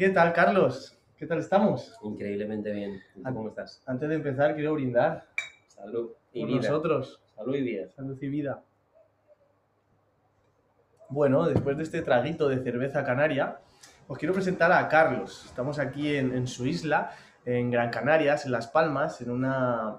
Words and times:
¿Qué 0.00 0.08
tal, 0.08 0.32
Carlos? 0.32 0.98
¿Qué 1.18 1.26
tal 1.26 1.40
estamos? 1.40 1.94
Increíblemente 2.02 2.72
bien. 2.72 3.02
¿Y 3.16 3.22
tú 3.22 3.34
¿Cómo 3.34 3.48
estás? 3.50 3.82
Antes 3.84 4.08
de 4.08 4.14
empezar, 4.14 4.54
quiero 4.54 4.72
brindar. 4.72 5.26
Salud 5.66 6.12
y 6.32 6.40
por 6.40 6.48
vida. 6.48 6.62
nosotros. 6.62 7.20
Salud 7.36 7.54
y 7.54 7.60
vida. 7.60 7.90
Salud 7.90 8.18
y 8.18 8.28
vida. 8.28 8.62
Bueno, 11.10 11.46
después 11.46 11.76
de 11.76 11.82
este 11.82 12.00
traguito 12.00 12.48
de 12.48 12.62
cerveza 12.62 13.04
canaria, 13.04 13.58
os 14.08 14.16
quiero 14.16 14.32
presentar 14.32 14.72
a 14.72 14.88
Carlos. 14.88 15.44
Estamos 15.44 15.78
aquí 15.78 16.16
en, 16.16 16.34
en 16.34 16.46
su 16.46 16.64
isla, 16.66 17.10
en 17.44 17.70
Gran 17.70 17.90
Canarias, 17.90 18.46
en 18.46 18.52
Las 18.52 18.68
Palmas, 18.68 19.20
en 19.20 19.30
una, 19.30 19.98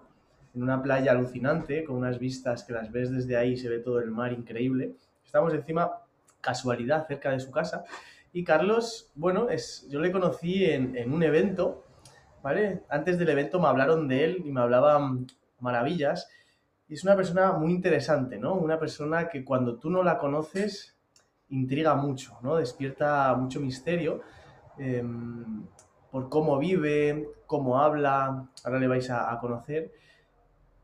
en 0.55 0.63
una 0.63 0.81
playa 0.81 1.11
alucinante, 1.11 1.83
con 1.83 1.97
unas 1.97 2.17
vistas 2.17 2.63
que 2.63 2.73
las 2.73 2.91
ves 2.91 3.11
desde 3.11 3.37
ahí, 3.37 3.55
se 3.55 3.69
ve 3.69 3.77
todo 3.77 3.99
el 3.99 4.09
mar 4.09 4.33
increíble. 4.33 4.95
Estamos 5.23 5.53
encima, 5.53 5.91
casualidad, 6.41 7.05
cerca 7.05 7.29
de 7.29 7.39
su 7.39 7.51
casa. 7.51 7.85
Y 8.33 8.43
Carlos, 8.43 9.11
bueno, 9.15 9.49
es, 9.49 9.87
yo 9.89 9.99
le 9.99 10.11
conocí 10.11 10.63
en, 10.63 11.13
un 11.13 11.21
evento, 11.21 11.83
¿vale? 12.41 12.83
Antes 12.89 13.17
del 13.17 13.29
evento 13.29 13.59
me 13.59 13.67
hablaron 13.67 14.07
de 14.07 14.23
él 14.23 14.43
y 14.45 14.51
me 14.51 14.61
hablaban 14.61 15.27
maravillas. 15.59 16.29
Es 16.87 17.03
una 17.03 17.15
persona 17.15 17.51
muy 17.53 17.71
interesante, 17.71 18.37
¿no? 18.37 18.53
Una 18.55 18.79
persona 18.79 19.27
que 19.27 19.43
cuando 19.43 19.77
tú 19.77 19.89
no 19.89 20.01
la 20.01 20.17
conoces 20.17 20.97
intriga 21.49 21.95
mucho, 21.95 22.37
¿no? 22.41 22.55
Despierta 22.55 23.35
mucho 23.35 23.59
misterio 23.59 24.21
eh, 24.77 25.03
por 26.09 26.29
cómo 26.29 26.57
vive, 26.57 27.29
cómo 27.47 27.81
habla, 27.81 28.49
ahora 28.63 28.79
le 28.79 28.87
vais 28.87 29.09
a, 29.09 29.31
a, 29.31 29.39
conocer. 29.39 29.91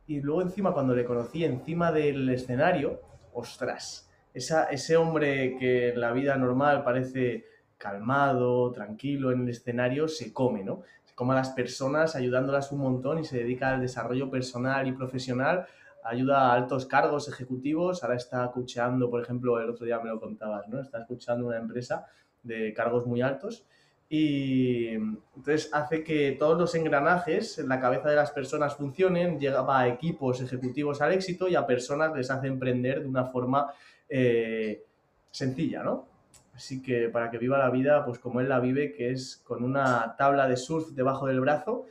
Y 0.06 0.20
luego 0.20 0.42
encima, 0.42 0.74
cuando 0.74 0.94
le 0.94 1.06
conocí 1.06 1.46
encima 1.46 1.94
del 1.94 2.28
escenario, 2.30 3.00
ostras, 3.34 4.07
ese 4.38 4.98
hombre 4.98 5.58
que 5.58 5.90
en 5.90 6.00
la 6.00 6.12
vida 6.12 6.36
normal 6.38 6.84
parece 6.84 7.46
calmado, 7.78 8.72
tranquilo 8.72 9.32
en 9.32 9.42
el 9.42 9.50
escenario, 9.50 10.08
se 10.08 10.34
come, 10.34 10.64
¿no? 10.64 10.84
Se 11.06 11.14
come 11.16 11.34
a 11.34 11.38
las 11.38 11.50
personas 11.50 12.16
ayudándolas 12.16 12.72
un 12.72 12.80
montón 12.80 13.20
y 13.20 13.26
se 13.26 13.38
dedica 13.38 13.70
al 13.70 13.82
desarrollo 13.82 14.30
personal 14.30 14.88
y 14.88 14.94
profesional 14.94 15.68
ayuda 16.04 16.50
a 16.50 16.54
altos 16.54 16.86
cargos 16.86 17.28
ejecutivos, 17.28 18.04
ahora 18.04 18.16
está 18.16 18.50
coacheando, 18.52 19.10
por 19.10 19.22
ejemplo, 19.22 19.60
el 19.60 19.70
otro 19.70 19.86
día 19.86 20.00
me 20.00 20.10
lo 20.10 20.20
contabas, 20.20 20.68
¿no? 20.70 20.80
Está 20.80 21.00
escuchando 21.00 21.48
una 21.48 21.58
empresa 21.58 22.06
de 22.44 22.74
cargos 22.74 23.06
muy 23.06 23.22
altos 23.22 23.66
y 24.10 24.94
entonces 24.94 25.70
hace 25.74 26.04
que 26.04 26.38
todos 26.40 26.58
los 26.58 26.74
engranajes 26.76 27.60
en 27.60 27.68
la 27.68 27.82
cabeza 27.82 28.10
de 28.10 28.16
las 28.16 28.32
personas 28.32 28.76
funcionen, 28.76 29.38
llega 29.38 29.66
a 29.68 29.88
equipos 29.88 30.42
ejecutivos 30.42 31.02
al 31.02 31.12
éxito 31.12 31.50
y 31.50 31.56
a 31.56 31.68
personas 31.68 32.16
les 32.16 32.32
hace 32.32 32.48
emprender 32.48 33.02
de 33.02 33.08
una 33.08 33.26
forma 33.26 33.68
eh, 34.10 34.84
sencilla, 35.32 35.84
¿no? 35.84 36.08
Así 36.56 36.82
que 36.82 37.10
para 37.10 37.30
que 37.30 37.38
viva 37.38 37.60
la 37.60 37.70
vida, 37.70 38.04
pues 38.04 38.18
como 38.18 38.42
él 38.42 38.50
la 38.50 38.60
vive, 38.60 38.94
que 38.94 39.12
es 39.12 39.38
con 39.46 39.64
una 39.64 40.16
tabla 40.18 40.48
de 40.48 40.58
surf 40.58 40.90
debajo 40.90 41.28
del 41.28 41.40
brazo 41.40 41.86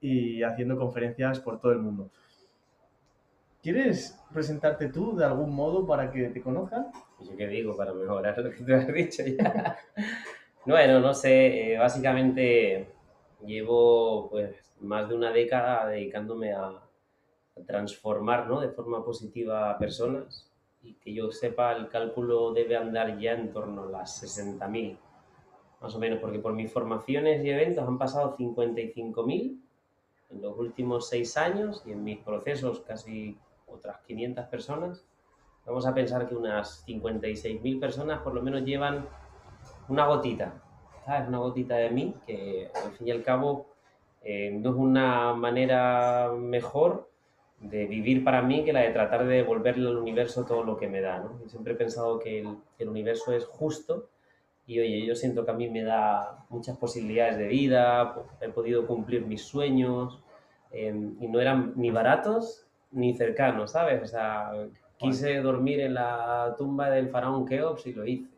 y 0.00 0.42
haciendo 0.42 0.76
conferencias 0.76 1.40
por 1.40 1.58
todo 1.58 1.72
el 1.72 1.78
mundo. 1.78 2.10
¿Quieres 3.62 4.18
presentarte 4.32 4.88
tú 4.88 5.16
de 5.16 5.24
algún 5.24 5.54
modo 5.54 5.86
para 5.86 6.10
que 6.10 6.28
te 6.28 6.42
conozcan? 6.42 6.88
¿Yo 7.20 7.36
qué 7.36 7.46
digo 7.46 7.76
para 7.76 7.94
mejorar 7.94 8.38
lo 8.38 8.50
que 8.50 8.62
tú 8.62 8.74
has 8.74 8.92
dicho 8.92 9.22
ya? 9.24 9.78
bueno, 10.66 11.00
no 11.00 11.14
sé, 11.14 11.72
eh, 11.72 11.78
básicamente 11.78 12.88
llevo 13.44 14.28
pues 14.30 14.54
más 14.80 15.08
de 15.08 15.14
una 15.14 15.32
década 15.32 15.86
dedicándome 15.86 16.52
a, 16.52 16.66
a 16.66 17.62
transformar 17.66 18.48
¿no? 18.48 18.60
de 18.60 18.68
forma 18.68 19.02
positiva 19.04 19.70
a 19.70 19.78
personas 19.78 20.49
y 20.82 20.94
que 20.94 21.12
yo 21.12 21.30
sepa 21.30 21.72
el 21.72 21.88
cálculo 21.88 22.52
debe 22.52 22.76
andar 22.76 23.18
ya 23.18 23.32
en 23.32 23.52
torno 23.52 23.82
a 23.84 23.86
las 23.86 24.22
60.000, 24.22 24.96
más 25.80 25.94
o 25.94 25.98
menos, 25.98 26.18
porque 26.20 26.38
por 26.38 26.52
mis 26.52 26.72
formaciones 26.72 27.44
y 27.44 27.50
eventos 27.50 27.86
han 27.86 27.98
pasado 27.98 28.36
55.000 28.36 29.60
en 30.30 30.42
los 30.42 30.56
últimos 30.58 31.08
seis 31.08 31.36
años 31.36 31.82
y 31.86 31.92
en 31.92 32.04
mis 32.04 32.18
procesos 32.18 32.80
casi 32.80 33.36
otras 33.66 34.00
500 34.06 34.46
personas, 34.46 35.04
vamos 35.66 35.86
a 35.86 35.94
pensar 35.94 36.28
que 36.28 36.34
unas 36.34 36.86
56.000 36.86 37.80
personas 37.80 38.20
por 38.20 38.34
lo 38.34 38.42
menos 38.42 38.64
llevan 38.64 39.06
una 39.88 40.06
gotita, 40.06 40.62
¿sabes? 41.04 41.28
Una 41.28 41.38
gotita 41.38 41.76
de 41.76 41.90
mí, 41.90 42.14
que 42.26 42.70
al 42.74 42.92
fin 42.92 43.08
y 43.08 43.10
al 43.10 43.22
cabo 43.22 43.66
eh, 44.22 44.50
no 44.52 44.70
es 44.70 44.76
una 44.76 45.34
manera 45.34 46.32
mejor 46.36 47.09
de 47.60 47.86
vivir 47.86 48.24
para 48.24 48.42
mí 48.42 48.64
que 48.64 48.72
la 48.72 48.80
de 48.80 48.90
tratar 48.90 49.26
de 49.26 49.36
devolverle 49.36 49.88
al 49.88 49.98
universo 49.98 50.44
todo 50.44 50.64
lo 50.64 50.76
que 50.76 50.88
me 50.88 51.00
da, 51.00 51.18
¿no? 51.18 51.38
Yo 51.42 51.48
siempre 51.48 51.74
he 51.74 51.76
pensado 51.76 52.18
que 52.18 52.40
el, 52.40 52.56
que 52.76 52.84
el 52.84 52.88
universo 52.88 53.32
es 53.32 53.44
justo 53.44 54.08
y 54.66 54.80
oye, 54.80 55.04
yo 55.04 55.14
siento 55.14 55.44
que 55.44 55.50
a 55.50 55.54
mí 55.54 55.68
me 55.68 55.82
da 55.82 56.46
muchas 56.48 56.78
posibilidades 56.78 57.36
de 57.36 57.48
vida, 57.48 58.14
he 58.40 58.48
podido 58.48 58.86
cumplir 58.86 59.26
mis 59.26 59.42
sueños 59.42 60.22
eh, 60.70 60.94
y 61.20 61.28
no 61.28 61.40
eran 61.40 61.72
ni 61.76 61.90
baratos 61.90 62.66
ni 62.92 63.14
cercano, 63.14 63.66
¿sabes? 63.66 64.02
O 64.02 64.06
sea, 64.06 64.52
quise 64.96 65.40
dormir 65.40 65.80
en 65.80 65.94
la 65.94 66.54
tumba 66.56 66.88
del 66.88 67.08
faraón 67.08 67.46
Keops 67.46 67.86
y 67.86 67.92
lo 67.92 68.06
hice. 68.06 68.30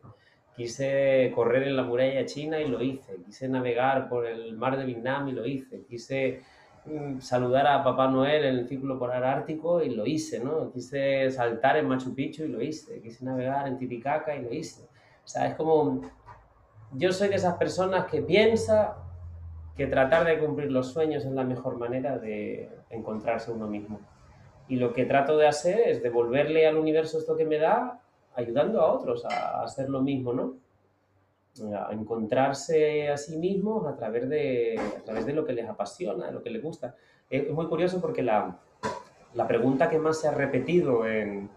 Quise 0.55 1.31
correr 1.33 1.63
en 1.63 1.75
la 1.75 1.83
muralla 1.83 2.25
china 2.25 2.59
y 2.59 2.67
lo 2.67 2.81
hice. 2.81 3.17
Quise 3.25 3.47
navegar 3.47 4.09
por 4.09 4.25
el 4.25 4.55
mar 4.55 4.77
de 4.77 4.85
Vietnam 4.85 5.27
y 5.27 5.31
lo 5.31 5.45
hice. 5.45 5.83
Quise 5.87 6.41
saludar 7.19 7.67
a 7.67 7.83
Papá 7.83 8.07
Noel 8.07 8.45
en 8.45 8.55
el 8.55 8.67
círculo 8.67 8.99
polar 8.99 9.23
ártico 9.23 9.81
y 9.81 9.89
lo 9.89 10.05
hice, 10.05 10.39
¿no? 10.39 10.71
Quise 10.71 11.31
saltar 11.31 11.77
en 11.77 11.87
Machu 11.87 12.13
Picchu 12.13 12.43
y 12.43 12.49
lo 12.49 12.61
hice. 12.61 13.01
Quise 13.01 13.23
navegar 13.25 13.67
en 13.67 13.77
Titicaca 13.77 14.35
y 14.35 14.43
lo 14.43 14.53
hice. 14.53 14.83
O 15.23 15.27
sea, 15.27 15.47
es 15.47 15.55
como... 15.55 16.01
Yo 16.95 17.11
soy 17.11 17.29
de 17.29 17.35
esas 17.35 17.55
personas 17.55 18.05
que 18.05 18.21
piensa 18.21 18.97
que 19.75 19.87
tratar 19.87 20.25
de 20.25 20.37
cumplir 20.37 20.71
los 20.71 20.91
sueños 20.91 21.25
es 21.25 21.31
la 21.31 21.43
mejor 21.43 21.77
manera 21.77 22.19
de 22.19 22.69
encontrarse 22.89 23.51
uno 23.51 23.67
mismo. 23.67 23.99
Y 24.67 24.75
lo 24.75 24.93
que 24.93 25.05
trato 25.05 25.37
de 25.37 25.47
hacer 25.47 25.79
es 25.87 26.03
devolverle 26.03 26.67
al 26.67 26.77
universo 26.77 27.17
esto 27.17 27.35
que 27.35 27.45
me 27.45 27.57
da, 27.57 27.99
ayudando 28.35 28.81
a 28.81 28.93
otros 28.93 29.25
a 29.25 29.63
hacer 29.63 29.89
lo 29.89 30.01
mismo, 30.01 30.33
¿no? 30.33 30.53
A 31.77 31.93
encontrarse 31.93 33.09
a 33.09 33.17
sí 33.17 33.37
mismos 33.37 33.85
a 33.85 33.95
través 33.95 34.27
de, 34.27 34.79
a 34.97 35.03
través 35.03 35.25
de 35.25 35.33
lo 35.33 35.45
que 35.45 35.53
les 35.53 35.69
apasiona, 35.69 36.27
de 36.27 36.31
lo 36.31 36.41
que 36.41 36.49
les 36.49 36.63
gusta. 36.63 36.95
Es 37.29 37.49
muy 37.51 37.67
curioso 37.67 38.01
porque 38.01 38.23
la, 38.23 38.59
la 39.33 39.47
pregunta 39.47 39.89
que 39.89 39.99
más 39.99 40.19
se 40.19 40.27
ha 40.27 40.31
repetido 40.31 41.07
en, 41.07 41.49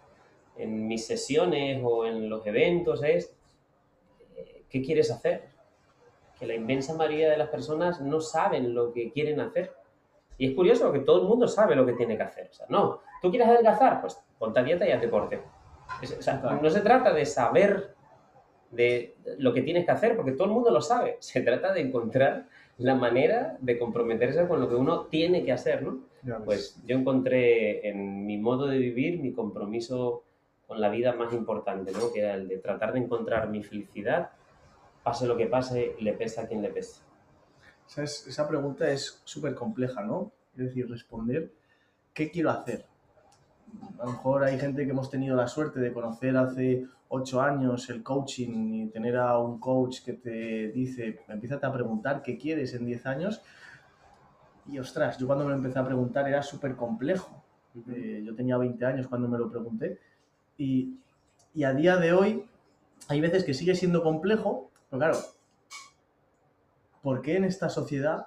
en 0.56 0.86
mis 0.86 1.06
sesiones 1.06 1.80
o 1.82 2.04
en 2.04 2.28
los 2.28 2.46
eventos 2.46 3.02
es, 3.02 3.34
¿qué 4.68 4.82
quieres 4.82 5.10
hacer? 5.10 5.48
Que 6.38 6.46
la 6.46 6.54
inmensa 6.54 6.94
mayoría 6.94 7.30
de 7.30 7.38
las 7.38 7.48
personas 7.48 8.00
no 8.02 8.20
saben 8.20 8.74
lo 8.74 8.92
que 8.92 9.10
quieren 9.12 9.40
hacer 9.40 9.74
y 10.38 10.48
es 10.48 10.54
curioso 10.54 10.92
que 10.92 11.00
todo 11.00 11.22
el 11.22 11.28
mundo 11.28 11.48
sabe 11.48 11.74
lo 11.74 11.86
que 11.86 11.94
tiene 11.94 12.16
que 12.16 12.22
hacer. 12.22 12.48
O 12.50 12.52
sea, 12.52 12.66
no, 12.68 13.00
tú 13.22 13.30
quieres 13.30 13.48
adelgazar, 13.48 14.00
pues 14.00 14.22
ponte 14.38 14.60
a 14.60 14.62
dieta 14.62 14.86
y 14.86 14.92
haz 14.92 15.00
deporte. 15.00 15.40
O 16.02 16.22
sea, 16.22 16.34
no 16.60 16.68
se 16.68 16.80
trata 16.80 17.12
de 17.12 17.24
saber 17.24 17.95
de 18.76 19.16
lo 19.38 19.52
que 19.52 19.62
tienes 19.62 19.84
que 19.84 19.90
hacer, 19.90 20.16
porque 20.16 20.32
todo 20.32 20.44
el 20.44 20.52
mundo 20.52 20.70
lo 20.70 20.80
sabe. 20.80 21.16
Se 21.20 21.40
trata 21.40 21.72
de 21.72 21.80
encontrar 21.80 22.46
la 22.78 22.94
manera 22.94 23.56
de 23.60 23.78
comprometerse 23.78 24.46
con 24.46 24.60
lo 24.60 24.68
que 24.68 24.74
uno 24.74 25.06
tiene 25.06 25.44
que 25.44 25.52
hacer, 25.52 25.82
¿no? 25.82 26.00
Pues 26.44 26.80
yo 26.84 26.96
encontré 26.96 27.88
en 27.88 28.26
mi 28.26 28.36
modo 28.36 28.66
de 28.66 28.78
vivir 28.78 29.20
mi 29.20 29.32
compromiso 29.32 30.24
con 30.66 30.80
la 30.80 30.88
vida 30.88 31.12
más 31.12 31.32
importante, 31.32 31.92
¿no? 31.92 32.12
Que 32.12 32.20
era 32.20 32.34
el 32.34 32.48
de 32.48 32.58
tratar 32.58 32.92
de 32.92 32.98
encontrar 32.98 33.48
mi 33.48 33.62
felicidad, 33.62 34.30
pase 35.04 35.26
lo 35.26 35.36
que 35.36 35.46
pase, 35.46 35.94
le 36.00 36.12
pese 36.14 36.40
a 36.40 36.48
quien 36.48 36.62
le 36.62 36.70
pese. 36.70 37.00
Esa, 37.88 38.02
es, 38.02 38.26
esa 38.26 38.48
pregunta 38.48 38.90
es 38.90 39.22
súper 39.24 39.54
compleja, 39.54 40.02
¿no? 40.02 40.32
Es 40.56 40.64
decir, 40.64 40.90
responder, 40.90 41.52
¿qué 42.12 42.30
quiero 42.30 42.50
hacer? 42.50 42.84
A 44.00 44.06
lo 44.06 44.12
mejor 44.12 44.44
hay 44.44 44.58
gente 44.58 44.84
que 44.84 44.90
hemos 44.90 45.08
tenido 45.08 45.36
la 45.36 45.46
suerte 45.46 45.78
de 45.78 45.92
conocer 45.92 46.36
hace 46.36 46.86
ocho 47.08 47.40
años 47.40 47.88
el 47.90 48.02
coaching 48.02 48.74
y 48.74 48.86
tener 48.88 49.16
a 49.16 49.38
un 49.38 49.58
coach 49.58 50.02
que 50.04 50.14
te 50.14 50.68
dice, 50.72 51.20
empieza 51.28 51.56
a 51.56 51.72
preguntar 51.72 52.22
qué 52.22 52.36
quieres 52.36 52.74
en 52.74 52.86
10 52.86 53.06
años. 53.06 53.42
Y 54.66 54.78
ostras, 54.78 55.18
yo 55.18 55.26
cuando 55.26 55.44
me 55.44 55.50
lo 55.50 55.56
empecé 55.56 55.78
a 55.78 55.84
preguntar 55.84 56.28
era 56.28 56.42
súper 56.42 56.74
complejo. 56.74 57.44
Eh, 57.88 58.22
yo 58.24 58.34
tenía 58.34 58.56
20 58.56 58.84
años 58.84 59.06
cuando 59.06 59.28
me 59.28 59.38
lo 59.38 59.50
pregunté. 59.50 60.00
Y, 60.58 60.98
y 61.54 61.64
a 61.64 61.72
día 61.72 61.96
de 61.96 62.12
hoy 62.12 62.44
hay 63.08 63.20
veces 63.20 63.44
que 63.44 63.54
sigue 63.54 63.74
siendo 63.74 64.02
complejo, 64.02 64.70
pero 64.90 65.00
claro, 65.00 65.18
¿por 67.02 67.22
qué 67.22 67.36
en 67.36 67.44
esta 67.44 67.68
sociedad 67.68 68.26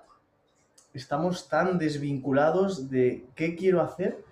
estamos 0.93 1.49
tan 1.49 1.77
desvinculados 1.77 2.89
de 2.89 3.27
qué 3.35 3.55
quiero 3.55 3.81
hacer 3.81 4.23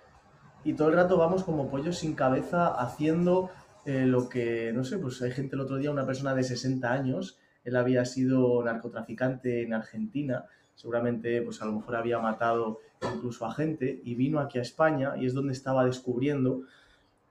y 0.64 0.74
todo 0.74 0.88
el 0.88 0.94
rato 0.94 1.16
vamos 1.16 1.44
como 1.44 1.70
pollos 1.70 1.98
sin 1.98 2.14
cabeza 2.14 2.68
haciendo 2.68 3.50
eh, 3.88 4.04
lo 4.04 4.28
que, 4.28 4.70
no 4.74 4.84
sé, 4.84 4.98
pues 4.98 5.22
hay 5.22 5.30
gente 5.30 5.56
el 5.56 5.62
otro 5.62 5.78
día, 5.78 5.90
una 5.90 6.04
persona 6.04 6.34
de 6.34 6.42
60 6.42 6.92
años, 6.92 7.38
él 7.64 7.74
había 7.74 8.04
sido 8.04 8.62
narcotraficante 8.62 9.62
en 9.62 9.72
Argentina, 9.72 10.44
seguramente 10.74 11.40
pues 11.40 11.62
a 11.62 11.64
lo 11.64 11.72
mejor 11.72 11.96
había 11.96 12.18
matado 12.18 12.80
incluso 13.14 13.46
a 13.46 13.54
gente 13.54 14.02
y 14.04 14.14
vino 14.14 14.40
aquí 14.40 14.58
a 14.58 14.60
España 14.60 15.14
y 15.16 15.24
es 15.24 15.32
donde 15.32 15.54
estaba 15.54 15.86
descubriendo, 15.86 16.64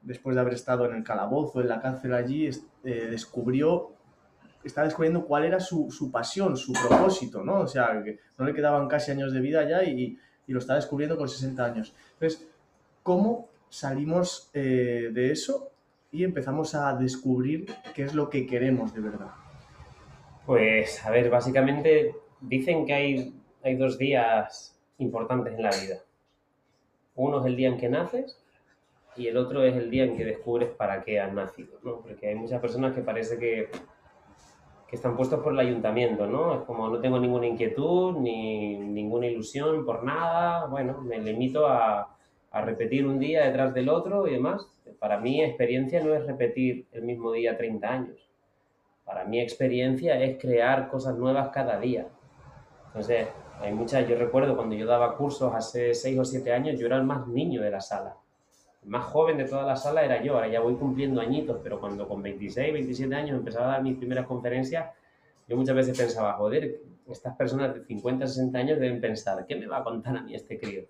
después 0.01 0.33
de 0.33 0.41
haber 0.41 0.55
estado 0.55 0.87
en 0.87 0.95
el 0.95 1.03
calabozo, 1.03 1.61
en 1.61 1.67
la 1.67 1.79
cárcel 1.79 2.15
allí, 2.15 2.49
eh, 2.83 3.07
descubrió 3.07 3.91
está 4.63 4.83
descubriendo 4.83 5.25
cuál 5.25 5.45
era 5.45 5.59
su, 5.59 5.91
su, 5.91 6.11
pasión, 6.11 6.57
su 6.57 6.73
propósito, 6.73 7.43
¿no? 7.43 7.59
O 7.59 7.67
sea, 7.67 8.01
que 8.03 8.17
no 8.35 8.45
le 8.45 8.55
quedaban 8.55 8.87
casi 8.87 9.11
años 9.11 9.31
de 9.31 9.41
vida 9.41 9.63
ya 9.69 9.83
y, 9.83 10.17
y 10.47 10.51
lo 10.51 10.57
está 10.57 10.73
descubriendo 10.73 11.17
con 11.17 11.29
60 11.29 11.63
años. 11.63 11.93
Entonces, 12.13 12.47
¿cómo 13.03 13.47
salimos 13.69 14.49
eh, 14.53 15.11
de 15.13 15.31
eso 15.31 15.71
y 16.17 16.23
empezamos 16.23 16.73
a 16.73 16.95
descubrir 16.95 17.67
qué 17.93 18.03
es 18.03 18.15
lo 18.15 18.29
que 18.29 18.47
queremos 18.47 18.91
de 18.91 19.01
verdad? 19.01 19.29
Pues, 20.47 21.05
a 21.05 21.11
ver, 21.11 21.29
básicamente 21.29 22.15
dicen 22.41 22.87
que 22.87 22.93
hay, 22.93 23.33
hay 23.63 23.75
dos 23.75 23.99
días 23.99 24.81
importantes 24.97 25.53
en 25.53 25.61
la 25.61 25.69
vida. 25.69 25.97
Uno 27.15 27.39
es 27.39 27.45
el 27.45 27.55
día 27.55 27.69
en 27.69 27.77
que 27.77 27.89
naces 27.89 28.43
y 29.15 29.27
el 29.27 29.37
otro 29.37 29.63
es 29.63 29.75
el 29.75 29.91
día 29.91 30.05
en 30.05 30.17
que 30.17 30.25
descubres 30.25 30.69
para 30.69 31.03
qué 31.03 31.19
has 31.19 31.31
nacido, 31.33 31.77
¿no? 31.83 32.01
Porque 32.01 32.29
hay 32.29 32.35
muchas 32.35 32.59
personas 32.61 32.95
que 32.95 33.01
parece 33.01 33.37
que, 33.37 33.69
que 34.87 34.95
están 34.95 35.15
puestos 35.15 35.43
por 35.43 35.53
el 35.53 35.59
ayuntamiento, 35.59 36.25
¿no? 36.25 36.55
Es 36.55 36.61
como 36.61 36.89
no 36.89 36.99
tengo 36.99 37.19
ninguna 37.19 37.45
inquietud 37.45 38.17
ni 38.17 38.79
ninguna 38.79 39.27
ilusión 39.27 39.85
por 39.85 40.03
nada, 40.03 40.65
bueno, 40.65 40.99
me 41.01 41.19
limito 41.19 41.67
a, 41.67 42.15
a 42.49 42.61
repetir 42.61 43.05
un 43.05 43.19
día 43.19 43.45
detrás 43.45 43.73
del 43.75 43.89
otro 43.89 44.27
y 44.27 44.31
demás. 44.31 44.67
Para 44.99 45.19
mí 45.19 45.43
experiencia 45.43 46.03
no 46.03 46.13
es 46.13 46.25
repetir 46.25 46.87
el 46.91 47.03
mismo 47.03 47.31
día 47.31 47.57
30 47.57 47.87
años. 47.87 48.29
Para 49.05 49.23
mí 49.25 49.39
experiencia 49.39 50.21
es 50.21 50.37
crear 50.39 50.89
cosas 50.89 51.17
nuevas 51.17 51.49
cada 51.49 51.79
día. 51.79 52.07
Entonces, 52.87 53.27
hay 53.59 53.73
muchas, 53.73 54.07
yo 54.07 54.17
recuerdo 54.17 54.55
cuando 54.55 54.75
yo 54.75 54.85
daba 54.85 55.15
cursos 55.15 55.53
hace 55.53 55.93
6 55.93 56.19
o 56.19 56.25
7 56.25 56.51
años, 56.51 56.79
yo 56.79 56.87
era 56.87 56.97
el 56.97 57.03
más 57.03 57.27
niño 57.27 57.61
de 57.61 57.71
la 57.71 57.81
sala. 57.81 58.15
El 58.83 58.89
más 58.89 59.05
joven 59.05 59.37
de 59.37 59.45
toda 59.45 59.63
la 59.63 59.75
sala 59.75 60.03
era 60.03 60.21
yo, 60.21 60.35
ahora 60.35 60.47
ya 60.47 60.59
voy 60.59 60.75
cumpliendo 60.75 61.21
añitos, 61.21 61.59
pero 61.63 61.79
cuando 61.79 62.07
con 62.07 62.21
26, 62.21 62.73
27 62.73 63.15
años 63.15 63.37
empezaba 63.37 63.67
a 63.67 63.71
dar 63.73 63.83
mis 63.83 63.97
primeras 63.97 64.25
conferencias, 64.25 64.91
yo 65.47 65.55
muchas 65.55 65.75
veces 65.75 65.97
pensaba, 65.97 66.33
joder, 66.33 66.81
estas 67.07 67.35
personas 67.35 67.73
de 67.73 67.85
50, 67.85 68.27
60 68.27 68.57
años 68.57 68.79
deben 68.79 68.99
pensar, 68.99 69.45
¿qué 69.45 69.55
me 69.55 69.67
va 69.67 69.77
a 69.77 69.83
contar 69.83 70.17
a 70.17 70.21
mí 70.21 70.35
este 70.35 70.59
crío? 70.59 70.83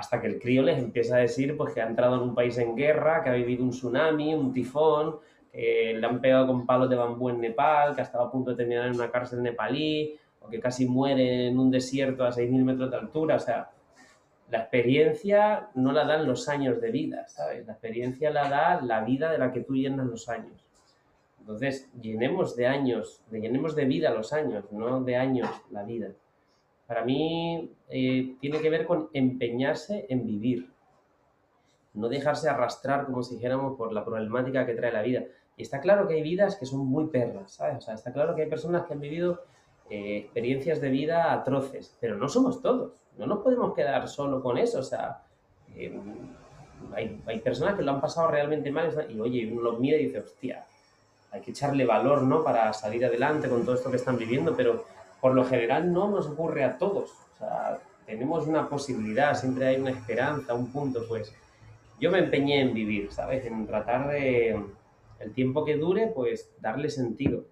Hasta 0.00 0.18
que 0.18 0.28
el 0.28 0.38
crío 0.40 0.62
les 0.62 0.78
empieza 0.78 1.16
a 1.16 1.18
decir 1.18 1.56
pues, 1.58 1.74
que 1.74 1.82
ha 1.82 1.86
entrado 1.86 2.16
en 2.16 2.22
un 2.22 2.34
país 2.34 2.56
en 2.56 2.74
guerra, 2.74 3.22
que 3.22 3.28
ha 3.28 3.34
vivido 3.34 3.62
un 3.62 3.70
tsunami, 3.70 4.34
un 4.34 4.52
tifón, 4.52 5.16
que 5.52 5.94
le 5.94 6.06
han 6.06 6.22
pegado 6.22 6.46
con 6.46 6.64
palos 6.64 6.88
de 6.88 6.96
bambú 6.96 7.28
en 7.28 7.40
Nepal, 7.40 7.94
que 7.94 8.00
ha 8.00 8.04
estado 8.04 8.24
a 8.24 8.32
punto 8.32 8.50
de 8.50 8.56
terminar 8.56 8.86
en 8.86 8.94
una 8.94 9.10
cárcel 9.10 9.42
nepalí, 9.42 10.18
o 10.40 10.48
que 10.48 10.58
casi 10.58 10.86
muere 10.86 11.48
en 11.48 11.58
un 11.58 11.70
desierto 11.70 12.24
a 12.24 12.30
6.000 12.30 12.64
metros 12.64 12.90
de 12.90 12.96
altura. 12.96 13.36
O 13.36 13.38
sea, 13.38 13.70
la 14.50 14.60
experiencia 14.60 15.68
no 15.74 15.92
la 15.92 16.06
dan 16.06 16.26
los 16.26 16.48
años 16.48 16.80
de 16.80 16.90
vida, 16.90 17.28
¿sabes? 17.28 17.66
La 17.66 17.72
experiencia 17.72 18.30
la 18.30 18.48
da 18.48 18.80
la 18.80 19.02
vida 19.04 19.30
de 19.30 19.36
la 19.36 19.52
que 19.52 19.60
tú 19.60 19.74
llenas 19.74 20.06
los 20.06 20.30
años. 20.30 20.64
Entonces, 21.40 21.90
llenemos 22.00 22.56
de 22.56 22.66
años, 22.66 23.22
llenemos 23.30 23.74
de 23.74 23.84
vida 23.84 24.10
los 24.12 24.32
años, 24.32 24.64
no 24.72 25.02
de 25.02 25.16
años 25.16 25.50
la 25.70 25.82
vida 25.82 26.08
para 26.90 27.04
mí 27.04 27.72
eh, 27.88 28.34
tiene 28.40 28.58
que 28.58 28.68
ver 28.68 28.84
con 28.84 29.10
empeñarse 29.12 30.06
en 30.08 30.26
vivir, 30.26 30.72
no 31.94 32.08
dejarse 32.08 32.48
arrastrar, 32.48 33.06
como 33.06 33.22
si 33.22 33.36
dijéramos, 33.36 33.76
por 33.78 33.92
la 33.92 34.04
problemática 34.04 34.66
que 34.66 34.74
trae 34.74 34.90
la 34.90 35.02
vida. 35.02 35.22
Y 35.56 35.62
está 35.62 35.80
claro 35.80 36.08
que 36.08 36.14
hay 36.14 36.22
vidas 36.22 36.56
que 36.56 36.66
son 36.66 36.80
muy 36.80 37.06
perras, 37.06 37.52
¿sabes? 37.52 37.76
O 37.76 37.80
sea, 37.80 37.94
está 37.94 38.12
claro 38.12 38.34
que 38.34 38.42
hay 38.42 38.48
personas 38.48 38.86
que 38.86 38.94
han 38.94 39.00
vivido 39.00 39.40
eh, 39.88 40.16
experiencias 40.16 40.80
de 40.80 40.90
vida 40.90 41.32
atroces, 41.32 41.96
pero 42.00 42.16
no 42.16 42.28
somos 42.28 42.60
todos, 42.60 43.00
no 43.16 43.24
nos 43.24 43.38
podemos 43.38 43.72
quedar 43.72 44.08
solo 44.08 44.42
con 44.42 44.58
eso, 44.58 44.80
o 44.80 44.82
sea, 44.82 45.22
eh, 45.76 45.96
hay, 46.92 47.22
hay, 47.24 47.38
personas 47.38 47.76
que 47.76 47.82
lo 47.82 47.92
han 47.92 48.00
pasado 48.00 48.32
realmente 48.32 48.72
mal 48.72 49.06
y 49.08 49.20
oye, 49.20 49.48
uno 49.52 49.62
los 49.62 49.78
mira 49.78 49.96
y 49.96 50.06
dice, 50.06 50.18
hostia, 50.18 50.64
hay 51.30 51.40
que 51.40 51.52
echarle 51.52 51.84
valor, 51.84 52.22
¿no? 52.22 52.42
Para 52.42 52.72
salir 52.72 53.04
adelante 53.04 53.48
con 53.48 53.64
todo 53.64 53.76
esto 53.76 53.90
que 53.92 53.96
están 53.96 54.18
viviendo, 54.18 54.56
pero 54.56 54.84
por 55.20 55.34
lo 55.34 55.44
general 55.44 55.92
no 55.92 56.10
nos 56.10 56.26
ocurre 56.26 56.64
a 56.64 56.78
todos. 56.78 57.12
O 57.34 57.38
sea, 57.38 57.78
tenemos 58.06 58.46
una 58.46 58.68
posibilidad, 58.68 59.34
siempre 59.34 59.66
hay 59.66 59.76
una 59.76 59.90
esperanza, 59.90 60.54
un 60.54 60.72
punto, 60.72 61.06
pues. 61.08 61.34
Yo 62.00 62.10
me 62.10 62.18
empeñé 62.18 62.62
en 62.62 62.72
vivir, 62.72 63.12
¿sabes? 63.12 63.44
En 63.44 63.66
tratar 63.66 64.08
de, 64.10 64.58
el 65.20 65.32
tiempo 65.34 65.64
que 65.64 65.76
dure, 65.76 66.08
pues 66.08 66.50
darle 66.60 66.90
sentido. 66.90 67.44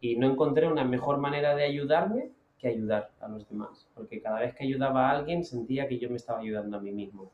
Y 0.00 0.16
no 0.16 0.26
encontré 0.26 0.66
una 0.66 0.84
mejor 0.84 1.18
manera 1.18 1.54
de 1.54 1.64
ayudarme 1.64 2.30
que 2.58 2.68
ayudar 2.68 3.10
a 3.20 3.28
los 3.28 3.48
demás. 3.48 3.86
Porque 3.94 4.20
cada 4.20 4.40
vez 4.40 4.54
que 4.54 4.64
ayudaba 4.64 5.08
a 5.08 5.12
alguien 5.12 5.44
sentía 5.44 5.86
que 5.86 5.98
yo 5.98 6.08
me 6.08 6.16
estaba 6.16 6.40
ayudando 6.40 6.78
a 6.78 6.80
mí 6.80 6.92
mismo. 6.92 7.30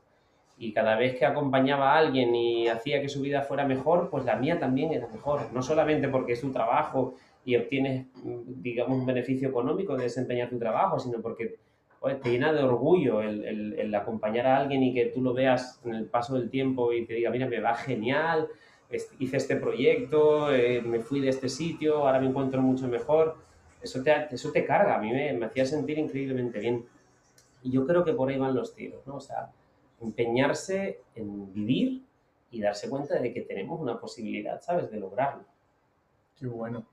Y 0.58 0.72
cada 0.72 0.96
vez 0.96 1.18
que 1.18 1.26
acompañaba 1.26 1.92
a 1.92 1.98
alguien 1.98 2.34
y 2.34 2.68
hacía 2.68 3.00
que 3.00 3.08
su 3.08 3.20
vida 3.20 3.42
fuera 3.42 3.66
mejor, 3.66 4.08
pues 4.10 4.24
la 4.24 4.36
mía 4.36 4.58
también 4.58 4.92
era 4.92 5.06
mejor. 5.06 5.52
No 5.52 5.62
solamente 5.62 6.08
porque 6.08 6.32
es 6.32 6.40
su 6.40 6.50
trabajo 6.50 7.14
y 7.46 7.54
obtienes, 7.54 8.08
digamos, 8.24 8.98
un 8.98 9.06
beneficio 9.06 9.48
económico 9.48 9.96
de 9.96 10.02
desempeñar 10.02 10.50
tu 10.50 10.58
trabajo, 10.58 10.98
sino 10.98 11.22
porque 11.22 11.56
te 12.20 12.30
llena 12.30 12.52
de 12.52 12.62
orgullo 12.62 13.22
el, 13.22 13.94
acompañar 13.94 14.46
a 14.48 14.56
alguien 14.58 14.82
y 14.82 14.92
que 14.92 15.06
tú 15.06 15.22
lo 15.22 15.32
veas 15.32 15.80
en 15.84 15.94
el 15.94 16.06
paso 16.06 16.34
del 16.34 16.50
tiempo 16.50 16.92
y 16.92 17.06
te 17.06 17.14
diga, 17.14 17.30
mira, 17.30 17.46
me 17.46 17.60
va 17.60 17.76
genial, 17.76 18.48
hice 19.20 19.36
este 19.36 19.54
proyecto, 19.56 20.52
eh, 20.52 20.82
me 20.82 20.98
fui 20.98 21.20
de 21.20 21.28
este 21.28 21.48
sitio, 21.48 21.98
ahora 21.98 22.20
me 22.20 22.26
encuentro 22.26 22.60
mucho 22.60 22.88
mejor. 22.88 23.36
Eso 23.80 24.02
te, 24.02 24.12
eso 24.32 24.50
te 24.50 24.64
carga, 24.64 24.96
a 24.96 24.98
mí 24.98 25.12
me 25.12 25.46
hacía 25.46 25.64
sentir 25.64 25.98
increíblemente 25.98 26.58
bien. 26.58 26.84
Y 27.62 27.70
yo 27.70 27.86
creo 27.86 28.04
que 28.04 28.12
por 28.12 28.28
ahí 28.28 28.38
van 28.38 28.56
los 28.56 28.74
tiros, 28.74 29.06
¿no? 29.06 29.16
O 29.16 29.20
sea, 29.20 29.52
empeñarse 30.00 30.98
en 31.14 31.52
vivir 31.52 32.02
y 32.50 32.60
darse 32.60 32.90
cuenta 32.90 33.20
de 33.20 33.32
que 33.32 33.42
tenemos 33.42 33.80
una 33.80 34.00
posibilidad, 34.00 34.60
¿sabes?, 34.60 34.90
de 34.90 34.98
lograrlo. 34.98 35.44
Qué 36.36 36.46
bueno. 36.48 36.84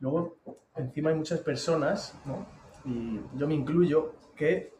Luego, 0.00 0.36
encima 0.76 1.10
hay 1.10 1.16
muchas 1.16 1.40
personas, 1.40 2.14
¿no? 2.24 2.46
y 2.84 3.20
yo 3.36 3.46
me 3.46 3.54
incluyo, 3.54 4.14
que, 4.36 4.72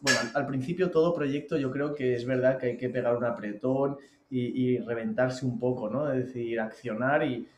bueno, 0.00 0.18
al 0.34 0.46
principio 0.46 0.90
todo 0.90 1.14
proyecto 1.14 1.56
yo 1.56 1.70
creo 1.70 1.94
que 1.94 2.14
es 2.14 2.26
verdad 2.26 2.58
que 2.58 2.66
hay 2.66 2.76
que 2.76 2.88
pegar 2.88 3.16
un 3.16 3.24
apretón 3.24 3.98
y, 4.28 4.78
reventarse 4.78 5.46
un 5.46 5.58
poco, 5.58 5.88
¿no? 5.88 6.12
Es 6.12 6.26
decir, 6.26 6.58
accionar 6.60 7.22
y, 7.24 7.48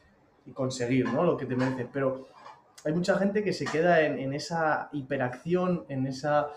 conseguir, 0.53 1.07
¿no? 1.13 1.25
Lo 1.25 1.37
que 1.37 1.45
te 1.47 1.57
mereces. 1.57 1.87
Pero 1.93 2.29
hay 2.85 2.93
mucha 2.93 3.19
gente 3.19 3.43
que 3.43 3.53
se 3.53 3.67
queda 3.67 4.01
en, 4.03 4.33
esa 4.33 4.89
hiperacción, 4.93 5.85
en 5.89 6.07
esa 6.07 6.49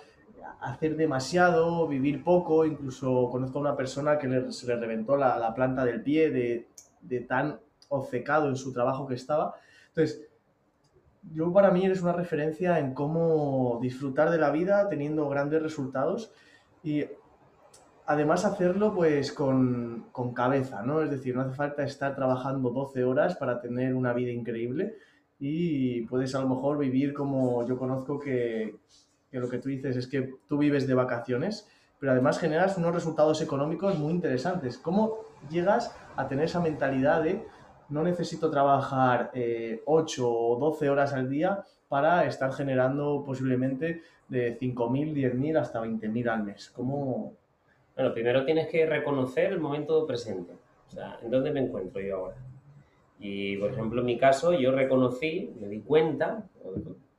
hacer 0.61 0.95
demasiado, 0.95 1.87
vivir 1.87 2.23
poco. 2.23 2.65
Incluso 2.65 3.29
conozco 3.29 3.57
a 3.57 3.61
una 3.61 3.75
persona 3.75 4.17
que 4.17 4.51
se 4.51 4.67
le 4.67 4.75
reventó 4.77 5.17
la, 5.17 5.37
la 5.37 5.53
planta 5.53 5.83
del 5.85 6.01
pie 6.01 6.29
de, 6.29 6.67
de, 7.01 7.19
tan 7.21 7.59
obcecado 7.89 8.47
en 8.47 8.55
su 8.55 8.71
trabajo 8.71 9.07
que 9.07 9.15
estaba. 9.15 9.55
Entonces, 9.89 10.30
yo 11.33 11.53
para 11.53 11.71
mí 11.71 11.85
eres 11.85 12.01
una 12.01 12.13
referencia 12.13 12.79
en 12.79 12.93
cómo 12.93 13.79
disfrutar 13.81 14.29
de 14.31 14.37
la 14.37 14.51
vida 14.51 14.89
teniendo 14.89 15.29
grandes 15.29 15.61
resultados 15.61 16.33
y 16.83 17.05
además 18.05 18.43
hacerlo 18.45 18.93
pues 18.93 19.31
con, 19.31 20.07
con, 20.11 20.33
cabeza, 20.33 20.81
¿no? 20.81 21.01
Es 21.01 21.11
decir, 21.11 21.35
no 21.35 21.41
hace 21.41 21.55
falta 21.55 21.83
estar 21.83 22.15
trabajando 22.15 22.71
12 22.71 23.03
horas 23.03 23.35
para 23.37 23.61
tener 23.61 23.93
una 23.93 24.13
vida 24.13 24.31
increíble 24.31 24.95
y 25.39 26.01
puedes 26.07 26.33
a 26.35 26.41
lo 26.41 26.49
mejor 26.49 26.77
vivir 26.77 27.13
como 27.13 27.65
yo 27.67 27.77
conozco 27.77 28.19
que, 28.19 28.79
que 29.29 29.39
lo 29.39 29.49
que 29.49 29.59
tú 29.59 29.69
dices 29.69 29.95
es 29.95 30.07
que 30.07 30.35
tú 30.47 30.57
vives 30.57 30.87
de 30.87 30.93
vacaciones, 30.93 31.67
pero 31.99 32.11
además 32.11 32.39
generas 32.39 32.77
unos 32.77 32.93
resultados 32.93 33.41
económicos 33.41 33.97
muy 33.97 34.11
interesantes. 34.11 34.77
¿Cómo 34.77 35.19
llegas 35.49 35.95
a 36.15 36.27
tener 36.27 36.45
esa 36.45 36.59
mentalidad 36.59 37.23
de 37.23 37.45
no 37.91 38.03
necesito 38.03 38.49
trabajar 38.49 39.31
8 39.33 39.35
eh, 39.35 39.81
o 40.25 40.57
12 40.59 40.89
horas 40.89 41.13
al 41.13 41.29
día 41.29 41.63
para 41.89 42.25
estar 42.25 42.53
generando 42.53 43.23
posiblemente 43.25 44.01
de 44.29 44.57
5.000, 44.57 45.13
10.000 45.13 45.59
hasta 45.59 45.81
20.000 45.81 46.29
al 46.29 46.43
mes. 46.43 46.69
¿Cómo...? 46.69 47.33
Bueno, 47.93 48.13
primero 48.13 48.45
tienes 48.45 48.67
que 48.69 48.85
reconocer 48.85 49.51
el 49.51 49.59
momento 49.59 50.07
presente. 50.07 50.53
O 50.87 50.91
sea, 50.91 51.19
¿en 51.21 51.29
dónde 51.29 51.51
me 51.51 51.59
encuentro 51.59 52.01
yo 52.01 52.15
ahora? 52.15 52.37
Y, 53.19 53.57
por 53.57 53.71
ejemplo, 53.71 53.99
en 53.99 54.05
mi 54.07 54.17
caso, 54.17 54.53
yo 54.53 54.71
reconocí, 54.71 55.53
me 55.59 55.67
di 55.67 55.81
cuenta, 55.81 56.49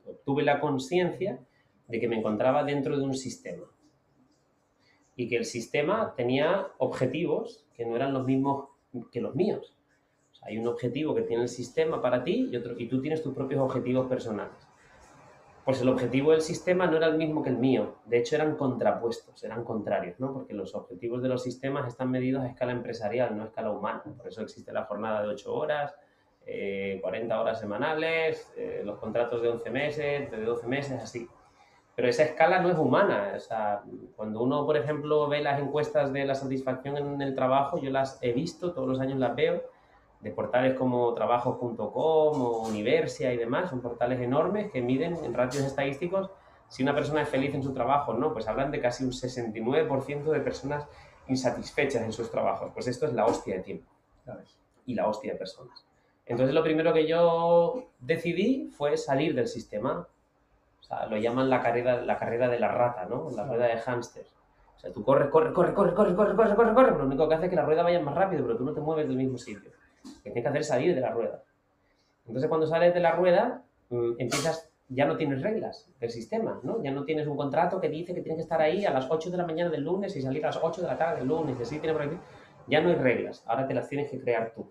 obtuve 0.06 0.42
la 0.42 0.58
conciencia 0.58 1.38
de 1.86 2.00
que 2.00 2.08
me 2.08 2.18
encontraba 2.18 2.64
dentro 2.64 2.96
de 2.96 3.04
un 3.04 3.14
sistema. 3.14 3.64
Y 5.14 5.28
que 5.28 5.36
el 5.36 5.44
sistema 5.44 6.14
tenía 6.16 6.68
objetivos 6.78 7.64
que 7.76 7.84
no 7.84 7.94
eran 7.94 8.14
los 8.14 8.24
mismos 8.24 8.68
que 9.12 9.20
los 9.20 9.34
míos. 9.34 9.74
Hay 10.42 10.58
un 10.58 10.66
objetivo 10.66 11.14
que 11.14 11.22
tiene 11.22 11.44
el 11.44 11.48
sistema 11.48 12.02
para 12.02 12.22
ti 12.24 12.48
y, 12.50 12.56
otro, 12.56 12.74
y 12.76 12.88
tú 12.88 13.00
tienes 13.00 13.22
tus 13.22 13.34
propios 13.34 13.60
objetivos 13.60 14.06
personales. 14.08 14.56
Pues 15.64 15.80
el 15.80 15.88
objetivo 15.88 16.32
del 16.32 16.40
sistema 16.40 16.88
no 16.88 16.96
era 16.96 17.06
el 17.06 17.16
mismo 17.16 17.40
que 17.42 17.50
el 17.50 17.58
mío, 17.58 17.94
de 18.04 18.18
hecho 18.18 18.34
eran 18.34 18.56
contrapuestos, 18.56 19.44
eran 19.44 19.62
contrarios, 19.62 20.18
¿no? 20.18 20.32
Porque 20.32 20.54
los 20.54 20.74
objetivos 20.74 21.22
de 21.22 21.28
los 21.28 21.40
sistemas 21.40 21.86
están 21.86 22.10
medidos 22.10 22.42
a 22.42 22.48
escala 22.48 22.72
empresarial, 22.72 23.36
no 23.36 23.44
a 23.44 23.46
escala 23.46 23.70
humana. 23.70 24.02
Por 24.16 24.26
eso 24.26 24.42
existe 24.42 24.72
la 24.72 24.86
jornada 24.86 25.22
de 25.22 25.28
8 25.28 25.54
horas, 25.54 25.94
40 26.44 26.46
eh, 26.46 27.38
horas 27.38 27.60
semanales, 27.60 28.52
eh, 28.56 28.82
los 28.84 28.98
contratos 28.98 29.40
de 29.40 29.50
11 29.50 29.70
meses, 29.70 30.30
de 30.32 30.44
12 30.44 30.66
meses, 30.66 31.00
así. 31.00 31.28
Pero 31.94 32.08
esa 32.08 32.24
escala 32.24 32.60
no 32.60 32.68
es 32.68 32.78
humana. 32.78 33.34
O 33.36 33.40
sea, 33.40 33.82
cuando 34.16 34.42
uno, 34.42 34.66
por 34.66 34.76
ejemplo, 34.76 35.28
ve 35.28 35.42
las 35.42 35.60
encuestas 35.60 36.12
de 36.12 36.24
la 36.24 36.34
satisfacción 36.34 36.96
en 36.96 37.22
el 37.22 37.36
trabajo, 37.36 37.78
yo 37.78 37.90
las 37.90 38.18
he 38.20 38.32
visto, 38.32 38.72
todos 38.72 38.88
los 38.88 38.98
años 38.98 39.20
las 39.20 39.36
veo, 39.36 39.62
de 40.22 40.30
portales 40.30 40.74
como 40.78 41.12
trabajos.com 41.14 41.90
o 41.90 42.66
Universia 42.66 43.32
y 43.32 43.36
demás, 43.36 43.70
son 43.70 43.80
portales 43.80 44.20
enormes 44.20 44.70
que 44.70 44.80
miden 44.80 45.16
en 45.24 45.34
ratios 45.34 45.64
estadísticos 45.64 46.30
si 46.68 46.82
una 46.82 46.94
persona 46.94 47.22
es 47.22 47.28
feliz 47.28 47.54
en 47.54 47.62
su 47.62 47.74
trabajo 47.74 48.12
o 48.12 48.14
no, 48.14 48.32
pues 48.32 48.48
hablan 48.48 48.70
de 48.70 48.80
casi 48.80 49.04
un 49.04 49.10
69% 49.10 50.22
de 50.24 50.40
personas 50.40 50.86
insatisfechas 51.28 52.02
en 52.02 52.12
sus 52.12 52.30
trabajos. 52.30 52.70
Pues 52.72 52.86
esto 52.86 53.04
es 53.04 53.12
la 53.12 53.26
hostia 53.26 53.56
de 53.56 53.62
tiempo 53.62 53.90
y 54.86 54.94
la 54.94 55.06
hostia 55.06 55.32
de 55.32 55.38
personas. 55.38 55.84
Entonces 56.24 56.54
lo 56.54 56.62
primero 56.62 56.94
que 56.94 57.06
yo 57.06 57.90
decidí 58.00 58.70
fue 58.74 58.96
salir 58.96 59.34
del 59.34 59.48
sistema. 59.48 60.08
O 60.80 60.82
sea, 60.82 61.04
lo 61.06 61.18
llaman 61.18 61.50
la 61.50 61.60
carrera, 61.60 62.00
la 62.00 62.16
carrera 62.16 62.48
de 62.48 62.58
la 62.58 62.68
rata, 62.68 63.04
¿no? 63.04 63.28
La 63.36 63.44
rueda 63.44 63.66
de 63.66 63.76
hámster. 63.78 64.24
O 64.76 64.78
sea, 64.78 64.92
tú 64.92 65.04
corres, 65.04 65.28
corres, 65.28 65.52
corres, 65.52 65.74
corres, 65.74 65.94
corres, 65.94 66.14
corres, 66.14 66.34
corres, 66.34 66.54
corres, 66.54 66.74
corres, 66.74 66.96
lo 66.96 67.04
único 67.04 67.28
que 67.28 67.34
hace 67.34 67.44
es 67.44 67.50
que 67.50 67.56
la 67.56 67.66
rueda 67.66 67.82
vaya 67.82 68.00
más 68.00 68.14
rápido, 68.14 68.44
pero 68.44 68.56
tú 68.56 68.64
no 68.64 68.72
te 68.72 68.80
mueves 68.80 69.06
del 69.06 69.16
mismo 69.16 69.36
sitio. 69.36 69.70
Que 70.02 70.30
tienes 70.30 70.42
que 70.42 70.48
hacer 70.48 70.64
salir 70.64 70.94
de 70.94 71.00
la 71.00 71.10
rueda. 71.10 71.42
Entonces 72.26 72.48
cuando 72.48 72.66
sales 72.66 72.94
de 72.94 73.00
la 73.00 73.12
rueda, 73.12 73.62
mm, 73.90 74.12
empiezas, 74.18 74.70
ya 74.88 75.06
no 75.06 75.16
tienes 75.16 75.42
reglas 75.42 75.88
del 76.00 76.10
sistema, 76.10 76.60
¿no? 76.62 76.82
Ya 76.82 76.90
no 76.90 77.04
tienes 77.04 77.26
un 77.26 77.36
contrato 77.36 77.80
que 77.80 77.88
dice 77.88 78.14
que 78.14 78.20
tienes 78.20 78.38
que 78.38 78.42
estar 78.42 78.60
ahí 78.60 78.84
a 78.84 78.92
las 78.92 79.10
8 79.10 79.30
de 79.30 79.36
la 79.36 79.46
mañana 79.46 79.70
del 79.70 79.82
lunes 79.82 80.14
y 80.16 80.22
salir 80.22 80.44
a 80.44 80.48
las 80.48 80.60
8 80.62 80.82
de 80.82 80.86
la 80.86 80.98
tarde 80.98 81.20
del 81.20 81.28
lunes, 81.28 81.56
y 81.58 81.62
así 81.62 81.78
tiene 81.78 81.94
por 81.94 82.02
aquí. 82.02 82.16
Ya 82.68 82.80
no 82.80 82.90
hay 82.90 82.96
reglas, 82.96 83.42
ahora 83.46 83.66
te 83.66 83.74
las 83.74 83.88
tienes 83.88 84.10
que 84.10 84.20
crear 84.20 84.52
tú. 84.54 84.70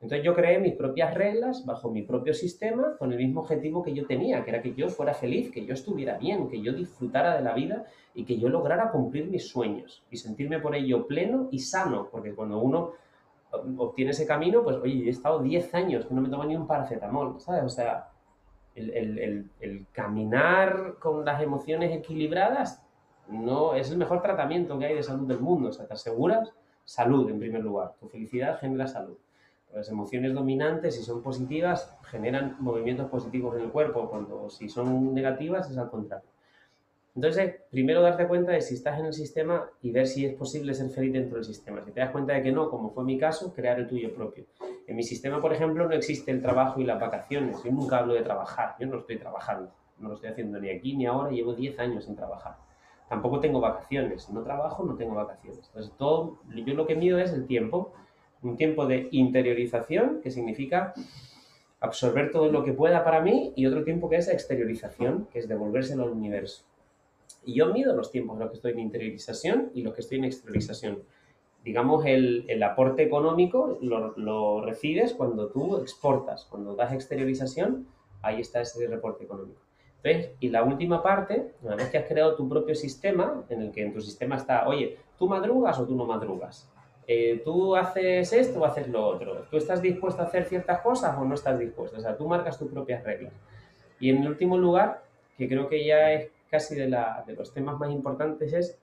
Entonces 0.00 0.24
yo 0.24 0.32
creé 0.34 0.60
mis 0.60 0.74
propias 0.74 1.12
reglas 1.12 1.66
bajo 1.66 1.90
mi 1.90 2.02
propio 2.02 2.32
sistema 2.32 2.96
con 2.98 3.12
el 3.12 3.18
mismo 3.18 3.40
objetivo 3.40 3.82
que 3.82 3.92
yo 3.92 4.06
tenía, 4.06 4.44
que 4.44 4.50
era 4.50 4.62
que 4.62 4.72
yo 4.72 4.88
fuera 4.90 5.12
feliz, 5.12 5.50
que 5.50 5.66
yo 5.66 5.74
estuviera 5.74 6.16
bien, 6.18 6.48
que 6.48 6.62
yo 6.62 6.72
disfrutara 6.72 7.36
de 7.36 7.42
la 7.42 7.52
vida 7.52 7.84
y 8.14 8.24
que 8.24 8.38
yo 8.38 8.48
lograra 8.48 8.92
cumplir 8.92 9.26
mis 9.26 9.48
sueños 9.48 10.04
y 10.08 10.16
sentirme 10.16 10.60
por 10.60 10.76
ello 10.76 11.08
pleno 11.08 11.48
y 11.50 11.58
sano, 11.58 12.08
porque 12.12 12.32
cuando 12.32 12.60
uno 12.60 12.92
obtiene 13.50 14.10
ese 14.10 14.26
camino, 14.26 14.62
pues 14.62 14.76
oye, 14.76 15.06
he 15.06 15.10
estado 15.10 15.40
10 15.40 15.74
años 15.74 16.06
que 16.06 16.14
no 16.14 16.20
me 16.20 16.28
tomo 16.28 16.44
ni 16.44 16.56
un 16.56 16.66
paracetamol, 16.66 17.40
¿sabes? 17.40 17.64
O 17.64 17.68
sea, 17.68 18.08
el, 18.74 18.90
el, 18.90 19.50
el, 19.60 19.86
caminar 19.92 20.96
con 21.00 21.24
las 21.24 21.42
emociones 21.42 21.94
equilibradas 21.96 22.82
no 23.28 23.74
es 23.74 23.90
el 23.90 23.98
mejor 23.98 24.22
tratamiento 24.22 24.78
que 24.78 24.86
hay 24.86 24.94
de 24.94 25.02
salud 25.02 25.26
del 25.26 25.40
mundo, 25.40 25.70
o 25.70 25.72
sea, 25.72 25.86
te 25.86 25.94
aseguras 25.94 26.52
salud 26.84 27.28
en 27.28 27.38
primer 27.38 27.62
lugar, 27.62 27.94
tu 28.00 28.08
felicidad 28.08 28.58
genera 28.58 28.86
salud. 28.86 29.16
Las 29.74 29.90
emociones 29.90 30.32
dominantes, 30.32 30.96
si 30.96 31.02
son 31.02 31.22
positivas, 31.22 31.94
generan 32.04 32.56
movimientos 32.58 33.10
positivos 33.10 33.54
en 33.56 33.64
el 33.64 33.70
cuerpo, 33.70 34.08
cuando 34.08 34.48
si 34.48 34.68
son 34.68 35.12
negativas 35.12 35.70
es 35.70 35.76
al 35.76 35.90
contrario. 35.90 36.28
Entonces, 37.18 37.56
primero 37.68 38.00
darte 38.00 38.28
cuenta 38.28 38.52
de 38.52 38.60
si 38.60 38.74
estás 38.74 39.00
en 39.00 39.06
el 39.06 39.12
sistema 39.12 39.68
y 39.82 39.90
ver 39.90 40.06
si 40.06 40.24
es 40.24 40.34
posible 40.34 40.72
ser 40.72 40.88
feliz 40.90 41.12
dentro 41.12 41.34
del 41.34 41.44
sistema. 41.44 41.82
Si 41.84 41.90
te 41.90 41.98
das 41.98 42.12
cuenta 42.12 42.34
de 42.34 42.42
que 42.44 42.52
no, 42.52 42.70
como 42.70 42.90
fue 42.90 43.02
mi 43.02 43.18
caso, 43.18 43.52
crear 43.52 43.76
el 43.80 43.88
tuyo 43.88 44.14
propio. 44.14 44.44
En 44.86 44.94
mi 44.94 45.02
sistema, 45.02 45.40
por 45.40 45.52
ejemplo, 45.52 45.88
no 45.88 45.94
existe 45.96 46.30
el 46.30 46.40
trabajo 46.40 46.80
y 46.80 46.84
las 46.84 47.00
vacaciones. 47.00 47.60
Yo 47.64 47.72
nunca 47.72 47.98
hablo 47.98 48.14
de 48.14 48.22
trabajar, 48.22 48.76
yo 48.78 48.86
no 48.86 48.98
estoy 48.98 49.18
trabajando. 49.18 49.72
No 49.98 50.10
lo 50.10 50.14
estoy 50.14 50.30
haciendo 50.30 50.60
ni 50.60 50.70
aquí 50.70 50.96
ni 50.96 51.06
ahora, 51.06 51.32
llevo 51.32 51.54
10 51.54 51.80
años 51.80 52.04
sin 52.04 52.14
trabajar. 52.14 52.54
Tampoco 53.08 53.40
tengo 53.40 53.58
vacaciones, 53.58 54.30
no 54.30 54.44
trabajo, 54.44 54.84
no 54.84 54.94
tengo 54.94 55.16
vacaciones. 55.16 55.66
Entonces, 55.66 55.92
todo, 55.98 56.38
yo 56.54 56.74
lo 56.74 56.86
que 56.86 56.94
mido 56.94 57.18
es 57.18 57.32
el 57.32 57.48
tiempo 57.48 57.94
un 58.42 58.56
tiempo 58.56 58.86
de 58.86 59.08
interiorización, 59.10 60.20
que 60.22 60.30
significa 60.30 60.94
absorber 61.80 62.30
todo 62.30 62.52
lo 62.52 62.62
que 62.62 62.72
pueda 62.72 63.02
para 63.02 63.20
mí, 63.20 63.52
y 63.56 63.66
otro 63.66 63.82
tiempo 63.82 64.08
que 64.08 64.18
es 64.18 64.28
exteriorización, 64.28 65.26
que 65.32 65.40
es 65.40 65.48
devolvérselo 65.48 66.04
al 66.04 66.10
universo. 66.10 66.67
Y 67.44 67.54
yo 67.54 67.72
mido 67.72 67.94
los 67.94 68.10
tiempos 68.10 68.34
en 68.34 68.40
los 68.40 68.50
que 68.50 68.56
estoy 68.56 68.72
en 68.72 68.80
interiorización 68.80 69.70
y 69.74 69.82
los 69.82 69.94
que 69.94 70.00
estoy 70.00 70.18
en 70.18 70.24
exteriorización. 70.24 71.02
Digamos, 71.64 72.04
el, 72.06 72.44
el 72.48 72.62
aporte 72.62 73.02
económico 73.02 73.78
lo, 73.80 74.16
lo, 74.16 74.64
recibes 74.64 75.12
cuando 75.12 75.48
tú 75.48 75.76
exportas, 75.78 76.46
cuando 76.46 76.74
das 76.74 76.92
exteriorización, 76.92 77.86
ahí 78.22 78.40
está 78.40 78.60
ese 78.60 78.86
reporte 78.86 79.24
económico. 79.24 79.60
Entonces, 80.02 80.32
y 80.40 80.48
la 80.48 80.62
última 80.62 81.02
parte, 81.02 81.52
una 81.62 81.74
vez 81.74 81.90
que 81.90 81.98
has 81.98 82.06
creado 82.06 82.36
tu 82.36 82.48
propio 82.48 82.74
sistema, 82.74 83.44
en 83.48 83.62
el 83.62 83.72
que 83.72 83.82
en 83.82 83.92
tu 83.92 84.00
sistema 84.00 84.36
está, 84.36 84.68
oye, 84.68 84.98
¿tú 85.18 85.28
madrugas 85.28 85.78
o 85.78 85.86
tú 85.86 85.96
no 85.96 86.06
madrugas? 86.06 86.70
Eh, 87.10 87.40
tú 87.42 87.74
haces 87.74 88.32
esto 88.32 88.60
o 88.60 88.64
haces 88.66 88.86
lo 88.88 89.04
otro. 89.04 89.46
¿Tú 89.50 89.56
estás 89.56 89.80
dispuesto 89.80 90.22
a 90.22 90.26
hacer 90.26 90.44
ciertas 90.44 90.80
cosas 90.82 91.16
o 91.18 91.24
no 91.24 91.34
estás 91.34 91.58
dispuesto? 91.58 91.96
O 91.96 92.00
sea, 92.00 92.16
tú 92.16 92.28
marcas 92.28 92.58
tus 92.58 92.70
propias 92.70 93.02
reglas. 93.02 93.32
Y 93.98 94.10
en 94.10 94.18
el 94.22 94.28
último 94.28 94.58
lugar, 94.58 95.02
que 95.38 95.48
creo 95.48 95.68
que 95.68 95.84
ya 95.84 96.12
es 96.12 96.30
casi 96.50 96.74
de, 96.74 96.88
la, 96.88 97.24
de 97.26 97.34
los 97.34 97.52
temas 97.52 97.78
más 97.78 97.90
importantes, 97.90 98.52
es 98.52 98.78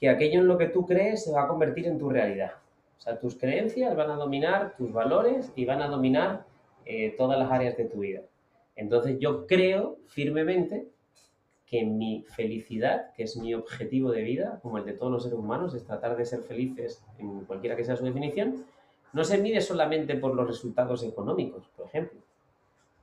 que 0.00 0.08
aquello 0.08 0.40
en 0.40 0.48
lo 0.48 0.58
que 0.58 0.68
tú 0.68 0.86
crees 0.86 1.24
se 1.24 1.32
va 1.32 1.44
a 1.44 1.48
convertir 1.48 1.86
en 1.86 1.98
tu 1.98 2.08
realidad. 2.10 2.52
O 2.98 3.00
sea, 3.00 3.18
tus 3.18 3.36
creencias 3.36 3.94
van 3.94 4.10
a 4.10 4.16
dominar 4.16 4.74
tus 4.76 4.92
valores 4.92 5.52
y 5.54 5.64
van 5.64 5.82
a 5.82 5.88
dominar 5.88 6.44
eh, 6.84 7.14
todas 7.16 7.38
las 7.38 7.50
áreas 7.50 7.76
de 7.76 7.84
tu 7.84 8.00
vida. 8.00 8.22
Entonces 8.74 9.18
yo 9.18 9.46
creo 9.46 9.98
firmemente 10.06 10.88
que 11.66 11.84
mi 11.84 12.22
felicidad, 12.22 13.12
que 13.14 13.24
es 13.24 13.36
mi 13.36 13.54
objetivo 13.54 14.12
de 14.12 14.22
vida, 14.22 14.60
como 14.62 14.78
el 14.78 14.84
de 14.84 14.92
todos 14.92 15.10
los 15.10 15.24
seres 15.24 15.38
humanos, 15.38 15.74
es 15.74 15.84
tratar 15.84 16.16
de 16.16 16.24
ser 16.24 16.42
felices 16.42 17.04
en 17.18 17.44
cualquiera 17.44 17.74
que 17.74 17.84
sea 17.84 17.96
su 17.96 18.04
definición, 18.04 18.64
no 19.12 19.24
se 19.24 19.38
mide 19.38 19.60
solamente 19.60 20.14
por 20.16 20.34
los 20.34 20.46
resultados 20.46 21.02
económicos, 21.02 21.66
por 21.76 21.86
ejemplo. 21.86 22.20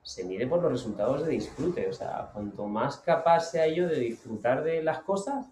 Se 0.03 0.23
mide 0.23 0.45
por 0.45 0.61
los 0.61 0.71
resultados 0.71 1.25
de 1.25 1.31
disfrute. 1.31 1.87
O 1.87 1.93
sea, 1.93 2.29
cuanto 2.33 2.67
más 2.67 2.97
capaz 2.97 3.51
sea 3.51 3.67
yo 3.67 3.87
de 3.87 3.99
disfrutar 3.99 4.63
de 4.63 4.83
las 4.83 4.99
cosas, 4.99 5.47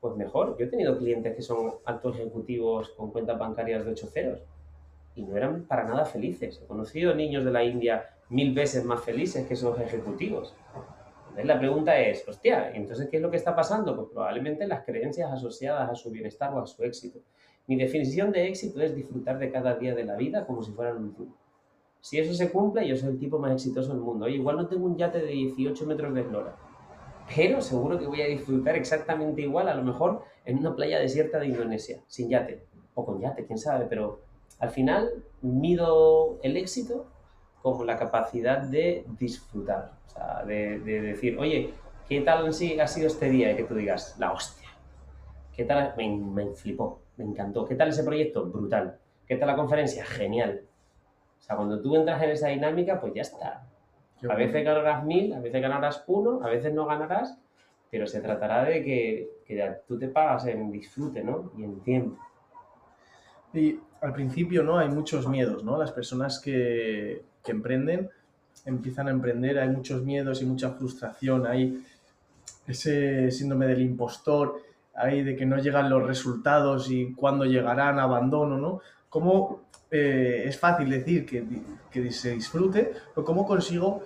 pues 0.00 0.16
mejor. 0.16 0.56
Yo 0.58 0.66
he 0.66 0.68
tenido 0.68 0.98
clientes 0.98 1.34
que 1.34 1.42
son 1.42 1.74
altos 1.86 2.16
ejecutivos 2.16 2.90
con 2.90 3.10
cuentas 3.10 3.38
bancarias 3.38 3.84
de 3.84 3.92
8 3.92 4.06
ceros 4.08 4.40
y 5.14 5.22
no 5.22 5.36
eran 5.36 5.64
para 5.64 5.84
nada 5.84 6.04
felices. 6.04 6.60
He 6.62 6.66
conocido 6.66 7.14
niños 7.14 7.44
de 7.44 7.52
la 7.52 7.64
India 7.64 8.10
mil 8.28 8.52
veces 8.52 8.84
más 8.84 9.02
felices 9.02 9.46
que 9.46 9.54
esos 9.54 9.78
ejecutivos 9.80 10.54
la 11.42 11.58
pregunta 11.58 11.98
es, 11.98 12.26
hostia, 12.28 12.70
entonces 12.74 13.08
qué 13.10 13.16
es 13.16 13.22
lo 13.22 13.30
que 13.30 13.36
está 13.36 13.56
pasando? 13.56 13.96
Pues 13.96 14.08
probablemente 14.12 14.66
las 14.66 14.84
creencias 14.84 15.32
asociadas 15.32 15.90
a 15.90 15.94
su 15.94 16.10
bienestar 16.10 16.54
o 16.54 16.60
a 16.60 16.66
su 16.66 16.84
éxito. 16.84 17.18
Mi 17.66 17.76
definición 17.76 18.30
de 18.30 18.46
éxito 18.46 18.80
es 18.80 18.94
disfrutar 18.94 19.38
de 19.38 19.50
cada 19.50 19.74
día 19.74 19.94
de 19.94 20.04
la 20.04 20.14
vida 20.14 20.46
como 20.46 20.62
si 20.62 20.70
fuera 20.70 20.94
un 20.94 21.04
último. 21.04 21.34
Si 22.04 22.18
eso 22.18 22.34
se 22.34 22.52
cumple, 22.52 22.86
yo 22.86 22.98
soy 22.98 23.12
el 23.12 23.18
tipo 23.18 23.38
más 23.38 23.52
exitoso 23.52 23.94
del 23.94 24.02
mundo. 24.02 24.28
igual 24.28 24.56
no 24.56 24.66
tengo 24.66 24.84
un 24.84 24.94
yate 24.94 25.20
de 25.20 25.28
18 25.28 25.86
metros 25.86 26.12
de 26.12 26.20
eslora, 26.20 26.54
pero 27.34 27.62
seguro 27.62 27.98
que 27.98 28.06
voy 28.06 28.20
a 28.20 28.26
disfrutar 28.26 28.76
exactamente 28.76 29.40
igual, 29.40 29.70
a 29.70 29.74
lo 29.74 29.82
mejor 29.82 30.22
en 30.44 30.58
una 30.58 30.76
playa 30.76 30.98
desierta 30.98 31.38
de 31.38 31.46
Indonesia, 31.46 32.02
sin 32.06 32.28
yate, 32.28 32.62
o 32.94 33.06
con 33.06 33.20
yate, 33.20 33.46
quién 33.46 33.58
sabe, 33.58 33.86
pero 33.88 34.20
al 34.58 34.68
final 34.68 35.24
mido 35.40 36.38
el 36.42 36.58
éxito 36.58 37.06
como 37.62 37.84
la 37.84 37.96
capacidad 37.96 38.58
de 38.58 39.06
disfrutar, 39.18 39.92
o 40.06 40.10
sea, 40.10 40.44
de, 40.44 40.80
decir, 40.80 41.38
oye, 41.38 41.72
¿qué 42.06 42.20
tal 42.20 42.46
ha 42.46 42.52
sido 42.52 43.06
este 43.06 43.30
día? 43.30 43.50
Y 43.50 43.56
que 43.56 43.64
tú 43.64 43.74
digas, 43.76 44.14
la 44.18 44.30
hostia, 44.30 44.68
¿qué 45.56 45.64
tal? 45.64 45.94
Me, 45.96 46.14
me 46.14 46.52
flipó, 46.52 47.00
me 47.16 47.24
encantó. 47.24 47.64
¿Qué 47.64 47.76
tal 47.76 47.88
ese 47.88 48.04
proyecto? 48.04 48.44
Brutal. 48.44 48.98
¿Qué 49.26 49.36
tal 49.36 49.48
la 49.48 49.56
conferencia? 49.56 50.04
Genial. 50.04 50.66
O 51.44 51.46
sea, 51.46 51.56
cuando 51.56 51.78
tú 51.78 51.94
entras 51.94 52.22
en 52.22 52.30
esa 52.30 52.48
dinámica, 52.48 52.98
pues 52.98 53.12
ya 53.12 53.20
está. 53.20 53.66
A 54.26 54.34
veces 54.34 54.64
ganarás 54.64 55.04
mil, 55.04 55.34
a 55.34 55.40
veces 55.40 55.60
ganarás 55.60 56.02
uno, 56.06 56.40
a 56.42 56.48
veces 56.48 56.72
no 56.72 56.86
ganarás, 56.86 57.38
pero 57.90 58.06
se 58.06 58.22
tratará 58.22 58.64
de 58.64 58.82
que, 58.82 59.28
que 59.44 59.76
tú 59.86 59.98
te 59.98 60.08
pagas 60.08 60.46
en 60.46 60.72
disfrute, 60.72 61.22
¿no? 61.22 61.52
Y 61.58 61.64
en 61.64 61.80
tiempo. 61.80 62.18
Y 63.52 63.78
al 64.00 64.14
principio, 64.14 64.62
¿no? 64.62 64.78
Hay 64.78 64.88
muchos 64.88 65.28
miedos, 65.28 65.62
¿no? 65.62 65.76
Las 65.76 65.92
personas 65.92 66.40
que, 66.40 67.22
que 67.44 67.52
emprenden, 67.52 68.08
empiezan 68.64 69.08
a 69.08 69.10
emprender, 69.10 69.58
hay 69.58 69.68
muchos 69.68 70.02
miedos 70.02 70.40
y 70.40 70.46
mucha 70.46 70.70
frustración, 70.70 71.46
hay 71.46 71.84
ese 72.66 73.30
síndrome 73.30 73.66
del 73.66 73.82
impostor, 73.82 74.62
hay 74.94 75.22
de 75.22 75.36
que 75.36 75.44
no 75.44 75.58
llegan 75.58 75.90
los 75.90 76.06
resultados 76.06 76.90
y 76.90 77.12
cuándo 77.12 77.44
llegarán, 77.44 77.98
abandono, 77.98 78.56
¿no? 78.56 78.80
¿Cómo 79.14 79.60
eh, 79.92 80.42
es 80.46 80.58
fácil 80.58 80.90
decir 80.90 81.24
que, 81.24 81.44
que, 81.88 82.10
se 82.10 82.32
disfrute, 82.32 82.90
pero 83.14 83.24
cómo 83.24 83.46
consigo, 83.46 84.02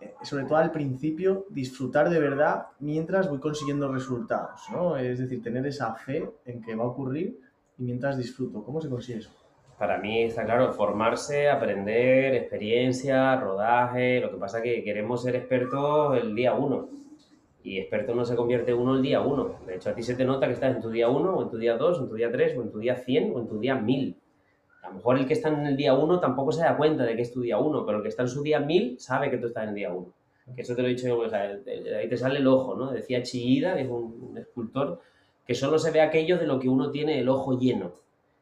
eh, 0.00 0.12
sobre 0.22 0.44
todo 0.44 0.56
al 0.56 0.72
principio, 0.72 1.46
disfrutar 1.50 2.10
de 2.10 2.18
verdad 2.18 2.66
mientras 2.80 3.30
voy 3.30 3.38
consiguiendo 3.38 3.92
resultados, 3.92 4.62
¿no? 4.72 4.96
Es 4.96 5.20
decir, 5.20 5.40
tener 5.40 5.64
esa 5.68 5.94
fe 5.94 6.28
en 6.46 6.60
que 6.60 6.74
va 6.74 6.82
a 6.82 6.88
ocurrir 6.88 7.38
y 7.78 7.84
mientras 7.84 8.18
disfruto. 8.18 8.64
¿Cómo 8.64 8.80
se 8.80 8.88
consigue 8.88 9.20
eso? 9.20 9.30
Para 9.78 9.98
mí 9.98 10.24
está 10.24 10.44
claro, 10.44 10.72
formarse, 10.72 11.48
aprender, 11.48 12.34
experiencia, 12.34 13.36
rodaje. 13.36 14.18
Lo 14.18 14.32
que 14.32 14.36
pasa 14.36 14.58
es 14.58 14.64
que 14.64 14.82
queremos 14.82 15.22
ser 15.22 15.36
expertos 15.36 16.20
el 16.20 16.34
día 16.34 16.54
uno. 16.54 16.88
Y 17.68 17.78
experto 17.78 18.14
no 18.14 18.24
se 18.24 18.34
convierte 18.34 18.72
uno 18.72 18.96
el 18.96 19.02
día 19.02 19.20
uno. 19.20 19.56
De 19.66 19.76
hecho, 19.76 19.90
a 19.90 19.94
ti 19.94 20.02
se 20.02 20.14
te 20.14 20.24
nota 20.24 20.46
que 20.46 20.54
estás 20.54 20.74
en 20.74 20.80
tu 20.80 20.88
día 20.88 21.10
uno, 21.10 21.36
o 21.36 21.42
en 21.42 21.50
tu 21.50 21.58
día 21.58 21.76
dos, 21.76 21.98
o 21.98 22.04
en 22.04 22.08
tu 22.08 22.14
día 22.14 22.32
tres, 22.32 22.56
o 22.56 22.62
en 22.62 22.70
tu 22.70 22.78
día 22.78 22.96
cien, 22.96 23.30
o 23.34 23.40
en 23.40 23.46
tu 23.46 23.58
día 23.58 23.74
mil. 23.74 24.16
A 24.82 24.88
lo 24.88 24.94
mejor 24.94 25.18
el 25.18 25.26
que 25.26 25.34
está 25.34 25.50
en 25.50 25.66
el 25.66 25.76
día 25.76 25.92
uno 25.92 26.18
tampoco 26.18 26.50
se 26.50 26.62
da 26.62 26.78
cuenta 26.78 27.04
de 27.04 27.14
que 27.14 27.20
es 27.20 27.30
tu 27.30 27.42
día 27.42 27.58
uno, 27.58 27.84
pero 27.84 27.98
el 27.98 28.02
que 28.02 28.08
está 28.08 28.22
en 28.22 28.28
su 28.28 28.42
día 28.42 28.58
mil 28.58 28.98
sabe 28.98 29.30
que 29.30 29.36
tú 29.36 29.48
estás 29.48 29.64
en 29.64 29.68
el 29.68 29.74
día 29.74 29.92
uno. 29.92 30.14
Que 30.56 30.62
eso 30.62 30.74
te 30.74 30.80
lo 30.80 30.88
he 30.88 30.92
dicho 30.92 31.08
yo, 31.08 31.22
ahí 31.30 32.08
te 32.08 32.16
sale 32.16 32.38
el 32.38 32.46
ojo, 32.46 32.74
¿no? 32.74 32.90
Decía 32.90 33.22
Chillida, 33.22 33.74
que 33.74 33.82
es 33.82 33.88
un 33.90 34.34
escultor, 34.38 35.00
que 35.46 35.54
solo 35.54 35.78
se 35.78 35.90
ve 35.90 36.00
aquello 36.00 36.38
de 36.38 36.46
lo 36.46 36.58
que 36.58 36.70
uno 36.70 36.90
tiene 36.90 37.20
el 37.20 37.28
ojo 37.28 37.58
lleno. 37.58 37.92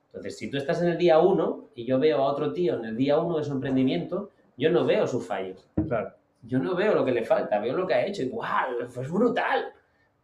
Entonces, 0.06 0.38
si 0.38 0.48
tú 0.48 0.56
estás 0.56 0.80
en 0.82 0.90
el 0.90 0.98
día 0.98 1.18
uno 1.18 1.64
y 1.74 1.84
yo 1.84 1.98
veo 1.98 2.18
a 2.18 2.30
otro 2.30 2.52
tío 2.52 2.76
en 2.76 2.84
el 2.84 2.96
día 2.96 3.18
uno 3.18 3.38
de 3.38 3.44
su 3.44 3.50
emprendimiento, 3.50 4.30
yo 4.56 4.70
no 4.70 4.84
veo 4.84 5.08
sus 5.08 5.26
fallos. 5.26 5.68
Claro. 5.88 6.12
Yo 6.46 6.58
no 6.58 6.74
veo 6.74 6.94
lo 6.94 7.04
que 7.04 7.12
le 7.12 7.24
falta, 7.24 7.58
veo 7.58 7.76
lo 7.76 7.86
que 7.86 7.94
ha 7.94 8.04
hecho 8.06 8.22
y 8.22 8.28
¡guau! 8.28 8.86
Fue 8.88 9.06
brutal. 9.06 9.72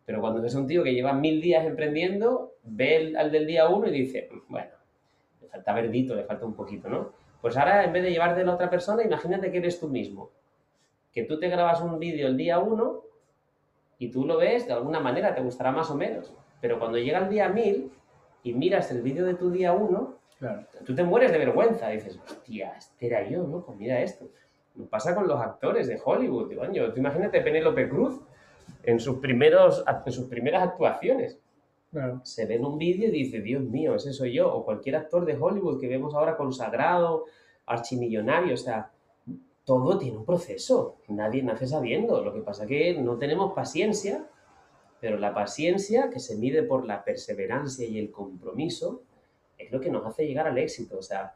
Pero 0.05 0.21
cuando 0.21 0.41
ves 0.43 0.55
a 0.55 0.59
un 0.59 0.67
tío 0.67 0.83
que 0.83 0.93
lleva 0.93 1.13
mil 1.13 1.41
días 1.41 1.65
emprendiendo, 1.65 2.55
ve 2.65 3.15
al 3.17 3.31
del 3.31 3.47
día 3.47 3.69
uno 3.69 3.87
y 3.89 3.93
dice, 3.93 4.29
bueno, 4.49 4.71
le 5.41 5.49
falta 5.49 5.73
verdito, 5.73 6.15
le 6.15 6.25
falta 6.25 6.45
un 6.45 6.55
poquito, 6.55 6.89
¿no? 6.89 7.13
Pues 7.41 7.57
ahora, 7.57 7.85
en 7.85 7.93
vez 7.93 8.03
de 8.05 8.11
llevarte 8.11 8.41
a 8.41 8.45
la 8.45 8.55
otra 8.55 8.71
persona, 8.71 9.03
imagínate 9.03 9.51
que 9.51 9.59
eres 9.59 9.81
tú 9.81 9.89
mismo. 9.89 10.31
Que 11.13 11.25
tú 11.25 11.39
te 11.39 11.49
grabas 11.49 11.81
un 11.81 11.99
vídeo 11.99 12.27
el 12.29 12.37
día 12.37 12.59
uno 12.59 13.03
y 13.99 14.11
tú 14.11 14.25
lo 14.27 14.39
ves, 14.39 14.67
de 14.67 14.73
alguna 14.73 15.01
manera 15.01 15.35
te 15.35 15.41
gustará 15.41 15.71
más 15.73 15.91
o 15.91 15.95
menos. 15.97 16.33
Pero 16.61 16.79
cuando 16.79 16.99
llega 16.99 17.19
el 17.19 17.29
día 17.29 17.49
mil 17.49 17.91
y 18.43 18.53
miras 18.55 18.91
el 18.93 19.03
vídeo 19.03 19.25
de 19.25 19.35
tu 19.35 19.51
día 19.51 19.73
uno, 19.73 20.17
Claro. 20.39 20.67
tú 20.85 20.93
te 20.95 21.05
mueres 21.05 21.31
de 21.31 21.39
vergüenza. 21.39 21.89
Dices, 21.89 22.19
hostia, 22.25 22.75
este 22.77 23.07
era 23.07 23.29
yo, 23.29 23.45
¿no? 23.45 23.65
Pues 23.65 23.79
mira 23.79 24.01
esto. 24.01 24.27
Pasa 24.89 25.15
con 25.15 25.29
los 25.29 25.41
actores 25.41 25.87
de 25.87 26.01
Hollywood. 26.03 26.49
Digo, 26.49 26.63
coño, 26.63 26.93
tú 26.93 27.01
imagínate 27.01 27.41
Penélope 27.41 27.89
Cruz 27.89 28.21
en 28.83 28.99
sus, 28.99 29.19
primeros, 29.19 29.85
en 30.07 30.13
sus 30.13 30.29
primeras 30.29 30.63
actuaciones. 30.63 31.39
Claro. 31.91 32.21
Se 32.25 32.47
ve 32.47 32.55
en 32.55 32.65
un 32.65 32.79
vídeo 32.79 33.09
y 33.09 33.11
dice, 33.11 33.41
Dios 33.41 33.63
mío, 33.63 33.95
ese 33.95 34.13
soy 34.13 34.33
yo. 34.33 34.53
O 34.53 34.65
cualquier 34.65 34.97
actor 34.97 35.27
de 35.27 35.37
Hollywood 35.39 35.79
que 35.79 35.89
vemos 35.89 36.15
ahora 36.15 36.37
consagrado, 36.37 37.27
archimillonario. 37.67 38.55
O 38.55 38.57
sea, 38.57 38.91
todo 39.65 39.99
tiene 39.99 40.17
un 40.17 40.25
proceso. 40.25 40.97
Nadie 41.09 41.43
nace 41.43 41.67
sabiendo. 41.67 42.23
Lo 42.25 42.33
que 42.33 42.41
pasa 42.41 42.67
que 42.67 42.95
no 42.95 43.19
tenemos 43.19 43.53
paciencia, 43.53 44.27
pero 45.01 45.19
la 45.19 45.35
paciencia, 45.35 46.09
que 46.11 46.19
se 46.19 46.37
mide 46.37 46.63
por 46.63 46.87
la 46.87 47.05
perseverancia 47.05 47.87
y 47.87 47.99
el 47.99 48.11
compromiso, 48.11 49.03
es 49.59 49.71
lo 49.71 49.81
que 49.81 49.91
nos 49.91 50.07
hace 50.07 50.27
llegar 50.27 50.47
al 50.47 50.59
éxito. 50.59 50.99
O 50.99 51.03
sea, 51.03 51.35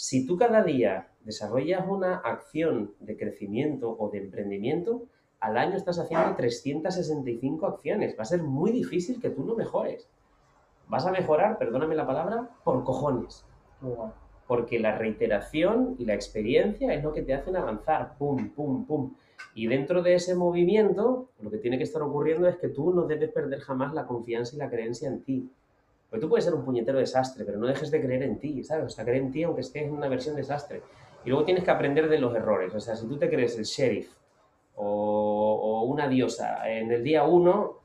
si 0.00 0.24
tú 0.24 0.36
cada 0.36 0.62
día 0.62 1.08
desarrollas 1.24 1.84
una 1.88 2.18
acción 2.18 2.94
de 3.00 3.16
crecimiento 3.16 3.96
o 3.98 4.10
de 4.10 4.18
emprendimiento, 4.18 5.06
al 5.40 5.56
año 5.56 5.76
estás 5.76 5.98
haciendo 5.98 6.36
365 6.36 7.66
acciones. 7.66 8.16
Va 8.16 8.22
a 8.22 8.26
ser 8.26 8.44
muy 8.44 8.70
difícil 8.70 9.20
que 9.20 9.30
tú 9.30 9.44
no 9.44 9.56
mejores. 9.56 10.08
Vas 10.86 11.04
a 11.04 11.10
mejorar, 11.10 11.58
perdóname 11.58 11.96
la 11.96 12.06
palabra, 12.06 12.48
por 12.62 12.84
cojones. 12.84 13.44
Porque 14.46 14.78
la 14.78 14.96
reiteración 14.96 15.96
y 15.98 16.04
la 16.04 16.14
experiencia 16.14 16.94
es 16.94 17.02
lo 17.02 17.12
que 17.12 17.22
te 17.22 17.34
hacen 17.34 17.56
avanzar. 17.56 18.16
Pum, 18.18 18.50
pum, 18.50 18.86
pum. 18.86 19.14
Y 19.56 19.66
dentro 19.66 20.00
de 20.00 20.14
ese 20.14 20.36
movimiento, 20.36 21.30
lo 21.40 21.50
que 21.50 21.58
tiene 21.58 21.76
que 21.76 21.82
estar 21.82 22.02
ocurriendo 22.02 22.46
es 22.46 22.56
que 22.58 22.68
tú 22.68 22.94
no 22.94 23.08
debes 23.08 23.32
perder 23.32 23.58
jamás 23.58 23.92
la 23.92 24.06
confianza 24.06 24.54
y 24.54 24.60
la 24.60 24.70
creencia 24.70 25.08
en 25.08 25.24
ti. 25.24 25.50
Porque 26.08 26.22
tú 26.22 26.28
puedes 26.28 26.44
ser 26.44 26.54
un 26.54 26.64
puñetero 26.64 26.98
desastre, 26.98 27.44
pero 27.44 27.58
no 27.58 27.66
dejes 27.66 27.90
de 27.90 28.00
creer 28.00 28.22
en 28.22 28.38
ti, 28.38 28.62
¿sabes? 28.64 28.86
O 28.86 28.88
sea, 28.88 29.04
creer 29.04 29.22
en 29.22 29.30
ti 29.30 29.42
aunque 29.42 29.60
estés 29.60 29.82
en 29.82 29.92
una 29.92 30.08
versión 30.08 30.36
desastre. 30.36 30.82
Y 31.24 31.28
luego 31.28 31.44
tienes 31.44 31.64
que 31.64 31.70
aprender 31.70 32.08
de 32.08 32.18
los 32.18 32.34
errores. 32.34 32.74
O 32.74 32.80
sea, 32.80 32.96
si 32.96 33.06
tú 33.06 33.18
te 33.18 33.28
crees 33.28 33.58
el 33.58 33.64
sheriff 33.64 34.10
o, 34.76 34.84
o 34.84 35.82
una 35.84 36.08
diosa 36.08 36.68
en 36.70 36.90
el 36.90 37.02
día 37.02 37.24
uno 37.24 37.78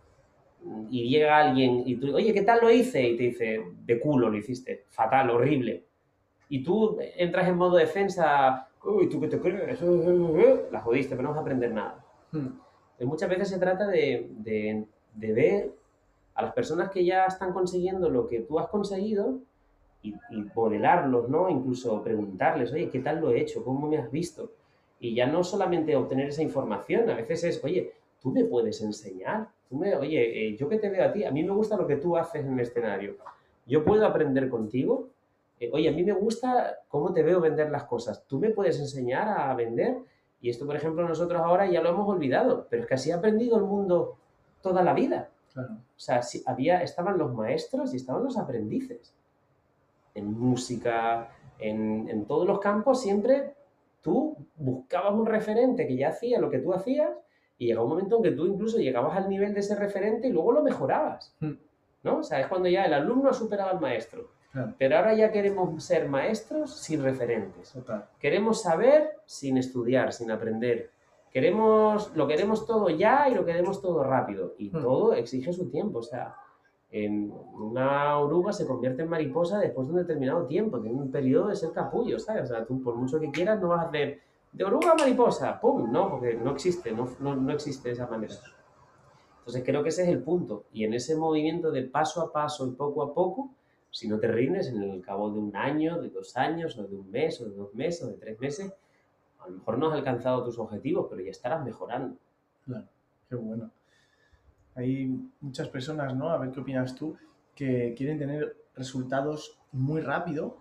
y 0.90 1.10
llega 1.10 1.38
alguien 1.38 1.84
y 1.86 1.96
tú, 1.96 2.16
oye, 2.16 2.34
¿qué 2.34 2.44
tal 2.44 2.60
lo 2.62 2.72
hice? 2.72 3.02
Y 3.02 3.18
te 3.18 3.24
dice, 3.24 3.64
de 3.86 4.00
culo 4.00 4.30
lo 4.30 4.38
hiciste, 4.38 4.86
fatal, 4.90 5.30
horrible. 5.30 5.86
Y 6.50 6.64
tú 6.64 6.98
entras 7.18 7.48
en 7.48 7.58
modo 7.58 7.76
defensa, 7.78 8.70
uy, 8.86 9.10
¿tú 9.10 9.20
qué 9.20 9.28
te 9.28 9.40
crees? 9.40 9.82
La 10.72 10.82
jodiste, 10.82 11.16
pero 11.16 11.24
no 11.24 11.30
vas 11.30 11.40
a 11.40 11.42
aprender 11.42 11.74
nada. 11.74 12.06
Hmm. 12.32 12.48
Y 13.00 13.06
muchas 13.06 13.30
veces 13.30 13.50
se 13.50 13.60
trata 13.60 13.88
de, 13.88 14.30
de, 14.30 14.86
de 15.16 15.34
ver 15.34 15.72
a 16.36 16.42
las 16.42 16.54
personas 16.54 16.90
que 16.90 17.06
ya 17.06 17.26
están 17.26 17.54
consiguiendo 17.54 18.10
lo 18.10 18.28
que 18.28 18.42
tú 18.42 18.60
has 18.60 18.68
conseguido 18.68 19.40
y, 20.02 20.14
modelarlos, 20.54 21.30
¿no? 21.30 21.50
Incluso 21.50 22.04
preguntarles, 22.04 22.74
oye, 22.74 22.90
¿qué 22.90 23.00
tal 23.00 23.22
lo 23.22 23.32
he 23.32 23.40
hecho? 23.40 23.64
¿Cómo 23.64 23.88
me 23.88 23.98
has 23.98 24.12
visto? 24.12 24.52
Y 25.00 25.16
ya 25.16 25.28
no 25.28 25.44
solamente 25.44 25.96
obtener 25.96 26.30
esa 26.30 26.44
información, 26.44 27.10
a 27.10 27.16
veces 27.16 27.44
es, 27.44 27.64
oye, 27.64 27.94
tú 28.22 28.32
me 28.32 28.44
puedes 28.46 28.82
enseñar. 28.82 29.48
Tú 29.70 29.78
me, 29.78 29.96
oye, 29.96 30.48
eh, 30.48 30.58
yo 30.58 30.68
que 30.68 30.78
te 30.78 30.90
veo 30.90 31.06
a 31.06 31.12
ti, 31.12 31.24
a 31.24 31.32
mí 31.32 31.44
me 31.44 31.52
gusta 31.52 31.78
lo 31.78 31.88
que 31.88 31.98
tú 31.98 32.18
haces 32.18 32.46
en 32.46 32.54
el 32.54 32.60
escenario. 32.60 33.16
Yo 33.66 33.84
puedo 33.84 34.06
aprender 34.06 34.50
contigo. 34.50 35.10
Eh, 35.60 35.70
oye, 35.72 35.90
a 35.90 35.92
mí 35.92 36.04
me 36.04 36.14
gusta 36.14 36.80
cómo 36.88 37.14
te 37.14 37.24
veo 37.24 37.40
vender 37.40 37.72
las 37.72 37.84
cosas. 37.86 38.26
Tú 38.28 38.40
me 38.40 38.50
puedes 38.50 38.80
enseñar 38.80 39.28
a 39.28 39.54
vender. 39.56 39.98
Y 40.42 40.50
esto, 40.50 40.66
por 40.66 40.76
ejemplo, 40.76 41.08
nosotros 41.08 41.42
ahora 41.42 41.70
ya 41.70 41.82
lo 41.82 41.90
hemos 41.90 42.08
olvidado, 42.10 42.68
pero 42.70 42.84
es 42.84 42.88
que 42.88 42.96
así 42.96 43.12
ha 43.12 43.18
aprendido 43.18 43.58
el 43.58 43.64
mundo 43.64 44.18
toda 44.62 44.84
la 44.84 44.94
vida. 44.94 45.30
Claro. 45.54 45.74
O 45.74 46.00
sea, 46.00 46.22
sí, 46.22 46.44
había, 46.46 46.82
estaban 46.82 47.18
los 47.18 47.34
maestros 47.34 47.94
y 47.94 47.98
estaban 47.98 48.24
los 48.24 48.38
aprendices. 48.38 49.14
En 50.16 50.40
música, 50.40 51.30
en, 51.60 52.10
en 52.10 52.26
todos 52.26 52.48
los 52.48 52.60
campos, 52.60 53.02
siempre 53.02 53.54
tú 54.02 54.36
buscabas 54.58 55.14
un 55.14 55.26
referente 55.26 55.88
que 55.88 55.96
ya 55.96 56.10
hacía 56.10 56.40
lo 56.40 56.50
que 56.50 56.60
tú 56.60 56.74
hacías 56.74 57.10
y 57.58 57.68
llegaba 57.68 57.86
un 57.86 57.92
momento 57.92 58.18
en 58.18 58.24
que 58.24 58.32
tú 58.32 58.46
incluso 58.46 58.78
llegabas 58.78 59.16
al 59.18 59.30
nivel 59.30 59.54
de 59.54 59.62
ese 59.62 59.76
referente 59.76 60.28
y 60.28 60.32
luego 60.32 60.52
lo 60.52 60.62
mejorabas. 60.62 61.34
Hmm. 61.40 61.54
¿No? 62.04 62.18
O 62.18 62.24
sea, 62.24 62.42
es 62.42 62.48
cuando 62.48 62.68
ya 62.68 62.84
el 62.84 62.94
alumno 62.94 63.30
ha 63.30 63.34
superado 63.34 63.72
al 63.72 63.80
maestro. 63.80 64.30
Claro. 64.52 64.76
Pero 64.78 64.98
ahora 64.98 65.16
ya 65.16 65.32
queremos 65.32 65.84
ser 65.84 66.08
maestros 66.10 66.76
sin 66.76 67.02
referentes. 67.02 67.72
Total. 67.72 68.06
Queremos 68.20 68.62
saber 68.62 69.18
sin 69.26 69.58
estudiar, 69.58 70.12
sin 70.12 70.30
aprender. 70.30 70.92
Queremos, 71.34 72.16
lo 72.16 72.28
queremos 72.28 72.66
todo 72.68 72.90
ya 72.90 73.28
y 73.28 73.34
lo 73.34 73.44
queremos 73.44 73.82
todo 73.82 74.04
rápido. 74.04 74.54
Y 74.58 74.70
Hmm. 74.70 74.82
todo 74.82 75.14
exige 75.14 75.52
su 75.52 75.70
tiempo. 75.70 76.00
O 76.00 76.04
sea, 76.04 76.36
en 76.92 77.34
una 77.56 78.20
oruga 78.20 78.54
se 78.54 78.68
convierte 78.68 79.02
en 79.02 79.10
mariposa 79.10 79.58
después 79.60 79.88
de 79.88 79.94
un 79.94 80.00
determinado 80.00 80.46
tiempo. 80.46 80.80
Tiene 80.80 81.02
un 81.02 81.12
periodo 81.12 81.48
de 81.48 81.56
ser 81.56 81.72
capullo, 81.72 82.20
¿sabes? 82.20 82.44
O 82.44 82.54
sea, 82.54 82.66
tú 82.66 82.82
por 82.84 82.96
mucho 82.96 83.20
que 83.20 83.32
quieras 83.32 83.60
no 83.60 83.70
vas 83.70 83.86
a 83.86 83.90
hacer 83.90 84.22
de 84.52 84.64
oruga 84.64 84.92
a 84.92 84.96
mariposa, 84.96 85.60
¡pum! 85.60 85.92
No, 85.92 86.12
porque 86.12 86.36
no 86.36 86.52
existe, 86.52 86.92
no, 86.92 87.10
no, 87.20 87.36
no 87.36 87.52
existe 87.52 87.90
de 87.90 87.94
esa 87.96 88.06
manera. 88.06 88.36
Entonces 89.40 89.64
creo 89.66 89.82
que 89.82 89.90
ese 89.90 90.04
es 90.04 90.10
el 90.10 90.22
punto. 90.22 90.66
Y 90.72 90.84
en 90.86 90.94
ese 90.94 91.18
movimiento 91.18 91.72
de 91.72 91.82
paso 91.82 92.22
a 92.22 92.32
paso 92.32 92.68
y 92.68 92.72
poco 92.72 93.02
a 93.02 93.14
poco, 93.14 93.50
si 93.90 94.08
no 94.08 94.20
te 94.20 94.28
rindes 94.28 94.70
en 94.70 94.82
el 94.84 95.02
cabo 95.02 95.32
de 95.32 95.40
un 95.40 95.56
año, 95.56 96.00
de 96.00 96.10
dos 96.10 96.38
años, 96.38 96.78
o 96.78 96.84
de 96.84 96.96
un 96.96 97.10
mes, 97.10 97.42
o 97.42 97.46
de 97.46 97.56
dos 97.56 97.74
meses, 97.74 98.04
o 98.04 98.08
de 98.08 98.18
tres 98.18 98.40
meses, 98.40 98.74
a 99.44 99.50
lo 99.50 99.58
mejor 99.58 99.78
no 99.78 99.88
has 99.88 99.94
alcanzado 99.94 100.44
tus 100.44 100.58
objetivos, 100.60 101.08
pero 101.10 101.22
ya 101.22 101.32
estarás 101.32 101.64
mejorando. 101.64 102.18
Claro, 102.66 102.88
qué 103.30 103.36
bueno. 103.36 103.72
Hay 104.76 105.20
muchas 105.42 105.70
personas, 105.70 106.16
¿no? 106.16 106.30
A 106.30 106.38
ver 106.38 106.52
qué 106.52 106.60
opinas 106.60 106.96
tú, 106.96 107.16
que 107.56 107.94
quieren 107.96 108.18
tener 108.18 108.56
resultados 108.76 109.60
muy 109.72 110.02
rápido 110.02 110.58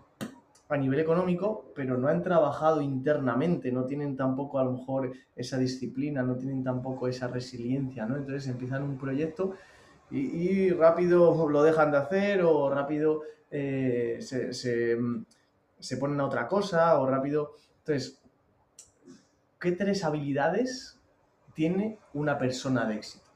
a 0.69 0.77
nivel 0.77 0.99
económico, 0.99 1.71
pero 1.75 1.97
no 1.97 2.07
han 2.07 2.23
trabajado 2.23 2.81
internamente, 2.81 3.71
no 3.71 3.85
tienen 3.85 4.15
tampoco 4.15 4.59
a 4.59 4.63
lo 4.63 4.73
mejor 4.73 5.11
esa 5.35 5.57
disciplina, 5.57 6.23
no 6.23 6.35
tienen 6.35 6.63
tampoco 6.63 7.07
esa 7.07 7.27
resiliencia, 7.27 8.05
¿no? 8.05 8.17
Entonces 8.17 8.47
empiezan 8.47 8.83
un 8.83 8.97
proyecto 8.97 9.53
y, 10.09 10.69
rápido 10.71 11.49
lo 11.49 11.63
dejan 11.63 11.91
de 11.91 11.97
hacer 11.97 12.43
o 12.43 12.69
rápido 12.69 13.21
eh, 13.49 14.17
se, 14.19 14.53
se, 14.53 14.97
se 15.79 15.97
ponen 15.97 16.19
a 16.19 16.25
otra 16.25 16.47
cosa 16.47 16.99
o 16.99 17.07
rápido... 17.07 17.53
Entonces, 17.79 18.22
¿qué 19.63 19.71
tres 19.71 20.03
habilidades 20.03 20.99
tiene 21.53 21.97
una 22.13 22.37
persona 22.37 22.85
de 22.85 22.95
éxito? 22.95 23.31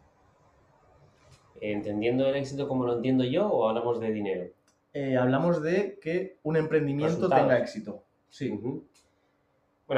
¿Entendiendo 1.62 2.28
el 2.28 2.36
éxito 2.36 2.68
como 2.68 2.86
lo 2.86 2.98
entiendo 2.98 3.24
yo 3.24 3.48
o 3.48 3.70
hablamos 3.70 4.02
de 4.02 4.12
dinero? 4.12 4.52
Eh, 4.94 5.16
hablamos 5.16 5.63
de 5.63 5.98
que 6.02 6.38
un 6.44 6.58
emprendimiento 6.58 7.16
Resultados. 7.16 7.48
tenga 7.48 7.58
éxito. 7.60 8.04
Sí. 8.28 8.50
Bueno, 8.50 8.84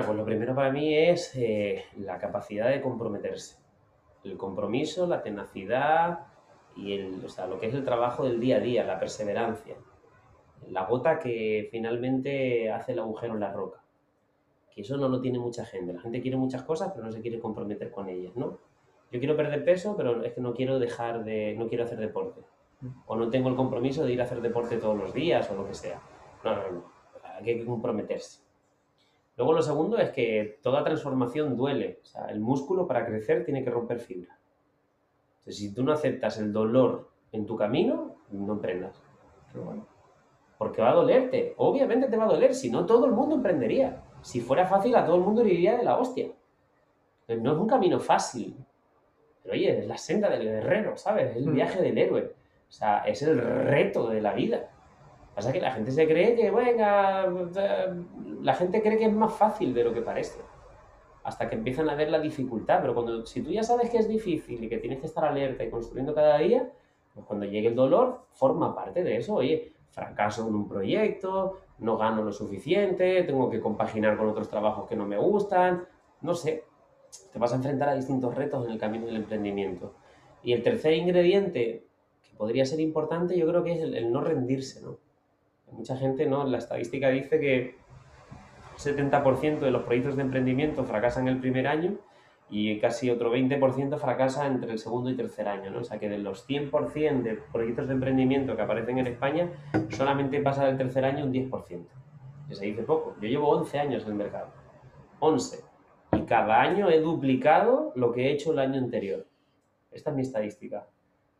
pues 0.06 0.10
lo 0.10 0.24
primero 0.24 0.54
para 0.54 0.72
mí 0.72 0.96
es 0.96 1.36
eh, 1.36 1.86
la 1.98 2.20
capacidad 2.20 2.70
de 2.70 2.80
comprometerse. 2.80 3.58
El 4.24 4.38
compromiso, 4.38 5.08
la 5.08 5.24
tenacidad 5.24 6.28
y 6.76 6.94
el, 6.94 7.26
o 7.26 7.30
sea, 7.30 7.48
lo 7.48 7.60
que 7.60 7.68
es 7.68 7.74
el 7.74 7.84
trabajo 7.84 8.24
del 8.24 8.40
día 8.40 8.58
a 8.58 8.60
día, 8.60 8.84
la 8.84 9.00
perseverancia. 9.00 9.76
La 10.68 10.86
gota 10.86 11.18
que 11.18 11.70
finalmente 11.72 12.72
hace 12.72 12.92
el 12.92 13.00
agujero 13.00 13.34
en 13.34 13.40
la 13.40 13.52
roca. 13.52 13.82
Que 14.80 14.84
eso 14.84 14.96
no 14.96 15.10
lo 15.10 15.20
tiene 15.20 15.40
mucha 15.40 15.66
gente. 15.66 15.92
La 15.92 16.00
gente 16.00 16.22
quiere 16.22 16.38
muchas 16.38 16.64
cosas, 16.64 16.94
pero 16.94 17.06
no 17.06 17.12
se 17.12 17.20
quiere 17.20 17.38
comprometer 17.38 17.92
con 17.92 18.08
ellas, 18.08 18.34
¿no? 18.38 18.60
Yo 19.12 19.20
quiero 19.20 19.36
perder 19.36 19.66
peso, 19.66 19.94
pero 19.98 20.24
es 20.24 20.32
que 20.32 20.40
no 20.40 20.54
quiero 20.54 20.80
dejar 20.80 21.26
de, 21.26 21.54
no 21.58 21.68
quiero 21.68 21.84
hacer 21.84 22.00
deporte. 22.00 22.40
O 23.06 23.18
no 23.18 23.30
tengo 23.30 23.50
el 23.50 23.58
compromiso 23.58 24.06
de 24.06 24.14
ir 24.14 24.22
a 24.22 24.24
hacer 24.24 24.40
deporte 24.40 24.78
todos 24.78 24.98
los 24.98 25.14
días 25.14 25.52
o 25.52 25.56
lo 25.56 25.68
que 25.68 25.74
sea. 25.74 26.02
No, 26.46 26.56
no, 26.56 26.72
no. 26.72 26.84
Hay 27.26 27.44
que 27.44 27.66
comprometerse. 27.66 28.40
Luego 29.36 29.52
lo 29.52 29.62
segundo 29.62 29.98
es 29.98 30.12
que 30.12 30.60
toda 30.64 30.82
transformación 30.82 31.58
duele. 31.58 32.00
O 32.02 32.06
sea, 32.06 32.28
el 32.28 32.40
músculo 32.40 32.88
para 32.88 33.06
crecer 33.06 33.44
tiene 33.44 33.66
que 33.66 33.72
romper 33.72 34.00
fibra. 34.00 34.40
Si 35.40 35.74
tú 35.74 35.84
no 35.84 35.92
aceptas 35.92 36.38
el 36.38 36.54
dolor 36.54 37.10
en 37.34 37.46
tu 37.46 37.58
camino, 37.58 38.16
no 38.32 38.54
emprendas. 38.54 39.04
Porque 40.58 40.82
va 40.82 40.92
a 40.92 40.96
dolerte. 40.96 41.54
Obviamente 41.58 42.08
te 42.08 42.16
va 42.16 42.24
a 42.24 42.30
doler. 42.30 42.56
Si 42.56 42.72
no, 42.72 42.86
todo 42.86 43.06
el 43.08 43.12
mundo 43.12 43.36
emprendería. 43.36 44.04
Si 44.22 44.42
fuera 44.42 44.66
fácil, 44.66 44.96
a 44.96 45.06
todo 45.06 45.16
el 45.16 45.22
mundo 45.24 45.44
le 45.44 45.54
iría 45.54 45.78
de 45.78 45.84
la 45.84 45.98
hostia. 45.98 46.28
No 47.28 47.52
es 47.54 47.58
un 47.58 47.68
camino 47.68 48.00
fácil. 48.00 48.56
Pero 49.44 49.54
oye, 49.56 49.80
es 49.80 49.88
la 49.88 49.98
senda 49.98 50.30
del 50.30 50.44
guerrero, 50.44 50.98
¿sabes? 50.98 51.32
Es 51.32 51.38
el 51.38 51.48
Mm. 51.48 51.54
viaje 51.56 51.82
del 51.82 51.98
héroe. 51.98 52.34
O 52.68 52.72
sea, 52.72 53.00
es 53.06 53.22
el 53.22 53.40
reto 53.40 54.10
de 54.10 54.22
la 54.22 54.34
vida. 54.34 54.70
Pasa 55.36 55.54
que 55.54 55.62
la 55.62 55.72
gente 55.72 55.92
se 55.92 56.06
cree 56.08 56.36
que, 56.36 56.52
venga, 56.52 57.28
la 58.42 58.54
gente 58.56 58.82
cree 58.82 58.98
que 58.98 59.06
es 59.06 59.14
más 59.14 59.34
fácil 59.34 59.74
de 59.74 59.84
lo 59.84 59.94
que 59.94 60.02
parece. 60.02 60.42
Hasta 61.24 61.50
que 61.50 61.56
empiezan 61.56 61.90
a 61.90 61.96
ver 61.96 62.10
la 62.10 62.20
dificultad. 62.20 62.80
Pero 62.82 62.94
cuando, 62.94 63.26
si 63.26 63.42
tú 63.42 63.52
ya 63.52 63.64
sabes 63.64 63.90
que 63.90 63.98
es 63.98 64.08
difícil 64.08 64.64
y 64.64 64.70
que 64.70 64.78
tienes 64.80 65.00
que 65.00 65.06
estar 65.06 65.24
alerta 65.24 65.64
y 65.64 65.70
construyendo 65.70 66.14
cada 66.14 66.38
día, 66.40 66.70
pues 67.14 67.26
cuando 67.26 67.46
llegue 67.46 67.70
el 67.70 67.76
dolor, 67.76 68.22
forma 68.34 68.76
parte 68.76 69.04
de 69.04 69.18
eso. 69.18 69.36
Oye, 69.36 69.72
fracaso 69.92 70.48
en 70.48 70.56
un 70.56 70.68
proyecto, 70.68 71.60
no 71.80 71.98
gano 71.98 72.24
lo 72.24 72.32
suficiente, 72.32 73.24
tengo 73.24 73.50
que 73.50 73.60
compaginar 73.60 74.18
con 74.18 74.28
otros 74.28 74.50
trabajos 74.50 74.88
que 74.88 74.96
no 74.96 75.06
me 75.06 75.18
gustan, 75.18 75.86
no 76.22 76.36
sé. 76.36 76.64
Te 77.34 77.40
vas 77.40 77.54
a 77.54 77.56
enfrentar 77.56 77.90
a 77.90 77.96
distintos 77.96 78.36
retos 78.36 78.66
en 78.66 78.72
el 78.72 78.78
camino 78.78 79.06
del 79.06 79.16
emprendimiento. 79.16 79.96
Y 80.44 80.54
el 80.54 80.64
tercer 80.64 80.94
ingrediente 80.94 81.86
que 82.24 82.36
podría 82.38 82.66
ser 82.66 82.80
importante, 82.80 83.38
yo 83.38 83.48
creo 83.48 83.64
que 83.64 83.74
es 83.74 83.82
el, 83.82 84.12
no 84.12 84.22
rendirse, 84.22 84.82
¿no? 84.82 84.98
Mucha 85.72 85.96
gente, 85.98 86.26
¿no? 86.26 86.46
La 86.46 86.58
estadística 86.58 87.10
dice 87.10 87.40
que 87.40 87.76
70% 88.78 89.60
de 89.60 89.72
los 89.72 89.84
proyectos 89.84 90.16
de 90.16 90.24
emprendimiento 90.24 90.84
fracasan 90.84 91.28
el 91.28 91.40
primer 91.40 91.68
año 91.68 91.98
y 92.50 92.80
casi 92.80 93.10
otro 93.10 93.34
20% 93.34 93.98
fracasa 93.98 94.48
entre 94.48 94.72
el 94.72 94.80
segundo 94.80 95.10
y 95.10 95.16
tercer 95.16 95.48
año, 95.48 95.70
¿no? 95.70 95.80
O 95.80 95.84
sea 95.84 96.00
que 96.00 96.10
de 96.10 96.18
los 96.18 96.48
100% 96.48 97.22
de 97.22 97.36
proyectos 97.52 97.88
de 97.88 97.94
emprendimiento 97.94 98.56
que 98.56 98.62
aparecen 98.62 98.98
en 98.98 99.08
España, 99.08 99.50
solamente 99.90 100.42
pasa 100.42 100.66
del 100.66 100.78
tercer 100.78 101.06
año 101.06 101.26
un 101.26 101.34
10%. 101.34 101.86
Que 102.48 102.56
se 102.56 102.66
dice 102.66 102.82
poco. 102.82 103.16
Yo 103.22 103.28
llevo 103.28 103.50
11 103.50 103.80
años 103.80 104.04
en 104.04 104.10
el 104.10 104.16
mercado. 104.16 104.48
11. 105.20 105.64
Y 106.14 106.22
cada 106.22 106.60
año 106.62 106.90
he 106.90 107.00
duplicado 107.00 107.92
lo 107.96 108.12
que 108.12 108.28
he 108.28 108.32
hecho 108.32 108.52
el 108.52 108.60
año 108.60 108.80
anterior. 108.80 109.28
Esta 109.92 110.10
es 110.10 110.16
mi 110.16 110.24
estadística. 110.24 110.88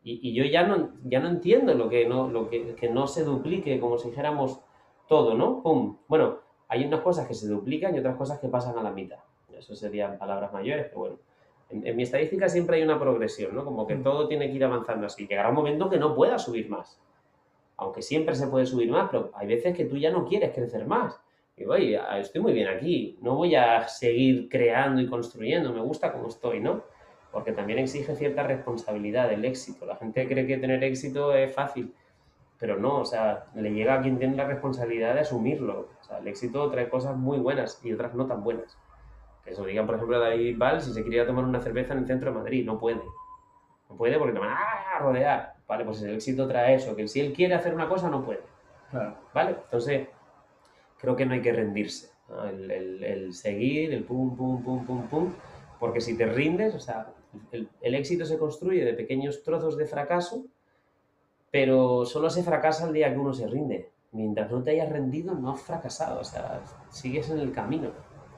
Y, 0.04 0.28
y 0.28 0.32
yo 0.32 0.44
ya 0.44 0.66
no, 0.66 0.92
ya 1.04 1.18
no 1.18 1.28
entiendo 1.28 1.74
lo, 1.74 1.88
que 1.88 2.08
no, 2.08 2.28
lo 2.28 2.48
que, 2.48 2.74
que 2.76 2.88
no 2.88 3.08
se 3.08 3.24
duplique, 3.24 3.80
como 3.80 3.98
si 3.98 4.10
dijéramos 4.10 4.60
todo, 5.08 5.34
¿no? 5.34 5.60
¡Pum! 5.60 5.98
Bueno, 6.06 6.38
hay 6.68 6.84
unas 6.84 7.00
cosas 7.00 7.26
que 7.26 7.34
se 7.34 7.48
duplican 7.48 7.96
y 7.96 7.98
otras 7.98 8.16
cosas 8.16 8.38
que 8.38 8.48
pasan 8.48 8.78
a 8.78 8.82
la 8.82 8.92
mitad. 8.92 9.18
Eso 9.60 9.76
serían 9.76 10.18
palabras 10.18 10.52
mayores, 10.52 10.86
pero 10.86 10.98
bueno. 11.00 11.18
En, 11.68 11.96
mi 11.96 12.02
estadística 12.02 12.48
siempre 12.48 12.78
hay 12.78 12.82
una 12.82 12.98
progresión, 12.98 13.54
¿no? 13.54 13.64
Como 13.64 13.86
que 13.86 13.94
mm. 13.94 14.02
todo 14.02 14.26
tiene 14.26 14.48
que 14.48 14.56
ir 14.56 14.64
avanzando 14.64 15.06
así. 15.06 15.26
Llegará 15.26 15.50
un 15.50 15.54
momento 15.54 15.88
que 15.88 15.98
no 15.98 16.16
pueda 16.16 16.38
subir 16.38 16.68
más. 16.68 17.00
Aunque 17.76 18.02
siempre 18.02 18.34
se 18.34 18.48
puede 18.48 18.66
subir 18.66 18.90
más, 18.90 19.08
pero 19.10 19.30
hay 19.34 19.46
veces 19.46 19.76
que 19.76 19.84
tú 19.84 19.96
ya 19.96 20.10
no 20.10 20.26
quieres 20.26 20.52
crecer 20.52 20.86
más. 20.86 21.20
Digo, 21.56 21.74
oye, 21.74 22.00
estoy 22.18 22.40
muy 22.40 22.52
bien 22.54 22.68
aquí, 22.68 23.18
no 23.20 23.36
voy 23.36 23.54
a 23.54 23.86
seguir 23.86 24.48
creando 24.48 25.00
y 25.02 25.06
construyendo, 25.06 25.72
me 25.72 25.82
gusta 25.82 26.10
como 26.10 26.28
estoy, 26.28 26.58
¿no? 26.58 26.82
Porque 27.32 27.52
también 27.52 27.78
exige 27.78 28.16
cierta 28.16 28.42
responsabilidad 28.42 29.28
del 29.28 29.44
éxito. 29.44 29.84
La 29.84 29.96
gente 29.96 30.26
cree 30.26 30.46
que 30.46 30.56
tener 30.56 30.82
éxito 30.82 31.34
es 31.34 31.54
fácil, 31.54 31.94
pero 32.58 32.78
no, 32.78 33.00
o 33.00 33.04
sea, 33.04 33.46
le 33.54 33.72
llega 33.72 33.94
a 33.94 34.00
quien 34.00 34.18
tiene 34.18 34.36
la 34.36 34.46
responsabilidad 34.46 35.14
de 35.14 35.20
asumirlo. 35.20 35.90
O 36.00 36.04
sea, 36.04 36.18
el 36.18 36.28
éxito 36.28 36.70
trae 36.70 36.88
cosas 36.88 37.16
muy 37.16 37.38
buenas 37.38 37.78
y 37.84 37.92
otras 37.92 38.14
no 38.14 38.26
tan 38.26 38.42
buenas. 38.42 38.78
Que 39.44 39.54
se 39.54 39.64
digan, 39.64 39.86
por 39.86 39.96
ejemplo, 39.96 40.16
a 40.16 40.20
David 40.20 40.56
Val 40.58 40.80
si 40.80 40.92
se 40.92 41.02
quería 41.02 41.26
tomar 41.26 41.44
una 41.44 41.60
cerveza 41.60 41.94
en 41.94 42.00
el 42.00 42.06
centro 42.06 42.30
de 42.30 42.38
Madrid. 42.38 42.64
No 42.64 42.78
puede. 42.78 43.00
No 43.88 43.96
puede 43.96 44.18
porque 44.18 44.32
te 44.32 44.38
van 44.38 44.50
a 44.50 44.98
rodear. 44.98 45.54
Vale, 45.66 45.84
pues 45.84 46.02
el 46.02 46.14
éxito 46.14 46.46
trae 46.46 46.74
eso. 46.74 46.94
Que 46.94 47.08
si 47.08 47.20
él 47.20 47.32
quiere 47.32 47.54
hacer 47.54 47.74
una 47.74 47.88
cosa, 47.88 48.08
no 48.08 48.24
puede. 48.24 48.40
Vale, 49.32 49.56
entonces 49.64 50.08
creo 50.98 51.16
que 51.16 51.26
no 51.26 51.34
hay 51.34 51.42
que 51.42 51.52
rendirse. 51.52 52.10
El, 52.48 52.70
el, 53.02 53.34
seguir, 53.34 53.92
el 53.92 54.04
pum, 54.04 54.36
pum, 54.36 54.62
pum, 54.62 54.86
pum, 54.86 55.08
pum. 55.08 55.32
Porque 55.78 56.00
si 56.00 56.16
te 56.16 56.26
rindes, 56.26 56.74
o 56.74 56.80
sea, 56.80 57.08
el, 57.52 57.68
el 57.80 57.94
éxito 57.94 58.24
se 58.24 58.38
construye 58.38 58.84
de 58.84 58.94
pequeños 58.94 59.42
trozos 59.42 59.76
de 59.76 59.86
fracaso, 59.86 60.44
pero 61.50 62.04
solo 62.04 62.30
se 62.30 62.42
fracasa 62.42 62.86
el 62.86 62.92
día 62.92 63.12
que 63.12 63.18
uno 63.18 63.32
se 63.32 63.46
rinde. 63.46 63.90
Mientras 64.12 64.50
no 64.50 64.62
te 64.62 64.72
hayas 64.72 64.88
rendido, 64.88 65.34
no 65.34 65.52
has 65.52 65.62
fracasado. 65.62 66.20
O 66.20 66.24
sea, 66.24 66.60
sigues 66.90 67.30
en 67.30 67.38
el 67.38 67.52
camino 67.52 67.90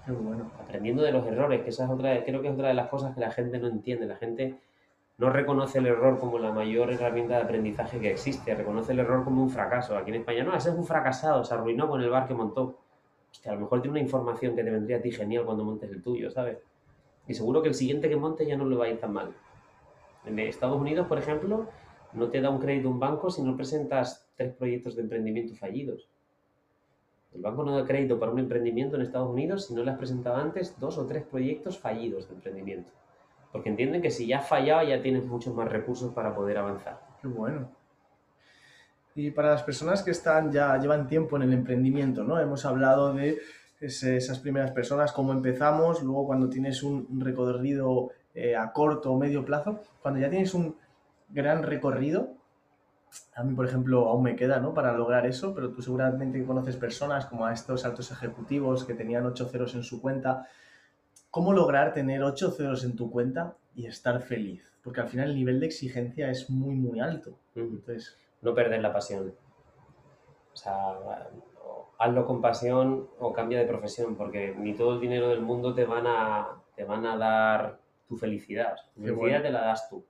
bueno. 0.09 0.51
Aprendiendo 0.61 1.03
de 1.03 1.13
los 1.13 1.27
errores, 1.27 1.63
que 1.63 1.71
esa 1.71 1.85
es 1.85 1.91
otra, 1.91 2.25
creo 2.25 2.43
que 2.43 2.49
es 2.49 2.55
otra 2.55 2.69
de 2.69 2.75
las 2.75 2.89
cosas 2.89 3.15
que 3.15 3.21
la 3.21 3.31
gente 3.31 3.59
no 3.59 3.69
entiende. 3.69 4.07
La 4.07 4.17
gente 4.17 4.59
no 5.19 5.31
reconoce 5.31 5.79
el 5.79 5.87
error 5.87 6.19
como 6.19 6.39
la 6.39 6.51
mayor 6.53 6.91
herramienta 6.91 7.37
de 7.37 7.43
aprendizaje 7.43 8.01
que 8.01 8.11
existe, 8.11 8.55
reconoce 8.55 8.93
el 8.93 8.99
error 8.99 9.25
como 9.25 9.43
un 9.43 9.51
fracaso. 9.51 9.97
Aquí 9.97 10.11
en 10.11 10.17
España, 10.17 10.43
no, 10.43 10.57
ese 10.57 10.71
es 10.71 10.75
un 10.75 10.85
fracasado, 10.85 11.45
se 11.45 11.55
arruinó 11.55 11.89
con 11.89 12.01
el 12.01 12.11
bar 12.11 12.27
que 12.27 12.35
montó. 12.35 12.79
Hostia, 13.31 13.53
a 13.53 13.55
lo 13.55 13.61
mejor 13.61 13.81
tiene 13.81 13.93
una 13.93 14.01
información 14.01 14.57
que 14.57 14.65
te 14.65 14.71
vendría 14.71 14.99
a 14.99 15.01
ti 15.01 15.11
genial 15.13 15.45
cuando 15.45 15.65
montes 15.65 15.91
el 15.91 16.03
tuyo, 16.03 16.31
¿sabes? 16.31 16.59
Y 17.27 17.35
seguro 17.35 17.63
que 17.63 17.69
el 17.69 17.75
siguiente 17.75 18.09
que 18.09 18.17
monte 18.17 18.47
ya 18.47 18.57
no 18.57 18.67
le 18.67 18.77
va 18.77 18.87
a 18.87 18.89
ir 18.89 18.99
tan 18.99 19.13
mal. 19.13 19.33
En 20.27 20.39
Estados 20.39 20.81
Unidos, 20.81 21.07
por 21.07 21.19
ejemplo, 21.19 21.69
no 22.13 22.29
te 22.29 22.41
da 22.41 22.51
un 22.51 22.59
crédito 22.59 22.91
un 22.91 22.99
banco 22.99 23.31
si 23.31 23.43
no 23.43 23.57
presentas 23.57 24.29
tres 24.37 24.55
proyectos 24.55 24.97
de 24.97 25.03
emprendimiento 25.03 25.55
fallidos. 25.55 26.09
El 27.35 27.43
banco 27.43 27.65
no 27.65 27.77
da 27.77 27.87
crédito 27.87 28.19
para 28.19 28.33
un 28.33 28.39
emprendimiento 28.39 28.97
en 28.97 29.03
Estados 29.03 29.31
Unidos 29.31 29.67
si 29.67 29.75
no 29.75 29.83
le 29.83 29.91
has 29.91 29.99
presentado 29.99 30.37
antes 30.37 30.79
dos 30.79 30.99
o 30.99 31.07
tres 31.07 31.25
proyectos 31.25 31.79
fallidos 31.79 32.29
de 32.29 32.35
emprendimiento. 32.35 32.91
Porque 33.51 33.71
entienden 33.71 34.03
que 34.03 34.11
si 34.11 34.27
ya 34.27 34.39
has 34.39 34.49
fallado 34.49 34.87
ya 34.87 35.01
tienes 35.03 35.25
muchos 35.27 35.55
más 35.55 35.71
recursos 35.71 36.13
para 36.13 36.35
poder 36.35 36.59
avanzar. 36.59 37.01
Qué 37.21 37.29
bueno. 37.29 37.71
Y 39.15 39.31
para 39.31 39.51
las 39.51 39.63
personas 39.63 40.03
que 40.03 40.11
están 40.11 40.53
ya 40.53 40.77
llevan 40.79 41.07
tiempo 41.07 41.37
en 41.37 41.43
el 41.43 41.53
emprendimiento, 41.53 42.25
¿no? 42.25 42.41
Hemos 42.41 42.65
hablado 42.65 43.13
de 43.13 43.39
esas 43.81 44.39
primeras 44.39 44.71
personas, 44.71 45.13
cómo 45.13 45.33
empezamos, 45.33 46.03
luego 46.03 46.27
cuando 46.27 46.49
tienes 46.49 46.83
un 46.83 47.21
recorrido 47.21 48.11
eh, 48.35 48.57
a 48.57 48.73
corto 48.73 49.13
o 49.13 49.19
medio 49.19 49.45
plazo, 49.45 49.81
cuando 50.01 50.21
ya 50.21 50.31
tienes 50.31 50.55
un 50.55 50.77
gran 51.29 51.63
recorrido, 51.63 52.35
a 53.35 53.43
mí, 53.43 53.55
por 53.55 53.67
ejemplo, 53.67 54.09
aún 54.09 54.23
me 54.23 54.37
queda, 54.37 54.61
¿no? 54.61 54.75
Para 54.75 54.93
lograr 54.93 55.27
eso, 55.27 55.55
pero 55.55 55.71
tú 55.71 55.83
seguramente 55.83 56.45
conoces 56.45 56.77
personas 56.77 57.27
como 57.27 57.47
a 57.47 57.53
estos 57.53 57.85
altos 57.85 58.11
ejecutivos 58.11 58.85
que 58.85 58.95
tenían 58.95 59.27
8 59.27 59.49
ceros 59.49 59.75
en 59.75 59.83
su 59.83 60.01
cuenta. 60.01 60.47
¿Cómo 61.31 61.53
lograr 61.53 61.93
tener 61.93 62.23
8 62.23 62.51
ceros 62.53 62.85
en 62.85 62.97
tu 62.97 63.11
cuenta 63.11 63.57
y 63.75 63.87
estar 63.87 64.21
feliz? 64.21 64.73
Porque 64.83 65.01
al 65.01 65.09
final 65.09 65.31
el 65.31 65.37
nivel 65.37 65.61
de 65.61 65.67
exigencia 65.67 66.31
es 66.31 66.51
muy, 66.51 66.75
muy 66.75 67.01
alto. 67.01 67.39
Entonces... 67.55 68.17
No 68.41 68.55
perder 68.55 68.83
la 68.83 68.93
pasión. 68.93 69.33
O 70.53 70.57
sea, 70.57 70.99
hazlo 71.99 72.27
con 72.27 72.41
pasión 72.41 73.09
o 73.19 73.33
cambia 73.33 73.59
de 73.61 73.67
profesión, 73.67 74.17
porque 74.17 74.55
ni 74.59 74.75
todo 74.75 74.95
el 74.95 75.01
dinero 75.01 75.29
del 75.29 75.41
mundo 75.41 75.75
te 75.75 75.85
van 75.85 76.07
a, 76.07 76.49
te 76.75 76.85
van 76.85 77.07
a 77.07 77.17
dar 77.17 77.79
tu 78.09 78.17
felicidad. 78.17 78.77
Tu 78.97 79.03
felicidad 79.03 79.43
te 79.43 79.51
la 79.51 79.61
das 79.63 79.89
tú. 79.89 80.05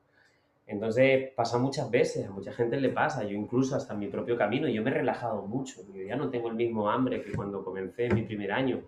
Entonces 0.67 1.31
pasa 1.35 1.59
muchas 1.59 1.91
veces, 1.91 2.27
a 2.27 2.31
mucha 2.31 2.53
gente 2.53 2.81
le 2.81 2.89
pasa, 2.89 3.25
yo 3.25 3.37
incluso 3.37 3.77
hasta 3.77 3.95
en 3.95 4.01
mi 4.01 4.07
propio 4.07 4.37
camino, 4.37 4.69
yo 4.69 4.83
me 4.83 4.91
he 4.91 4.95
relajado 4.95 5.43
mucho, 5.43 5.83
yo 5.93 6.03
ya 6.05 6.17
no 6.17 6.31
tengo 6.31 6.49
el 6.49 6.55
mismo 6.55 6.89
hambre 6.89 7.23
que 7.23 7.33
cuando 7.33 7.65
comencé 7.65 8.09
mi 8.11 8.23
primer 8.23 8.53
año, 8.53 8.81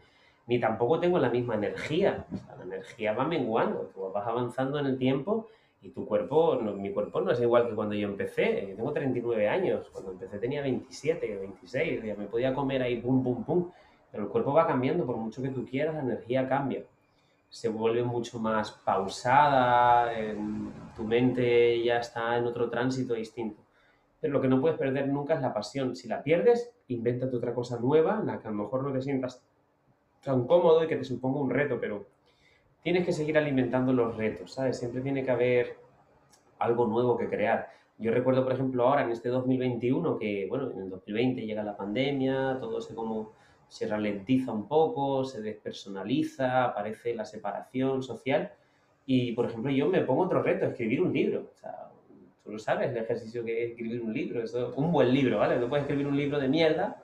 ni 0.47 0.61
tampoco 0.61 1.01
tengo 1.01 1.19
la 1.19 1.31
misma 1.31 1.55
energía, 1.57 2.27
la 2.57 2.65
energía 2.65 3.13
va 3.13 3.27
menguando, 3.27 3.91
tú 3.95 4.11
vas 4.13 4.27
avanzando 4.27 4.79
en 4.79 4.87
el 4.87 4.99
tiempo 4.99 5.49
y 5.83 5.91
tu 5.91 6.07
cuerpo, 6.07 6.57
mi 6.57 6.91
cuerpo 6.93 7.21
no 7.21 7.33
es 7.33 7.41
igual 7.41 7.69
que 7.69 7.75
cuando 7.75 7.95
yo 7.95 8.09
empecé, 8.09 8.67
yo 8.69 8.77
tengo 8.77 8.93
39 8.93 9.49
años, 9.49 9.89
cuando 9.91 10.13
empecé 10.13 10.39
tenía 10.39 10.63
27, 10.63 11.37
26, 11.37 12.05
ya 12.05 12.15
me 12.15 12.27
podía 12.27 12.55
comer 12.55 12.83
ahí 12.83 13.01
pum, 13.01 13.23
pum, 13.23 13.45
pum, 13.45 13.71
pero 14.11 14.25
el 14.25 14.29
cuerpo 14.31 14.53
va 14.53 14.67
cambiando, 14.67 15.05
por 15.05 15.17
mucho 15.17 15.43
que 15.43 15.49
tú 15.49 15.67
quieras, 15.67 15.95
la 15.95 16.01
energía 16.03 16.49
cambia 16.49 16.85
se 17.55 17.69
vuelve 17.69 18.03
mucho 18.03 18.41
más 18.41 18.73
pausada, 18.73 20.11
tu 20.97 21.05
mente 21.05 21.85
ya 21.85 21.99
está 21.99 22.37
en 22.37 22.47
otro 22.47 22.69
tránsito 22.69 23.15
distinto. 23.15 23.63
Pero 24.21 24.33
lo 24.33 24.41
que 24.41 24.49
no 24.49 24.61
puedes 24.61 24.77
perder 24.77 25.07
nunca 25.07 25.35
es 25.35 25.41
la 25.41 25.55
pasión. 25.55 25.95
Si 25.95 26.09
la 26.09 26.21
pierdes, 26.21 26.75
invéntate 26.89 27.37
otra 27.37 27.55
cosa 27.55 27.79
nueva, 27.79 28.19
en 28.21 28.27
la 28.27 28.41
que 28.41 28.49
a 28.49 28.51
lo 28.51 28.57
mejor 28.57 28.83
no 28.83 28.93
te 28.93 29.01
sientas 29.01 29.41
tan 30.25 30.49
cómodo 30.49 30.83
y 30.83 30.89
que 30.89 30.97
te 30.97 31.05
suponga 31.05 31.39
un 31.39 31.51
reto, 31.51 31.79
pero 31.81 32.05
tienes 32.83 33.07
que 33.07 33.13
seguir 33.13 33.39
alimentando 33.39 33.93
los 33.93 34.17
retos, 34.17 34.53
¿sabes? 34.53 34.77
Siempre 34.77 35.01
tiene 35.01 35.23
que 35.23 35.31
haber 35.31 35.77
algo 36.59 36.89
nuevo 36.89 37.17
que 37.17 37.29
crear. 37.29 37.69
Yo 37.99 38.11
recuerdo, 38.11 38.43
por 38.43 38.53
ejemplo, 38.53 38.89
ahora 38.89 39.05
en 39.05 39.13
este 39.13 39.29
2021, 39.29 40.19
que, 40.19 40.49
bueno, 40.49 40.73
en 40.73 40.81
el 40.81 40.91
2020 40.91 41.47
llega 41.47 41.63
la 41.63 41.77
pandemia, 41.77 42.59
todo 42.59 42.81
se 42.81 42.97
como 42.97 43.31
se 43.69 43.87
ralentiza 43.87 44.53
un 44.53 44.69
poco, 44.69 45.25
se 45.25 45.43
despersonaliza, 45.43 46.65
aparece 46.65 47.15
la 47.15 47.25
separación 47.25 48.03
social. 48.03 48.53
Y, 49.07 49.33
por 49.33 49.47
ejemplo, 49.47 49.71
yo 49.71 49.89
me 49.89 50.01
pongo 50.01 50.23
otro 50.23 50.43
reto, 50.43 50.67
escribir 50.67 51.03
un 51.03 51.13
libro. 51.13 51.51
O 51.53 51.57
sea, 51.57 51.91
tú 52.43 52.53
lo 52.53 52.59
sabes, 52.59 52.91
el 52.91 52.97
ejercicio 52.97 53.45
que 53.45 53.65
es 53.65 53.71
escribir 53.71 54.03
un 54.03 54.13
libro. 54.13 54.43
Eso, 54.43 54.73
un 54.77 54.93
buen 54.93 55.13
libro, 55.13 55.39
¿vale? 55.39 55.59
No 55.59 55.69
puedes 55.69 55.85
escribir 55.85 56.07
un 56.07 56.17
libro 56.17 56.39
de 56.39 56.49
mierda, 56.49 57.03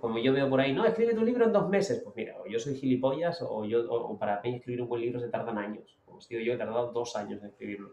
como 0.00 0.18
yo 0.18 0.32
veo 0.32 0.48
por 0.48 0.60
ahí, 0.60 0.72
no, 0.72 0.84
escribe 0.84 1.14
tu 1.14 1.24
libro 1.24 1.44
en 1.44 1.52
dos 1.52 1.68
meses. 1.68 2.00
Pues 2.02 2.14
mira, 2.16 2.36
o 2.42 2.46
yo 2.46 2.58
soy 2.58 2.74
gilipollas 2.74 3.42
o, 3.42 3.64
yo, 3.64 3.90
o 3.90 4.16
para 4.18 4.40
mí 4.42 4.56
escribir 4.56 4.82
un 4.82 4.88
buen 4.88 5.00
libro 5.00 5.20
se 5.20 5.28
tardan 5.28 5.58
años. 5.58 5.98
Como 6.04 6.18
os 6.18 6.28
digo 6.28 6.42
yo, 6.42 6.52
he 6.52 6.56
tardado 6.56 6.92
dos 6.92 7.16
años 7.16 7.40
en 7.42 7.48
escribirlo. 7.48 7.92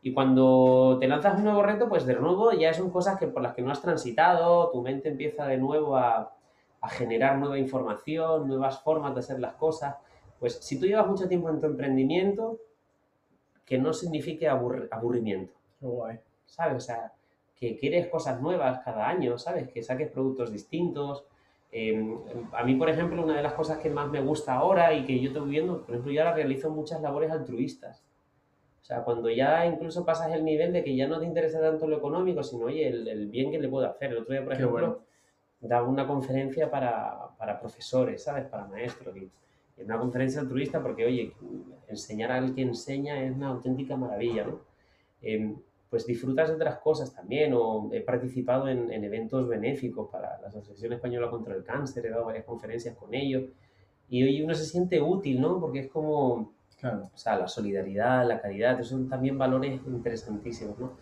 Y 0.00 0.12
cuando 0.12 0.96
te 1.00 1.08
lanzas 1.08 1.38
un 1.38 1.44
nuevo 1.44 1.62
reto, 1.62 1.88
pues 1.88 2.06
de 2.06 2.14
nuevo 2.14 2.52
ya 2.52 2.72
son 2.72 2.90
cosas 2.90 3.18
que, 3.18 3.26
por 3.26 3.42
las 3.42 3.54
que 3.54 3.62
no 3.62 3.70
has 3.70 3.82
transitado, 3.82 4.70
tu 4.70 4.80
mente 4.80 5.08
empieza 5.08 5.46
de 5.46 5.58
nuevo 5.58 5.96
a, 5.96 6.34
a 6.80 6.88
generar 6.88 7.38
nueva 7.38 7.58
información, 7.58 8.46
nuevas 8.46 8.80
formas 8.82 9.14
de 9.14 9.20
hacer 9.20 9.40
las 9.40 9.54
cosas. 9.54 9.96
Pues 10.38 10.54
si 10.54 10.78
tú 10.78 10.86
llevas 10.86 11.06
mucho 11.06 11.28
tiempo 11.28 11.50
en 11.50 11.60
tu 11.60 11.66
emprendimiento, 11.66 12.58
que 13.64 13.78
no 13.78 13.92
signifique 13.92 14.48
aburrimiento. 14.48 15.54
guay. 15.80 16.18
¿Sabes? 16.46 16.76
O 16.76 16.80
sea, 16.80 17.12
que 17.54 17.76
quieres 17.76 18.06
cosas 18.06 18.40
nuevas 18.40 18.80
cada 18.84 19.08
año, 19.08 19.36
¿sabes? 19.36 19.68
Que 19.68 19.82
saques 19.82 20.10
productos 20.10 20.52
distintos. 20.52 21.24
Em, 21.70 22.18
a 22.52 22.62
mí, 22.62 22.76
por 22.76 22.88
ejemplo, 22.88 23.22
una 23.22 23.36
de 23.36 23.42
las 23.42 23.52
cosas 23.52 23.78
que 23.78 23.90
más 23.90 24.08
me 24.08 24.20
gusta 24.20 24.54
ahora 24.54 24.94
y 24.94 25.04
que 25.04 25.20
yo 25.20 25.28
estoy 25.28 25.50
viendo, 25.50 25.82
por 25.82 25.90
ejemplo, 25.90 26.12
yo 26.12 26.22
ahora 26.22 26.34
realizo 26.34 26.70
muchas 26.70 27.02
labores 27.02 27.30
altruistas. 27.30 28.02
O 28.80 28.84
sea, 28.84 29.04
cuando 29.04 29.28
ya 29.28 29.66
incluso 29.66 30.06
pasas 30.06 30.32
el 30.32 30.44
nivel 30.44 30.72
de 30.72 30.82
que 30.82 30.96
ya 30.96 31.06
no 31.06 31.18
te 31.18 31.26
interesa 31.26 31.60
tanto 31.60 31.86
lo 31.86 31.98
económico, 31.98 32.42
sino, 32.42 32.66
oye, 32.66 32.88
el, 32.88 33.26
bien 33.26 33.50
que 33.50 33.58
le 33.58 33.68
puedo 33.68 33.86
hacer. 33.86 34.12
El 34.12 34.18
otro 34.18 34.32
día, 34.32 34.44
por 34.44 34.54
ejemplo, 34.54 35.02
daba 35.60 35.88
una 35.88 36.06
conferencia 36.06 36.70
para, 36.70 37.30
para, 37.38 37.58
profesores, 37.58 38.22
¿sabes? 38.22 38.46
Para 38.46 38.66
maestros. 38.66 39.16
Y, 39.16 39.30
y 39.76 39.82
una 39.82 39.98
conferencia 39.98 40.40
altruista 40.40 40.82
porque, 40.82 41.04
oye, 41.04 41.34
enseñar 41.88 42.32
al 42.32 42.54
que 42.54 42.62
enseña 42.62 43.22
es 43.22 43.34
una 43.34 43.48
auténtica 43.48 43.96
maravilla, 43.96 44.44
¿no? 44.44 44.60
Em, 45.22 45.56
pues 45.90 46.06
disfrutas 46.06 46.48
de 46.48 46.54
otras 46.54 46.78
cosas 46.78 47.14
también, 47.14 47.54
o 47.54 47.88
he 47.92 48.00
participado 48.00 48.68
en, 48.68 48.92
eventos 49.04 49.48
benéficos 49.48 50.08
para 50.10 50.38
la 50.40 50.48
Asociación 50.48 50.92
Española 50.92 51.30
contra 51.30 51.54
el 51.54 51.64
Cáncer, 51.64 52.04
he 52.04 52.10
dado 52.10 52.26
varias 52.26 52.44
conferencias 52.44 52.94
con 52.96 53.14
ellos, 53.14 53.44
y 54.10 54.22
hoy 54.22 54.42
uno 54.42 54.54
se 54.54 54.66
siente 54.66 55.00
útil, 55.00 55.40
¿no? 55.40 55.58
Porque 55.60 55.80
es 55.80 55.88
como, 55.88 56.52
claro. 56.78 57.10
o 57.14 57.18
sea, 57.18 57.38
la 57.38 57.48
solidaridad, 57.48 58.26
la 58.26 58.40
caridad, 58.40 58.82
son 58.82 59.08
también 59.08 59.38
valores 59.38 59.80
interesantísimos, 59.86 60.78
¿no? 60.78 60.92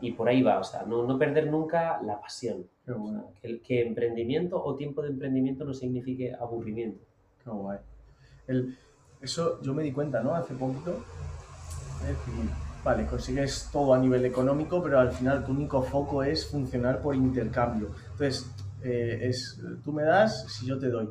Y 0.00 0.12
por 0.12 0.28
ahí 0.28 0.42
va, 0.42 0.58
o 0.58 0.64
sea, 0.64 0.82
no, 0.82 1.04
no 1.04 1.18
perder 1.18 1.50
nunca 1.50 2.00
la 2.02 2.20
pasión. 2.20 2.66
que, 3.42 3.60
que, 3.60 3.82
emprendimiento 3.82 4.62
o 4.62 4.74
tiempo 4.74 5.02
de 5.02 5.08
emprendimiento 5.08 5.64
no 5.64 5.74
signifique 5.74 6.32
aburrimiento. 6.34 7.04
Qué 7.42 7.50
guay. 7.50 7.78
El, 8.46 8.76
eso 9.20 9.60
yo 9.62 9.74
me 9.74 9.82
di 9.82 9.92
cuenta, 9.92 10.22
¿no? 10.22 10.34
Hace 10.34 10.54
poquito, 10.54 11.02
vale, 12.84 13.06
consigues 13.06 13.68
todo 13.72 13.92
a 13.94 13.98
nivel 13.98 14.24
económico, 14.24 14.82
pero 14.82 15.00
al 15.00 15.10
final 15.10 15.44
tu 15.44 15.52
único 15.52 15.82
foco 15.82 16.22
es 16.22 16.46
funcionar 16.46 17.02
por 17.02 17.16
intercambio. 17.16 17.90
Entonces, 18.12 18.50
eh, 18.82 19.18
es, 19.22 19.60
tú 19.84 19.92
me 19.92 20.04
das 20.04 20.46
si 20.52 20.66
yo 20.66 20.78
te 20.78 20.88
doy. 20.88 21.08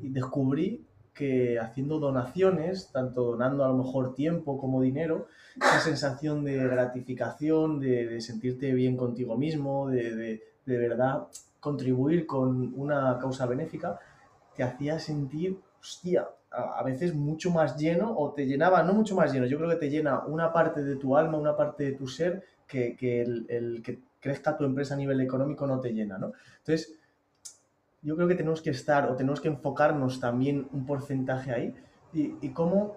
Y 0.00 0.08
descubrí 0.08 0.86
que 1.14 1.58
haciendo 1.58 1.98
donaciones, 1.98 2.90
tanto 2.90 3.22
donando 3.22 3.64
a 3.64 3.68
lo 3.68 3.76
mejor 3.76 4.14
tiempo 4.14 4.58
como 4.58 4.80
dinero, 4.80 5.26
esa 5.56 5.80
sensación 5.80 6.44
de 6.44 6.56
gratificación, 6.56 7.80
de, 7.80 8.20
sentirte 8.20 8.72
bien 8.72 8.96
contigo 8.96 9.36
mismo, 9.36 9.88
de, 9.88 10.14
de, 10.14 10.42
de, 10.64 10.78
verdad 10.78 11.26
contribuir 11.60 12.26
con 12.26 12.72
una 12.76 13.18
causa 13.18 13.46
benéfica, 13.46 13.98
te 14.56 14.62
hacía 14.62 14.98
sentir, 14.98 15.58
hostia, 15.80 16.26
a 16.50 16.82
veces 16.82 17.14
mucho 17.14 17.50
más 17.50 17.76
lleno 17.76 18.14
o 18.16 18.32
te 18.32 18.46
llenaba, 18.46 18.82
no 18.82 18.92
mucho 18.92 19.14
más 19.14 19.32
lleno, 19.32 19.46
yo 19.46 19.56
creo 19.58 19.70
que 19.70 19.76
te 19.76 19.90
llena 19.90 20.20
una 20.26 20.52
parte 20.52 20.82
de 20.82 20.96
tu 20.96 21.16
alma, 21.16 21.38
una 21.38 21.56
parte 21.56 21.84
de 21.84 21.92
tu 21.92 22.06
ser 22.06 22.44
que, 22.66 22.94
que 22.96 23.22
el, 23.22 23.82
que 23.82 24.00
crezca 24.20 24.56
tu 24.56 24.64
empresa 24.64 24.94
a 24.94 24.98
nivel 24.98 25.20
económico 25.20 25.66
no 25.66 25.80
te 25.80 25.92
llena, 25.92 26.18
¿no? 26.18 26.32
Entonces, 26.58 26.94
yo 28.02 28.16
creo 28.16 28.28
que 28.28 28.34
tenemos 28.34 28.60
que 28.60 28.70
estar 28.70 29.08
o 29.10 29.16
tenemos 29.16 29.40
que 29.40 29.48
enfocarnos 29.48 30.20
también 30.20 30.68
un 30.72 30.84
porcentaje 30.84 31.52
ahí 31.52 31.74
y, 32.12 32.34
y 32.40 32.50
cómo 32.50 32.96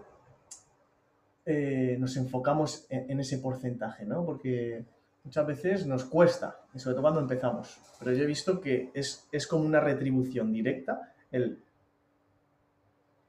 eh, 1.45 1.97
nos 1.99 2.17
enfocamos 2.17 2.85
en, 2.89 3.19
ese 3.19 3.37
porcentaje, 3.37 4.05
¿no? 4.05 4.25
Porque 4.25 4.83
muchas 5.23 5.45
veces 5.45 5.85
nos 5.85 6.05
cuesta, 6.05 6.59
sobre 6.75 6.93
todo 6.93 7.03
cuando 7.03 7.19
empezamos, 7.21 7.79
pero 7.99 8.13
yo 8.13 8.23
he 8.23 8.27
visto 8.27 8.59
que 8.59 8.89
es, 8.93 9.27
es 9.31 9.47
como 9.47 9.63
una 9.63 9.79
retribución 9.79 10.51
directa 10.51 11.13
el 11.31 11.59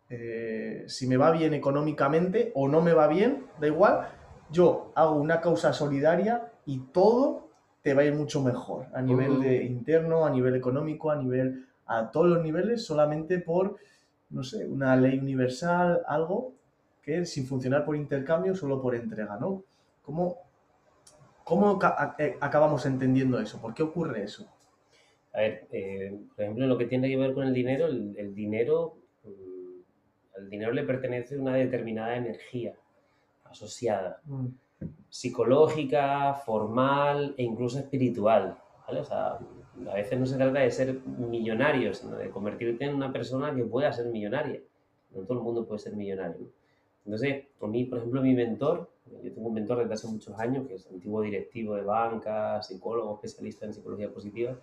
eh, 0.09 0.85
si 0.87 1.09
me 1.09 1.16
va 1.16 1.33
bien 1.33 1.52
económicamente 1.52 2.52
o 2.55 2.68
no 2.68 2.81
me 2.81 2.92
va 2.92 3.09
bien, 3.09 3.46
da 3.61 3.66
igual, 3.66 4.09
yo 4.52 4.92
hago 4.94 5.16
una 5.16 5.40
causa 5.40 5.72
solidaria 5.72 6.52
y 6.64 6.79
todo 6.92 7.48
te 7.83 7.92
va 7.92 8.02
a 8.02 8.05
ir 8.05 8.14
mucho 8.14 8.40
mejor 8.40 8.87
a 8.94 9.02
nivel 9.02 9.40
de 9.40 9.64
interno, 9.64 10.24
a 10.24 10.31
nivel 10.31 10.55
económico, 10.55 11.11
a 11.11 11.16
nivel 11.16 11.66
a 11.87 12.11
todos 12.11 12.29
los 12.29 12.42
niveles 12.42 12.85
solamente 12.85 13.40
por 13.40 13.76
no 14.31 14.42
sé, 14.42 14.66
una 14.66 14.96
ley 14.96 15.18
universal, 15.18 16.02
algo 16.07 16.52
que 17.07 17.25
sin 17.25 17.47
funcionar 17.47 17.87
por 17.87 17.97
intercambio, 17.97 18.55
solo 18.55 18.83
por 18.83 18.95
entrega, 18.95 19.38
¿no? 19.38 19.64
¿Cómo, 20.03 20.37
cómo 21.45 21.79
eh, 22.19 22.37
acabamos 22.40 22.85
entendiendo 22.85 23.40
eso? 23.40 23.59
¿Por 23.61 23.73
qué 23.73 23.83
ocurre 23.83 24.25
eso? 24.25 24.47
A 25.33 25.38
ver, 25.38 25.66
eh, 25.71 26.19
por 26.35 26.45
ejemplo, 26.45 26.66
lo 26.66 26.77
que 26.77 26.87
tiene 26.87 27.09
que 27.09 27.16
ver 27.16 27.33
con 27.33 27.47
el 27.47 27.55
dinero, 27.55 27.87
el 27.87 28.35
dinero 28.35 28.99
al 30.37 30.51
dinero 30.51 30.73
le 30.73 30.85
pertenece 30.85 31.38
una 31.38 31.55
determinada 31.55 32.16
energía 32.16 32.75
asociada, 33.45 34.21
mm. 34.25 34.47
psicológica, 35.09 36.35
formal 36.35 37.35
e 37.37 37.42
incluso 37.42 37.79
espiritual. 37.79 38.57
¿vale? 38.87 39.01
O 39.01 39.05
sea, 39.05 39.38
a 39.90 39.95
veces 39.95 40.19
no 40.19 40.27
se 40.27 40.37
trata 40.37 40.61
de 40.61 40.71
ser 40.71 41.01
millonario, 41.07 41.95
sino 41.95 42.16
de 42.16 42.31
convertirte 42.31 42.85
en 42.85 42.95
una 42.95 43.12
persona 43.12 43.55
que 43.55 43.64
pueda 43.64 43.92
ser 43.92 44.07
millonaria. 44.07 44.61
No 45.11 45.23
todo 45.23 45.38
el 45.38 45.45
mundo 45.45 45.66
puede 45.66 45.79
ser 45.79 45.95
millonario. 45.95 46.49
Entonces, 47.07 47.45
a 47.61 47.66
mí, 47.66 47.85
por 47.85 47.99
ejemplo, 47.99 48.21
mi 48.21 48.35
mentor, 48.35 48.90
yo 49.23 49.33
tengo 49.33 49.49
un 49.49 49.55
mentor 49.55 49.79
desde 49.79 49.95
hace 49.95 50.09
muchos 50.09 50.37
años, 50.38 50.66
que 50.66 50.75
es 50.75 50.87
antiguo 50.90 51.23
directivo 51.23 51.77
de 51.77 51.83
banca, 51.83 52.61
psicólogo, 52.62 53.14
especialista 53.23 53.64
en 53.64 53.73
psicología 53.73 54.12
positiva, 54.12 54.59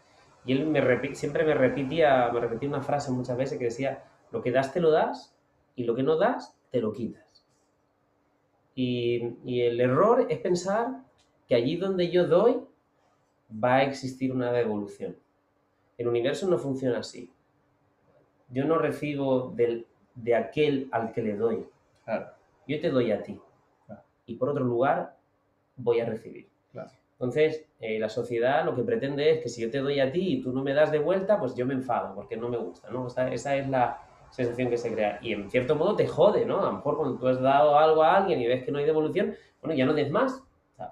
y 0.46 0.52
él 0.52 0.68
me 0.68 1.16
siempre 1.16 1.46
me 1.46 1.54
repetía, 1.54 2.30
me 2.34 2.42
repetía 2.42 2.68
una 2.68 2.82
frase 2.82 3.12
muchas 3.12 3.38
veces 3.38 3.58
que 3.58 3.66
decía, 3.66 4.04
lo 4.32 4.42
que 4.42 4.52
das 4.52 4.74
te 4.74 4.82
lo 4.82 4.92
das 4.92 5.34
y 5.76 5.86
lo 5.86 5.96
que 5.96 6.04
no 6.04 6.18
das, 6.18 6.58
te 6.70 6.82
lo 6.82 6.92
quitas. 6.92 7.46
Y, 8.76 9.36
y, 9.46 9.62
el 9.62 9.80
error 9.80 10.28
es 10.30 10.40
pensar 10.40 11.04
que 11.48 11.56
allí 11.56 11.78
donde 11.78 12.12
yo 12.12 12.28
doy 12.28 12.60
va 13.64 13.76
a 13.76 13.84
existir 13.84 14.34
una 14.34 14.52
devolución. 14.52 15.16
El 15.98 16.08
universo 16.08 16.50
no 16.50 16.58
funciona 16.58 17.00
así. 17.00 17.32
Yo 18.50 18.66
no 18.66 18.80
recibo 18.80 19.52
del, 19.52 19.86
de 20.16 20.36
aquel 20.36 20.90
al 20.92 21.12
que 21.14 21.22
le 21.22 21.36
doy. 21.36 21.66
Yo 22.68 22.80
te 22.80 22.90
doy 22.90 23.12
a 23.12 23.24
ti. 23.24 23.40
Y 24.26 24.36
por 24.36 24.50
otro 24.50 24.64
lugar, 24.64 25.18
voy 25.76 26.00
a 26.00 26.06
recibir. 26.06 26.50
Entonces, 27.14 27.66
eh, 27.80 28.00
la 28.00 28.10
sociedad 28.10 28.66
lo 28.66 28.76
que 28.76 28.84
pretende 28.84 29.32
es 29.32 29.42
que 29.42 29.50
si 29.50 29.62
yo 29.62 29.72
te 29.72 29.80
doy 29.80 30.00
a 30.00 30.12
ti 30.12 30.34
y 30.34 30.42
tú 30.42 30.52
no 30.52 30.64
me 30.64 30.74
das 30.74 30.92
de 30.92 31.00
vuelta, 31.00 31.40
pues 31.40 31.56
yo 31.56 31.66
me 31.66 31.74
enfado 31.74 32.16
porque 32.16 32.36
no 32.36 32.50
me 32.50 32.58
gusta. 32.58 32.90
¿no? 32.90 33.08
esa 33.08 33.56
es 33.56 33.70
la, 33.70 34.02
sensación 34.34 34.70
que 34.70 34.78
se 34.78 34.92
crea. 34.92 35.20
Y 35.22 35.32
en 35.34 35.50
cierto 35.50 35.76
modo 35.76 35.96
te 35.96 36.08
jode, 36.08 36.46
¿no? 36.46 36.60
A 36.62 36.66
lo 36.66 36.74
mejor 36.74 36.98
cuando 36.98 37.18
tú 37.18 37.28
has 37.28 37.40
dado 37.40 37.78
algo 37.78 38.02
a 38.02 38.18
alguien 38.18 38.42
y 38.42 38.48
ves 38.48 38.64
que 38.64 38.72
no 38.72 38.80
hay 38.80 38.86
devolución, 38.86 39.36
bueno, 39.62 39.76
ya 39.76 39.86
no 39.86 39.94
des 39.94 40.10
más. 40.10 40.44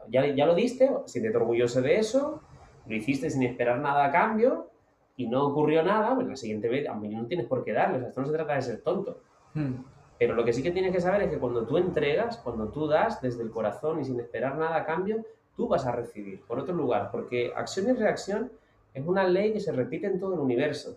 ya, 0.09 0.27
ya 0.27 0.45
lo 0.45 0.53
diste, 0.53 0.89
siéntete 1.05 1.37
orgulloso 1.37 1.81
de 1.81 1.97
eso, 1.97 2.41
lo 2.85 2.95
hiciste 2.95 3.29
sin 3.31 3.43
esperar 3.43 3.79
nada 3.79 4.05
a 4.05 4.11
cambio 4.11 4.69
y 5.17 5.27
no 5.27 5.47
ocurrió 5.47 5.81
nada, 5.81 6.13
pues 6.13 6.27
la 6.27 6.35
siguiente 6.35 6.69
vez 6.69 6.87
a 6.87 6.93
mí 6.93 7.09
no 7.09 7.25
tienes 7.25 7.47
por 7.47 7.63
qué 7.63 7.73
darle. 7.73 7.97
O 7.97 7.99
sea, 7.99 8.09
esto 8.09 8.21
no 8.21 8.27
se 8.27 8.33
trata 8.33 8.53
de 8.53 8.61
ser 8.61 8.81
tonto. 8.81 9.21
Hmm. 9.55 9.73
Pero 10.21 10.35
lo 10.35 10.45
que 10.45 10.53
sí 10.53 10.61
que 10.61 10.69
tienes 10.69 10.91
que 10.91 11.01
saber 11.01 11.23
es 11.23 11.31
que 11.31 11.39
cuando 11.39 11.65
tú 11.65 11.77
entregas, 11.77 12.37
cuando 12.37 12.67
tú 12.67 12.85
das 12.85 13.19
desde 13.23 13.41
el 13.41 13.49
corazón 13.49 13.99
y 13.99 14.05
sin 14.05 14.19
esperar 14.19 14.55
nada 14.55 14.75
a 14.75 14.85
cambio, 14.85 15.25
tú 15.55 15.67
vas 15.67 15.87
a 15.87 15.91
recibir, 15.91 16.43
por 16.43 16.59
otro 16.59 16.75
lugar, 16.75 17.09
porque 17.11 17.51
acción 17.55 17.89
y 17.89 17.93
reacción 17.93 18.51
es 18.93 19.03
una 19.03 19.23
ley 19.23 19.51
que 19.51 19.59
se 19.59 19.71
repite 19.71 20.05
en 20.05 20.19
todo 20.19 20.35
el 20.35 20.39
universo. 20.39 20.95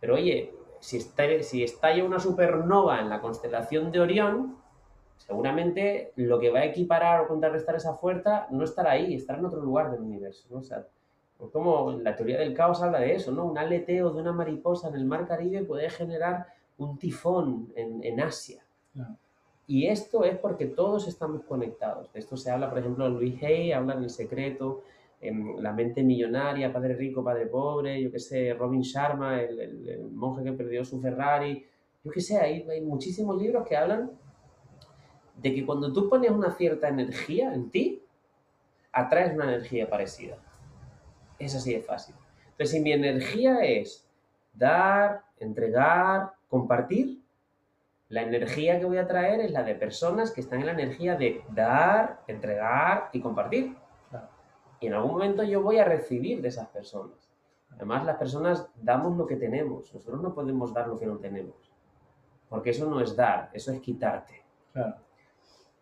Pero 0.00 0.14
oye, 0.14 0.54
si, 0.78 1.00
si 1.00 1.64
estalla 1.64 2.04
una 2.04 2.20
supernova 2.20 3.00
en 3.00 3.08
la 3.08 3.20
constelación 3.20 3.90
de 3.90 3.98
Orión, 3.98 4.56
seguramente 5.16 6.12
lo 6.14 6.38
que 6.38 6.50
va 6.50 6.60
a 6.60 6.66
equiparar 6.66 7.22
o 7.22 7.26
contrarrestar 7.26 7.74
esa 7.74 7.94
fuerza 7.94 8.46
no 8.50 8.62
estará 8.62 8.92
ahí, 8.92 9.16
estará 9.16 9.40
en 9.40 9.46
otro 9.46 9.60
lugar 9.60 9.90
del 9.90 10.02
universo. 10.02 10.46
¿no? 10.48 10.58
O 10.58 10.62
sea, 10.62 10.86
como 11.52 11.90
la 11.90 12.14
teoría 12.14 12.38
del 12.38 12.54
caos 12.54 12.80
habla 12.82 13.00
de 13.00 13.16
eso, 13.16 13.32
¿no? 13.32 13.46
Un 13.46 13.58
aleteo 13.58 14.10
de 14.10 14.20
una 14.20 14.32
mariposa 14.32 14.90
en 14.90 14.94
el 14.94 15.06
mar 15.06 15.26
Caribe 15.26 15.64
puede 15.64 15.90
generar 15.90 16.59
un 16.80 16.98
tifón 16.98 17.72
en, 17.76 18.02
en 18.02 18.20
Asia. 18.20 18.62
Y 19.66 19.86
esto 19.86 20.24
es 20.24 20.36
porque 20.38 20.66
todos 20.66 21.06
estamos 21.06 21.44
conectados. 21.44 22.12
De 22.12 22.18
esto 22.18 22.36
se 22.36 22.50
habla, 22.50 22.68
por 22.68 22.78
ejemplo, 22.78 23.08
Luis 23.08 23.40
Hay 23.42 23.70
habla 23.70 23.94
en 23.94 24.02
El 24.02 24.10
Secreto, 24.10 24.82
la 25.20 25.72
mente 25.72 26.02
millonaria, 26.02 26.72
padre 26.72 26.94
rico, 26.94 27.22
padre 27.22 27.46
pobre, 27.46 28.02
yo 28.02 28.10
qué 28.10 28.18
sé, 28.18 28.54
Robin 28.54 28.80
Sharma, 28.80 29.40
el, 29.42 30.08
monje 30.12 30.42
que 30.42 30.52
perdió 30.52 30.84
su 30.84 31.00
Ferrari, 31.00 31.64
yo 32.02 32.10
qué 32.10 32.20
sé, 32.20 32.38
hay, 32.38 32.66
hay 32.68 32.80
muchísimos 32.80 33.36
libros 33.40 33.66
que 33.68 33.76
hablan 33.76 34.10
de 35.36 35.54
que 35.54 35.64
cuando 35.64 35.92
tú 35.92 36.08
pones 36.08 36.30
una 36.30 36.50
cierta 36.50 36.88
energía 36.88 37.52
en 37.52 37.70
ti, 37.70 38.02
atraes 38.92 39.34
una 39.34 39.44
energía 39.44 39.88
parecida. 39.88 40.38
Es 41.38 41.54
así 41.54 41.74
de 41.74 41.82
fácil. 41.82 42.14
Entonces, 42.52 42.70
si 42.70 42.80
mi 42.80 42.92
energía 42.92 43.58
es 43.60 44.06
dar, 44.54 45.22
entregar, 45.38 46.32
compartir, 46.50 47.20
la 48.10 48.22
energía 48.22 48.78
que 48.80 48.84
voy 48.84 48.98
a 48.98 49.06
traer 49.06 49.40
es 49.40 49.52
la 49.52 49.62
de 49.62 49.76
personas 49.76 50.32
que 50.32 50.40
están 50.40 50.60
en 50.60 50.66
la 50.66 50.72
energía 50.72 51.14
de 51.14 51.44
dar, 51.50 52.22
entregar 52.26 53.08
y 53.12 53.20
compartir. 53.20 53.76
Y 54.80 54.88
en 54.88 54.94
algún 54.94 55.12
momento 55.12 55.44
yo 55.44 55.62
voy 55.62 55.78
a 55.78 55.84
recibir 55.84 56.42
de 56.42 56.48
esas 56.48 56.66
personas. 56.68 57.30
Además, 57.70 58.04
las 58.04 58.16
personas 58.16 58.66
damos 58.82 59.16
lo 59.16 59.26
que 59.26 59.36
tenemos. 59.36 59.94
Nosotros 59.94 60.20
no 60.20 60.34
podemos 60.34 60.74
dar 60.74 60.88
lo 60.88 60.98
que 60.98 61.06
no 61.06 61.18
tenemos. 61.18 61.54
Porque 62.48 62.70
eso 62.70 62.90
no 62.90 63.00
es 63.00 63.14
dar, 63.14 63.48
eso 63.52 63.70
es 63.70 63.80
quitarte. 63.80 64.42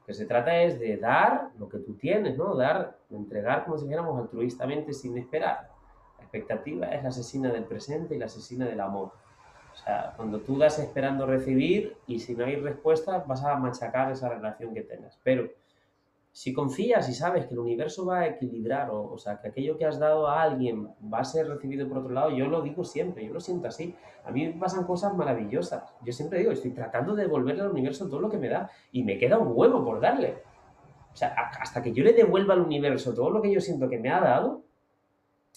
que 0.05 0.13
se 0.13 0.27
trata 0.27 0.55
es 0.63 0.79
de 0.79 0.99
dar 0.99 1.51
lo 1.59 1.69
que 1.69 1.79
tú 1.79 1.95
tienes, 1.95 2.37
¿no? 2.37 2.55
Dar, 2.55 2.99
entregar 3.11 3.65
como 3.65 3.79
si 3.79 3.85
dijéramos 3.85 4.21
altruistamente 4.21 4.93
sin 4.93 5.17
esperar. 5.17 5.71
La 6.19 6.25
expectativa 6.25 6.89
es 6.89 7.03
la 7.03 7.09
asesina 7.09 7.51
del 7.51 7.65
presente 7.65 8.15
y 8.15 8.19
la 8.19 8.27
asesina 8.27 8.67
del 8.67 8.81
amor. 8.81 9.13
O 9.81 9.85
sea, 9.85 10.12
cuando 10.17 10.41
tú 10.41 10.59
das 10.59 10.79
esperando 10.79 11.25
recibir 11.27 11.97
y 12.07 12.19
si 12.19 12.35
no 12.35 12.45
hay 12.45 12.57
respuesta 12.57 13.25
vas 13.27 13.45
a 13.45 13.57
machacar 13.57 14.11
esa 14.11 14.29
relación 14.29 14.75
que 14.75 14.83
tengas. 14.83 15.19
Pero 15.23 15.49
si 16.33 16.53
confías 16.53 17.09
y 17.09 17.14
sabes 17.14 17.47
que 17.47 17.55
el 17.55 17.61
universo 17.61 18.05
va 18.05 18.21
a 18.21 18.27
equilibrar, 18.27 18.91
o, 18.91 19.12
o, 19.12 19.19
sea, 19.19 19.41
que 19.41 19.49
aquello 19.49 19.79
que 19.79 19.87
has 19.87 19.99
dado 19.99 20.27
a 20.27 20.43
alguien 20.43 20.88
va 21.12 21.21
a 21.21 21.25
ser 21.25 21.49
recibido 21.49 21.88
por 21.88 21.99
otro 21.99 22.12
lado, 22.12 22.31
yo 22.31 22.47
lo 22.47 22.62
digo 22.62 22.85
siempre, 22.85 23.27
yo 23.27 23.33
lo 23.33 23.41
siento 23.41 23.69
así. 23.69 23.95
A 24.25 24.31
mí 24.31 24.47
me 24.47 24.53
pasan 24.61 24.85
cosas 24.85 25.14
maravillosas. 25.14 25.95
Yo 26.05 26.12
siempre 26.12 26.41
digo, 26.41 26.53
estoy 26.53 26.73
tratando 26.73 27.14
de 27.14 27.23
devolverle 27.23 27.62
al 27.62 27.71
universo 27.71 28.09
todo 28.09 28.21
lo 28.21 28.29
que 28.29 28.38
me 28.38 28.49
da 28.49 28.71
y 28.93 29.03
me 29.03 29.17
queda 29.19 29.38
un 29.38 29.53
huevo 29.55 29.85
por 29.85 30.01
darle. 30.01 30.43
O 31.12 31.17
sea, 31.17 31.35
hasta 31.61 31.83
que 31.83 31.93
yo 31.93 32.05
le 32.05 32.12
devuelva 32.12 32.55
al 32.55 32.61
universo 32.61 33.14
todo 33.14 33.31
lo 33.31 33.41
que 33.41 33.53
yo 33.53 33.61
siento 33.61 33.88
que 33.88 33.99
me 33.99 34.11
ha 34.11 34.21
dado, 34.21 34.62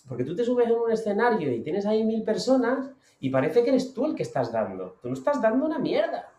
porque 0.07 0.23
tú 0.23 0.35
te 0.35 0.43
subes 0.43 0.67
en 0.67 0.75
un 0.75 0.91
escenario 0.91 1.51
y 1.51 1.61
tienes 1.61 1.85
ahí 1.85 2.03
mil 2.03 2.23
personas 2.23 2.91
y 3.19 3.29
parece 3.29 3.63
que 3.63 3.69
eres 3.69 3.93
tú 3.93 4.05
el 4.05 4.15
que 4.15 4.23
estás 4.23 4.51
dando. 4.51 4.97
Tú 5.01 5.07
no 5.07 5.13
estás 5.13 5.41
dando 5.41 5.65
una 5.65 5.79
mierda. 5.79 6.29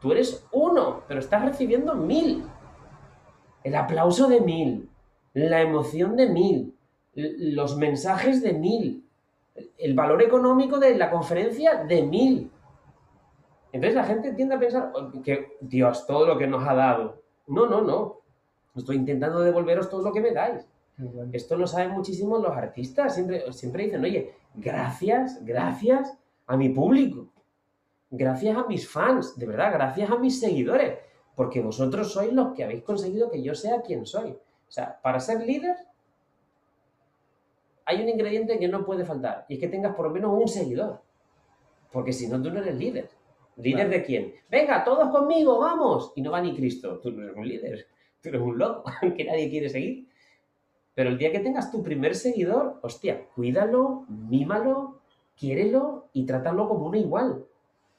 Tú 0.00 0.12
eres 0.12 0.46
uno, 0.52 1.02
pero 1.06 1.20
estás 1.20 1.44
recibiendo 1.44 1.94
mil 1.94 2.44
el 3.62 3.74
aplauso 3.74 4.28
de 4.28 4.40
mil, 4.40 4.90
la 5.34 5.60
emoción 5.60 6.16
de 6.16 6.28
mil, 6.28 6.74
los 7.14 7.76
mensajes 7.76 8.42
de 8.42 8.54
mil, 8.54 9.06
el 9.78 9.94
valor 9.94 10.22
económico 10.22 10.78
de 10.78 10.96
la 10.96 11.10
conferencia 11.10 11.84
de 11.84 12.02
mil. 12.02 12.50
Entonces 13.72 13.94
la 13.94 14.04
gente 14.04 14.32
tiende 14.32 14.54
a 14.54 14.58
pensar 14.58 14.92
que 15.22 15.56
Dios, 15.60 16.06
todo 16.06 16.26
lo 16.26 16.38
que 16.38 16.46
nos 16.46 16.66
ha 16.66 16.74
dado. 16.74 17.22
No, 17.46 17.66
no, 17.66 17.82
no. 17.82 18.20
Estoy 18.74 18.96
intentando 18.96 19.40
devolveros 19.40 19.90
todo 19.90 20.02
lo 20.02 20.12
que 20.12 20.20
me 20.20 20.32
dais. 20.32 20.66
Esto 21.32 21.56
lo 21.56 21.66
saben 21.66 21.90
muchísimo 21.90 22.38
los 22.38 22.56
artistas. 22.56 23.14
Siempre, 23.14 23.52
siempre 23.52 23.84
dicen, 23.84 24.04
oye, 24.04 24.34
gracias, 24.54 25.44
gracias 25.44 26.16
a 26.46 26.56
mi 26.56 26.68
público. 26.68 27.28
Gracias 28.10 28.56
a 28.56 28.66
mis 28.66 28.88
fans, 28.88 29.38
de 29.38 29.46
verdad, 29.46 29.72
gracias 29.72 30.10
a 30.10 30.18
mis 30.18 30.40
seguidores 30.40 30.98
porque 31.40 31.62
vosotros 31.62 32.12
sois 32.12 32.30
los 32.34 32.52
que 32.52 32.64
habéis 32.64 32.82
conseguido 32.82 33.30
que 33.30 33.42
yo 33.42 33.54
sea 33.54 33.80
quien 33.80 34.04
soy. 34.04 34.32
O 34.32 34.70
sea, 34.70 35.00
para 35.00 35.18
ser 35.20 35.40
líder 35.40 35.74
hay 37.86 38.02
un 38.02 38.10
ingrediente 38.10 38.58
que 38.58 38.68
no 38.68 38.84
puede 38.84 39.06
faltar 39.06 39.46
y 39.48 39.54
es 39.54 39.60
que 39.60 39.68
tengas 39.68 39.94
por 39.94 40.06
lo 40.06 40.12
menos 40.12 40.38
un 40.38 40.46
seguidor. 40.46 41.00
Porque 41.92 42.12
si 42.12 42.28
no, 42.28 42.42
tú 42.42 42.50
no 42.50 42.60
eres 42.60 42.76
líder. 42.76 43.08
¿Líder 43.56 43.88
de 43.88 44.02
quién? 44.02 44.34
Venga, 44.50 44.84
todos 44.84 45.08
conmigo, 45.08 45.58
vamos. 45.58 46.12
Y 46.14 46.20
no 46.20 46.30
va 46.30 46.42
ni 46.42 46.54
Cristo. 46.54 47.00
Tú 47.00 47.10
no 47.10 47.22
eres 47.22 47.34
un 47.34 47.48
líder. 47.48 47.86
Tú 48.20 48.28
eres 48.28 48.42
un 48.42 48.58
loco 48.58 48.84
que 49.16 49.24
nadie 49.24 49.48
quiere 49.48 49.70
seguir. 49.70 50.08
Pero 51.00 51.12
el 51.12 51.16
día 51.16 51.32
que 51.32 51.40
tengas 51.40 51.72
tu 51.72 51.82
primer 51.82 52.14
seguidor, 52.14 52.78
hostia, 52.82 53.26
cuídalo, 53.34 54.04
mímalo, 54.06 55.00
quiérelo 55.34 56.10
y 56.12 56.26
trátalo 56.26 56.68
como 56.68 56.88
uno 56.88 56.98
igual. 56.98 57.46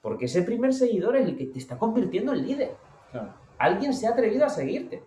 Porque 0.04 0.26
ese 0.26 0.44
primer 0.44 0.72
seguidor 0.72 1.16
es 1.16 1.26
el 1.26 1.36
que 1.36 1.48
te 1.48 1.58
está 1.58 1.80
convirtiendo 1.80 2.32
en 2.32 2.46
líder. 2.46 2.76
Alguien 3.58 3.96
se 3.96 4.06
ha 4.06 4.12
atrevido 4.12 4.46
a 4.46 4.50
seguirte. 4.50 5.02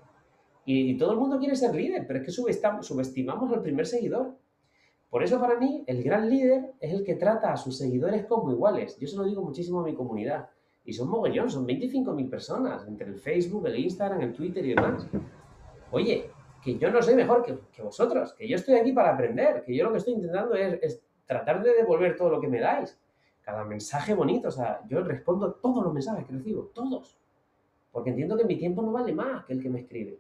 Y, 0.65 0.99
todo 0.99 1.13
el 1.13 1.19
mundo 1.19 1.39
quiere 1.39 1.55
ser 1.55 1.73
líder, 1.73 2.05
pero 2.05 2.19
es 2.19 2.25
que 2.27 2.33
subestimamos 2.33 3.53
al 3.53 3.63
primer 3.63 3.87
seguidor. 3.87 4.35
Por 5.09 5.23
eso 5.23 5.39
para 5.39 5.57
mí 5.57 5.85
el 5.87 6.03
gran 6.03 6.29
líder 6.29 6.73
es 6.81 6.93
el 6.93 7.05
que 7.05 7.15
trata 7.15 7.53
a 7.53 7.57
sus 7.57 7.79
seguidores 7.79 8.27
como 8.27 8.51
iguales. 8.51 8.99
Yo 8.99 9.07
se 9.07 9.17
lo 9.17 9.23
digo 9.23 9.41
muchísimo 9.41 9.83
a 9.83 9.85
mi 9.85 9.95
comunidad. 9.95 10.49
Y 10.85 10.95
son 10.95 11.09
mogollón, 11.11 11.49
son 11.49 11.65
25.000 11.65 12.29
personas, 12.29 12.89
entre 12.89 13.07
el 13.07 13.21
Facebook, 13.21 13.69
el 13.69 13.79
Instagram, 13.79 14.21
el 14.21 14.33
Twitter 14.33 14.67
y 14.67 14.71
demás. 14.71 15.07
Oye, 15.93 16.34
que 16.65 16.79
yo 16.79 16.91
no 16.91 17.03
soy 17.03 17.15
mejor 17.15 17.45
que, 17.45 17.83
vosotros, 17.83 18.33
que 18.33 18.49
yo 18.49 18.57
estoy 18.57 18.75
aquí 18.77 18.93
para 18.93 19.13
aprender, 19.13 19.63
que 19.65 19.77
yo 19.77 19.85
lo 19.85 19.93
que 19.93 19.99
estoy 19.99 20.15
intentando 20.15 20.55
es, 20.55 20.83
es, 20.83 21.03
tratar 21.27 21.63
de 21.63 21.75
devolver 21.75 22.17
todo 22.17 22.31
lo 22.31 22.41
que 22.41 22.49
me 22.49 22.61
dais. 22.61 22.99
Cada 23.43 23.65
mensaje 23.65 24.15
bonito, 24.15 24.49
o 24.49 24.51
sea, 24.51 24.81
yo 24.89 25.03
respondo 25.03 25.53
todos 25.55 25.85
los 25.85 25.93
mensajes 25.93 26.27
que 26.27 26.33
recibo, 26.33 26.71
todos 26.75 27.19
porque 27.95 28.11
entiendo 28.11 28.37
que 28.37 28.45
mi 28.45 28.57
tiempo 28.57 28.83
no 28.83 28.91
vale 28.91 29.13
más 29.13 29.45
que 29.45 29.53
el 29.53 29.63
que 29.63 29.71
me 29.71 29.83
escribe. 29.83 30.19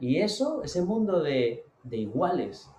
Y 0.00 0.20
eso, 0.20 0.62
ese 0.62 0.82
mundo 0.82 1.20
de, 1.20 1.64
iguales, 1.90 2.70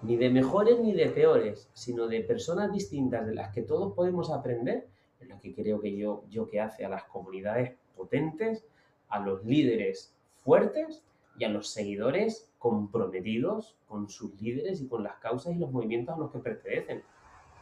ni 0.00 0.16
de 0.16 0.30
mejores 0.30 0.80
ni 0.80 0.94
de 0.94 1.10
peores, 1.10 1.68
sino 1.74 2.06
de 2.06 2.22
personas 2.22 2.72
distintas 2.72 3.26
de 3.26 3.34
las 3.34 3.52
que 3.52 3.60
todos 3.60 3.92
podemos 3.92 4.30
aprender, 4.32 4.88
es 5.20 5.28
lo 5.28 5.38
que 5.38 5.54
creo 5.54 5.78
que 5.78 5.94
yo, 5.94 6.24
yo 6.30 6.48
que 6.48 6.58
hace 6.58 6.86
a 6.86 6.88
las 6.88 7.04
comunidades 7.04 7.76
potentes, 7.94 8.64
a 9.10 9.20
los 9.20 9.44
líderes 9.44 10.16
fuertes 10.38 11.04
y 11.40 11.44
a 11.44 11.48
los 11.48 11.70
seguidores 11.70 12.52
comprometidos 12.58 13.78
con 13.86 14.10
sus 14.10 14.38
líderes 14.42 14.82
y 14.82 14.88
con 14.88 15.02
las 15.02 15.16
causas 15.16 15.56
y 15.56 15.58
los 15.58 15.72
movimientos 15.72 16.14
a 16.14 16.18
los 16.18 16.30
que 16.30 16.38
pertenecen. 16.38 17.02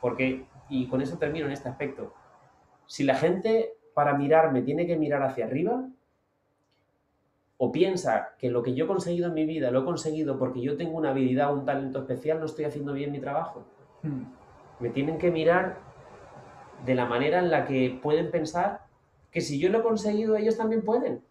Porque, 0.01 0.47
y 0.69 0.89
con 0.89 1.01
eso 1.01 1.17
termino 1.17 1.47
en 1.47 1.53
este 1.53 1.69
aspecto, 1.69 2.13
si 2.87 3.05
la 3.05 3.15
gente 3.15 3.75
para 3.95 4.15
mirarme 4.15 4.63
tiene 4.63 4.85
que 4.85 4.97
mirar 4.97 5.23
hacia 5.23 5.47
arriba, 5.47 5.89
o 7.57 7.71
piensa 7.71 8.35
que 8.39 8.51
lo 8.51 8.65
que 8.65 8.75
yo 8.75 8.85
he 8.85 8.89
conseguido 8.89 9.29
en 9.29 9.35
mi 9.35 9.45
vida 9.45 9.71
lo 9.71 9.83
he 9.83 9.85
conseguido 9.85 10.39
porque 10.39 10.61
yo 10.61 10.77
tengo 10.77 10.97
una 10.97 11.11
habilidad, 11.11 11.53
un 11.53 11.65
talento 11.65 12.01
especial, 12.01 12.41
no 12.41 12.47
estoy 12.47 12.65
haciendo 12.65 12.93
bien 12.93 13.13
mi 13.13 13.21
trabajo. 13.21 13.65
Hmm. 14.03 14.25
Me 14.81 14.91
tienen 14.91 15.19
que 15.19 15.31
mirar 15.31 15.79
de 16.85 16.95
la 16.97 17.07
manera 17.07 17.39
en 17.39 17.51
la 17.51 17.65
que 17.65 17.99
pueden 18.03 18.31
pensar 18.33 18.87
que 19.31 19.41
si 19.41 19.61
yo 19.61 19.69
lo 19.69 19.79
he 19.79 19.83
conseguido, 19.83 20.37
ellos 20.37 20.57
también 20.57 20.83
pueden. 20.83 21.23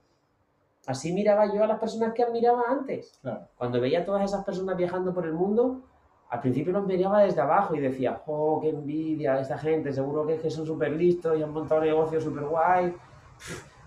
Así 0.88 1.12
miraba 1.12 1.54
yo 1.54 1.66
a 1.66 1.68
las 1.68 1.80
personas 1.80 2.14
que 2.14 2.24
admiraba 2.24 2.64
antes. 2.70 3.20
Cuando 3.58 3.82
veía 3.82 4.00
a 4.00 4.06
todas 4.06 4.24
esas 4.24 4.46
personas 4.46 4.78
viajando 4.78 5.14
por 5.14 5.26
el 5.26 5.34
mundo, 5.34 5.82
al 6.30 6.40
principio 6.40 6.72
los 6.72 6.88
miraba 6.88 7.24
desde 7.24 7.42
abajo 7.42 7.76
y 7.76 7.82
decía, 7.82 8.22
oh, 8.26 8.62
qué 8.62 8.70
envidia 8.70 9.38
esta 9.38 9.58
gente, 9.58 9.92
seguro 9.92 10.26
que, 10.26 10.36
es 10.36 10.42
que 10.42 10.50
son 10.50 10.66
súper 10.66 10.94
listos 10.94 11.38
y 11.38 11.44
han 11.44 11.52
montado 11.52 11.82
un 11.82 11.88
negocio 11.88 12.22
súper 12.22 12.46
guay, 12.46 12.96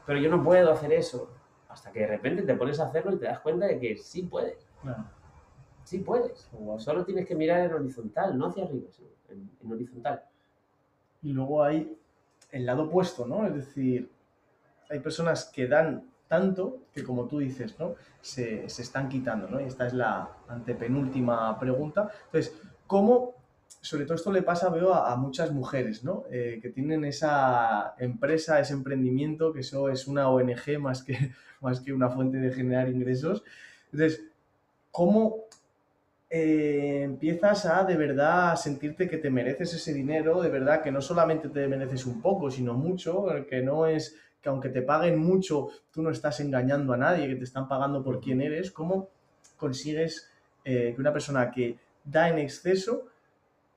pero 0.04 0.18
yo 0.18 0.30
no 0.30 0.44
puedo 0.44 0.70
hacer 0.70 0.92
eso. 0.92 1.30
Hasta 1.70 1.90
que 1.90 2.00
de 2.00 2.06
repente 2.06 2.42
te 2.42 2.54
pones 2.54 2.78
a 2.80 2.84
hacerlo 2.84 3.14
y 3.14 3.18
te 3.18 3.24
das 3.24 3.40
cuenta 3.40 3.66
de 3.66 3.80
que 3.80 3.96
sí 3.96 4.24
puedes. 4.24 4.68
Sí 5.84 6.00
puedes. 6.00 6.50
Solo 6.76 7.06
tienes 7.06 7.26
que 7.26 7.34
mirar 7.34 7.60
en 7.60 7.72
horizontal, 7.72 8.36
no 8.36 8.48
hacia 8.48 8.64
arriba, 8.64 8.88
sino 8.90 9.08
en, 9.30 9.72
horizontal. 9.72 10.22
Y 11.22 11.32
luego 11.32 11.62
hay 11.62 11.96
el 12.50 12.66
lado 12.66 12.82
opuesto, 12.82 13.26
¿no? 13.26 13.46
Es 13.46 13.54
decir, 13.54 14.10
hay 14.90 15.00
personas 15.00 15.46
que 15.46 15.66
dan 15.66 16.10
tanto 16.30 16.84
que, 16.94 17.02
como 17.02 17.26
tú 17.26 17.40
dices, 17.40 17.74
¿no? 17.76 17.96
Se, 18.20 18.64
están 18.64 19.08
quitando, 19.08 19.48
¿no? 19.48 19.60
Y 19.60 19.64
esta 19.64 19.88
es 19.88 19.94
la 19.94 20.30
antepenúltima 20.46 21.58
pregunta. 21.58 22.08
Entonces, 22.26 22.54
¿cómo, 22.86 23.34
sobre 23.80 24.04
todo 24.04 24.14
esto 24.14 24.30
le 24.30 24.42
pasa, 24.42 24.68
veo, 24.68 24.94
a, 24.94 25.16
muchas 25.16 25.50
mujeres, 25.50 26.04
¿no? 26.04 26.22
Eh, 26.30 26.60
que 26.62 26.68
tienen 26.68 27.04
esa 27.04 27.96
empresa, 27.98 28.60
ese 28.60 28.74
emprendimiento, 28.74 29.52
que 29.52 29.58
eso 29.58 29.88
es 29.88 30.06
una 30.06 30.28
ONG 30.28 30.78
más 30.78 31.02
que, 31.02 31.32
más 31.60 31.80
que 31.80 31.92
una 31.92 32.08
fuente 32.08 32.38
de 32.38 32.52
generar 32.52 32.88
ingresos. 32.88 33.42
Entonces, 33.90 34.22
¿cómo 34.92 35.46
eh, 36.30 37.00
empiezas 37.02 37.66
a 37.66 37.82
de 37.82 37.96
verdad 37.96 38.54
sentirte 38.54 39.08
que 39.08 39.18
te 39.18 39.30
mereces 39.30 39.74
ese 39.74 39.92
dinero, 39.92 40.40
de 40.40 40.48
verdad 40.48 40.80
que 40.80 40.92
no 40.92 41.02
solamente 41.02 41.48
te 41.48 41.66
mereces 41.66 42.06
un 42.06 42.22
poco, 42.22 42.52
sino 42.52 42.74
mucho, 42.74 43.26
que 43.48 43.62
no 43.62 43.88
es 43.88 44.16
que 44.40 44.48
aunque 44.48 44.68
te 44.68 44.82
paguen 44.82 45.18
mucho, 45.18 45.68
tú 45.90 46.02
no 46.02 46.10
estás 46.10 46.40
engañando 46.40 46.92
a 46.92 46.96
nadie, 46.96 47.28
que 47.28 47.36
te 47.36 47.44
están 47.44 47.68
pagando 47.68 48.02
por 48.02 48.20
quién 48.20 48.40
eres, 48.40 48.70
¿cómo 48.70 49.08
consigues 49.56 50.30
eh, 50.64 50.92
que 50.94 51.00
una 51.00 51.12
persona 51.12 51.50
que 51.50 51.78
da 52.04 52.28
en 52.28 52.38
exceso 52.38 53.06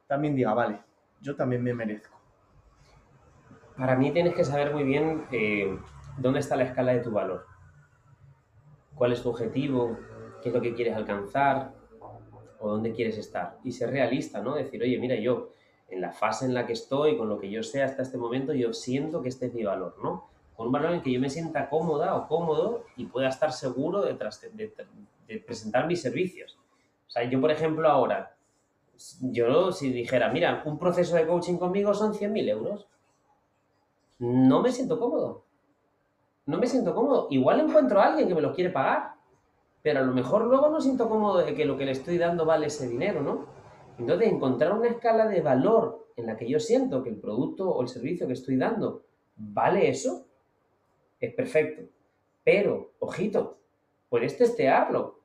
también 0.08 0.36
diga, 0.36 0.54
vale, 0.54 0.80
yo 1.21 1.36
también 1.36 1.63
me 1.63 1.73
merezco? 1.73 2.17
Para 3.78 3.95
mí 3.95 4.12
tienes 4.12 4.36
que 4.36 4.43
saber 4.43 4.73
muy 4.73 4.84
bien 4.84 5.26
eh, 5.32 5.78
dónde 6.17 6.39
está 6.39 6.56
la 6.56 6.63
escala 6.63 6.93
de 6.93 6.99
tu 6.99 7.12
valor 7.12 7.54
cuál 8.95 9.12
es 9.12 9.21
tu 9.21 9.30
objetivo, 9.30 9.97
qué 10.41 10.49
es 10.49 10.56
lo 10.56 10.62
que 10.62 10.73
quieres 10.73 10.95
alcanzar 10.95 11.74
o 12.59 12.70
dónde 12.70 12.93
quieres 12.93 13.18
estar. 13.18 13.57
Y 13.64 13.72
ser 13.72 13.89
realista, 13.89 14.41
¿no? 14.41 14.55
Decir, 14.55 14.82
oye, 14.82 14.97
mira, 14.97 15.16
yo 15.16 15.49
en 15.89 16.01
la 16.01 16.11
fase 16.11 16.45
en 16.45 16.53
la 16.53 16.66
que 16.66 16.74
estoy, 16.74 17.18
con 17.18 17.30
lo 17.30 17.39
que 17.39 17.49
yo 17.49 17.64
sé 17.64 17.84
hasta 17.84 18.01
este 18.01 18.18
momento, 18.18 18.53
yo 18.53 18.74
siento 18.74 19.22
que 19.22 19.30
este 19.30 19.47
es 19.47 19.53
mi 19.53 19.64
valor, 19.64 19.95
¿no? 20.01 20.30
Con 20.56 20.68
un 20.68 20.74
valor 20.74 20.93
en 20.93 21.01
que 21.01 21.12
yo 21.12 21.20
me 21.20 21.30
sienta 21.30 21.70
cómoda 21.70 22.16
o 22.16 22.28
cómodo 22.28 22.86
y 22.95 23.06
pueda 23.06 23.30
estar 23.30 23.51
seguro 23.51 24.01
de, 24.01 24.18
de, 24.54 25.39
presentar 25.39 25.88
mis 25.88 26.01
servicios. 26.01 26.58
O 27.08 27.12
sea, 27.12 27.24
yo, 27.24 27.41
por 27.41 27.51
ejemplo, 27.51 27.89
ahora, 27.89 28.36
yo 29.22 29.72
si 29.72 29.91
dijera, 29.91 30.30
mira, 30.30 30.62
un 30.66 30.78
proceso 30.78 31.16
de 31.16 31.28
coaching 31.28 31.58
conmigo 31.58 31.93
son 31.93 32.14
100.000 32.14 32.49
euros, 32.49 32.88
no 34.20 34.62
me 34.62 34.72
siento 34.72 34.99
cómodo 34.99 35.43
no 36.45 36.58
me 36.58 36.68
siento 36.68 36.93
cómodo. 36.93 37.28
Igual 37.30 37.62
encuentro 37.62 37.99
a 37.99 38.08
alguien 38.08 38.28
que 38.28 38.36
me 38.36 38.41
lo 38.41 38.54
quiere 38.54 38.70
pagar, 38.70 39.14
pero 39.82 39.99
a 39.99 40.04
lo 40.04 40.14
mejor 40.14 40.45
luego 40.45 40.70
no 40.70 40.82
siento 40.82 41.10
cómodo 41.10 41.39
de 41.39 41.54
que 41.54 41.66
lo 41.66 41.78
que 41.78 41.86
le 41.86 41.91
estoy 41.91 42.18
dando 42.18 42.45
vale 42.45 42.68
ese 42.68 42.88
dinero, 42.88 43.22
¿no? 43.22 43.45
Entonces, 43.97 44.30
encontrar 44.30 44.74
una 44.74 44.88
escala 44.88 45.28
de 45.28 45.41
valor 45.41 46.08
en 46.16 46.26
la 46.26 46.36
que 46.36 46.49
yo 46.49 46.60
siento 46.60 47.04
que 47.04 47.10
el 47.10 47.18
producto 47.18 47.70
o 47.70 47.82
el 47.82 47.88
servicio 47.88 48.28
que 48.28 48.34
estoy 48.34 48.58
dando 48.58 49.04
vale 49.36 49.89
eso, 49.89 50.26
es 51.26 51.34
perfecto. 51.34 51.84
Pero, 52.43 52.91
ojito, 52.99 53.57
puedes 54.09 54.38
testearlo. 54.38 55.19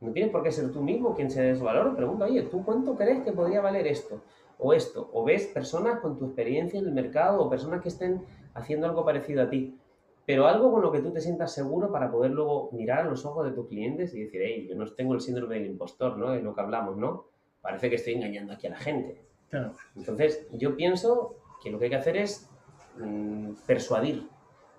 No 0.00 0.12
tienes 0.12 0.32
por 0.32 0.42
qué 0.42 0.50
ser 0.50 0.72
tú 0.72 0.82
mismo 0.82 1.14
quien 1.14 1.30
se 1.30 1.52
valor. 1.54 1.94
Pregunta, 1.96 2.24
oye, 2.24 2.42
¿tú 2.42 2.64
cuánto 2.64 2.96
crees 2.96 3.22
que 3.22 3.32
podría 3.32 3.60
valer 3.60 3.86
esto? 3.86 4.22
O 4.58 4.72
esto. 4.72 5.10
O 5.12 5.24
ves 5.24 5.46
personas 5.46 6.00
con 6.00 6.18
tu 6.18 6.26
experiencia 6.26 6.78
en 6.78 6.86
el 6.86 6.92
mercado 6.92 7.40
o 7.40 7.50
personas 7.50 7.82
que 7.82 7.88
estén 7.88 8.24
haciendo 8.54 8.86
algo 8.86 9.04
parecido 9.04 9.42
a 9.42 9.50
ti. 9.50 9.78
Pero 10.24 10.46
algo 10.46 10.70
con 10.70 10.82
lo 10.82 10.92
que 10.92 11.00
tú 11.00 11.12
te 11.12 11.20
sientas 11.20 11.52
seguro 11.52 11.90
para 11.90 12.10
poder 12.10 12.30
luego 12.30 12.70
mirar 12.72 13.00
a 13.00 13.10
los 13.10 13.24
ojos 13.24 13.44
de 13.44 13.52
tus 13.52 13.66
clientes 13.66 14.14
y 14.14 14.24
decir, 14.24 14.40
hey, 14.44 14.66
yo 14.68 14.76
no 14.76 14.92
tengo 14.92 15.14
el 15.14 15.20
síndrome 15.20 15.56
del 15.56 15.66
impostor, 15.66 16.16
¿no? 16.16 16.30
De 16.30 16.40
lo 16.40 16.54
que 16.54 16.60
hablamos, 16.60 16.96
¿no? 16.96 17.26
Parece 17.60 17.90
que 17.90 17.96
estoy 17.96 18.14
engañando 18.14 18.52
aquí 18.52 18.68
a 18.68 18.70
la 18.70 18.76
gente. 18.76 19.20
Claro. 19.50 19.74
Entonces, 19.96 20.46
yo 20.52 20.76
pienso 20.76 21.36
que 21.62 21.70
lo 21.70 21.78
que 21.78 21.86
hay 21.86 21.90
que 21.90 21.96
hacer 21.96 22.16
es 22.16 22.48
mm, 22.98 23.52
persuadir, 23.66 24.28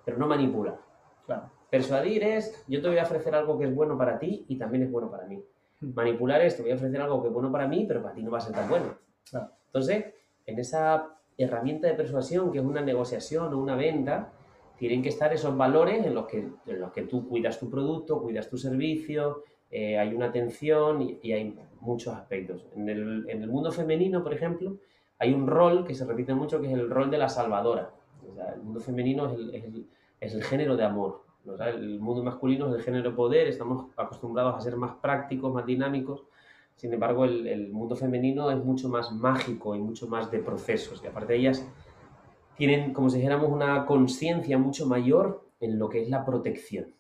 pero 0.04 0.18
no 0.18 0.28
manipular. 0.28 0.80
Claro. 1.26 1.50
Persuadir 1.70 2.24
es, 2.24 2.64
yo 2.68 2.82
te 2.82 2.88
voy 2.88 2.98
a 2.98 3.04
ofrecer 3.04 3.34
algo 3.34 3.58
que 3.58 3.66
es 3.66 3.74
bueno 3.74 3.98
para 3.98 4.20
ti 4.20 4.46
y 4.48 4.58
también 4.58 4.84
es 4.84 4.92
bueno 4.92 5.10
para 5.10 5.26
mí. 5.26 5.44
Hmm. 5.80 5.94
Manipular 5.96 6.42
es, 6.42 6.56
te 6.56 6.62
voy 6.62 6.72
a 6.72 6.76
ofrecer 6.76 7.02
algo 7.02 7.22
que 7.22 7.30
es 7.30 7.34
bueno 7.34 7.52
para 7.52 7.68
mí, 7.68 7.86
pero 7.88 8.02
para 8.02 8.14
ti 8.14 8.22
no 8.22 8.32
va 8.32 8.38
a 8.38 8.42
ser 8.42 8.54
tan 8.54 8.70
bueno. 8.70 8.96
Claro. 9.30 9.50
Entonces, 9.68 10.06
en 10.46 10.60
esa 10.60 11.08
herramienta 11.38 11.88
de 11.88 11.96
persuasión, 11.96 12.52
que 12.52 12.60
es 12.60 12.64
una 12.64 12.82
negociación 12.82 13.54
o 13.54 13.58
una 13.58 13.76
venta, 13.76 14.32
tienen 14.78 15.02
que 15.02 15.10
estar 15.10 15.34
esos 15.34 15.56
valores 15.56 16.06
en 16.06 16.14
los 16.14 16.28
que, 16.28 16.48
en 16.66 16.80
los 16.80 16.92
que 16.92 17.04
tú 17.04 17.28
cuidas 17.28 17.60
tu 17.60 17.70
producto, 17.70 18.22
cuidas 18.22 18.50
tu 18.50 18.58
servicio, 18.58 19.44
eh, 19.72 19.98
hay 19.98 20.14
una 20.14 20.28
atención 20.28 21.02
y, 21.02 21.20
y 21.24 21.32
hay 21.32 21.58
muchos 21.80 22.14
aspectos. 22.14 22.68
En 22.76 22.90
el, 22.90 23.26
en 23.30 23.42
el 23.42 23.50
mundo 23.50 23.72
femenino, 23.72 24.22
por 24.22 24.34
ejemplo, 24.34 24.78
hay 25.18 25.34
un 25.34 25.48
rol 25.48 25.86
que 25.86 25.96
se 25.96 26.06
repite 26.06 26.34
mucho, 26.34 26.60
que 26.62 26.68
es 26.68 26.74
el 26.74 26.90
rol 26.90 27.10
de 27.10 27.18
la 27.18 27.30
salvadora. 27.30 27.92
El 28.56 28.62
mundo 28.62 28.80
femenino 28.80 29.36
es 30.22 30.34
el, 30.34 30.44
género 30.44 30.76
de 30.76 30.84
amor. 30.84 31.24
el 31.46 32.00
mundo 32.00 32.24
masculino 32.24 32.70
es 32.70 32.76
el 32.76 32.82
género 32.82 33.10
de 33.10 33.16
poder, 33.16 33.48
estamos 33.48 33.88
acostumbrados 33.98 34.56
a 34.56 34.62
ser 34.62 34.76
más 34.76 34.96
prácticos, 34.96 35.54
más 35.54 35.66
dinámicos. 35.66 36.24
Sin 36.76 36.94
embargo, 36.94 37.26
el, 37.26 37.72
mundo 37.72 37.96
femenino 37.96 38.50
es 38.52 38.58
mucho 38.64 38.90
más 38.90 39.12
mágico 39.12 39.76
y 39.76 39.80
mucho 39.80 40.08
más 40.08 40.32
de 40.32 40.40
procesos. 40.40 41.02
Y 41.04 41.08
aparte 41.08 41.36
ellas, 41.36 41.66
tienen, 42.58 42.94
como 42.94 43.10
si 43.10 43.18
dijéramos, 43.18 43.50
una 43.50 43.86
conciencia 43.86 44.58
mucho 44.58 44.86
mayor 44.86 45.46
en 45.60 45.80
lo 45.80 45.90
que 45.90 46.02
es 46.02 46.10
la 46.10 46.26
protección. 46.26 46.94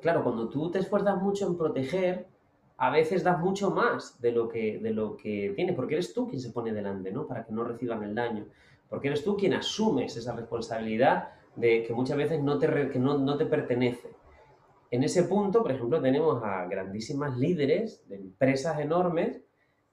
Claro, 0.00 0.24
cuando 0.24 0.48
tú 0.48 0.70
te 0.70 0.80
esfuerzas 0.80 1.22
mucho 1.22 1.46
en 1.46 1.56
proteger, 1.56 2.26
a 2.76 2.90
veces 2.90 3.22
das 3.22 3.38
mucho 3.38 3.70
más 3.70 4.20
de 4.20 4.32
lo 4.32 4.48
que, 4.48 4.78
de 4.78 4.90
lo 4.90 5.16
que 5.16 5.52
tienes, 5.54 5.76
porque 5.76 5.94
eres 5.94 6.12
tú 6.12 6.26
quien 6.26 6.40
se 6.40 6.50
pone 6.50 6.72
delante, 6.72 7.12
¿no? 7.12 7.26
Para 7.26 7.44
que 7.44 7.52
no 7.52 7.62
reciban 7.62 8.02
el 8.02 8.14
daño. 8.14 8.46
Porque 8.92 9.08
eres 9.08 9.24
tú 9.24 9.38
quien 9.38 9.54
asumes 9.54 10.14
esa 10.18 10.36
responsabilidad 10.36 11.30
de 11.56 11.82
que 11.82 11.94
muchas 11.94 12.18
veces 12.18 12.42
no 12.42 12.58
te, 12.58 12.90
que 12.90 12.98
no, 12.98 13.16
no 13.16 13.38
te 13.38 13.46
pertenece. 13.46 14.10
En 14.90 15.02
ese 15.02 15.22
punto, 15.22 15.62
por 15.62 15.72
ejemplo, 15.72 15.98
tenemos 16.02 16.44
a 16.44 16.66
grandísimas 16.66 17.38
líderes 17.38 18.06
de 18.10 18.16
empresas 18.16 18.78
enormes 18.80 19.40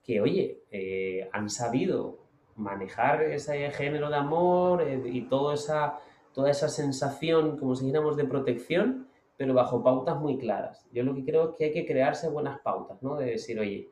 que, 0.04 0.20
oye, 0.20 0.64
eh, 0.70 1.30
han 1.32 1.48
sabido 1.48 2.18
manejar 2.56 3.22
ese 3.22 3.70
género 3.70 4.10
de 4.10 4.16
amor 4.16 4.82
eh, 4.82 5.00
y 5.06 5.22
toda 5.22 5.54
esa, 5.54 6.00
toda 6.34 6.50
esa 6.50 6.68
sensación, 6.68 7.56
como 7.56 7.74
si 7.76 7.86
dijéramos, 7.86 8.18
de 8.18 8.26
protección, 8.26 9.08
pero 9.38 9.54
bajo 9.54 9.82
pautas 9.82 10.20
muy 10.20 10.36
claras. 10.36 10.86
Yo 10.92 11.04
lo 11.04 11.14
que 11.14 11.24
creo 11.24 11.52
es 11.52 11.56
que 11.56 11.64
hay 11.64 11.72
que 11.72 11.86
crearse 11.86 12.28
buenas 12.28 12.60
pautas, 12.60 13.02
¿no? 13.02 13.16
De 13.16 13.30
decir, 13.30 13.58
oye, 13.58 13.88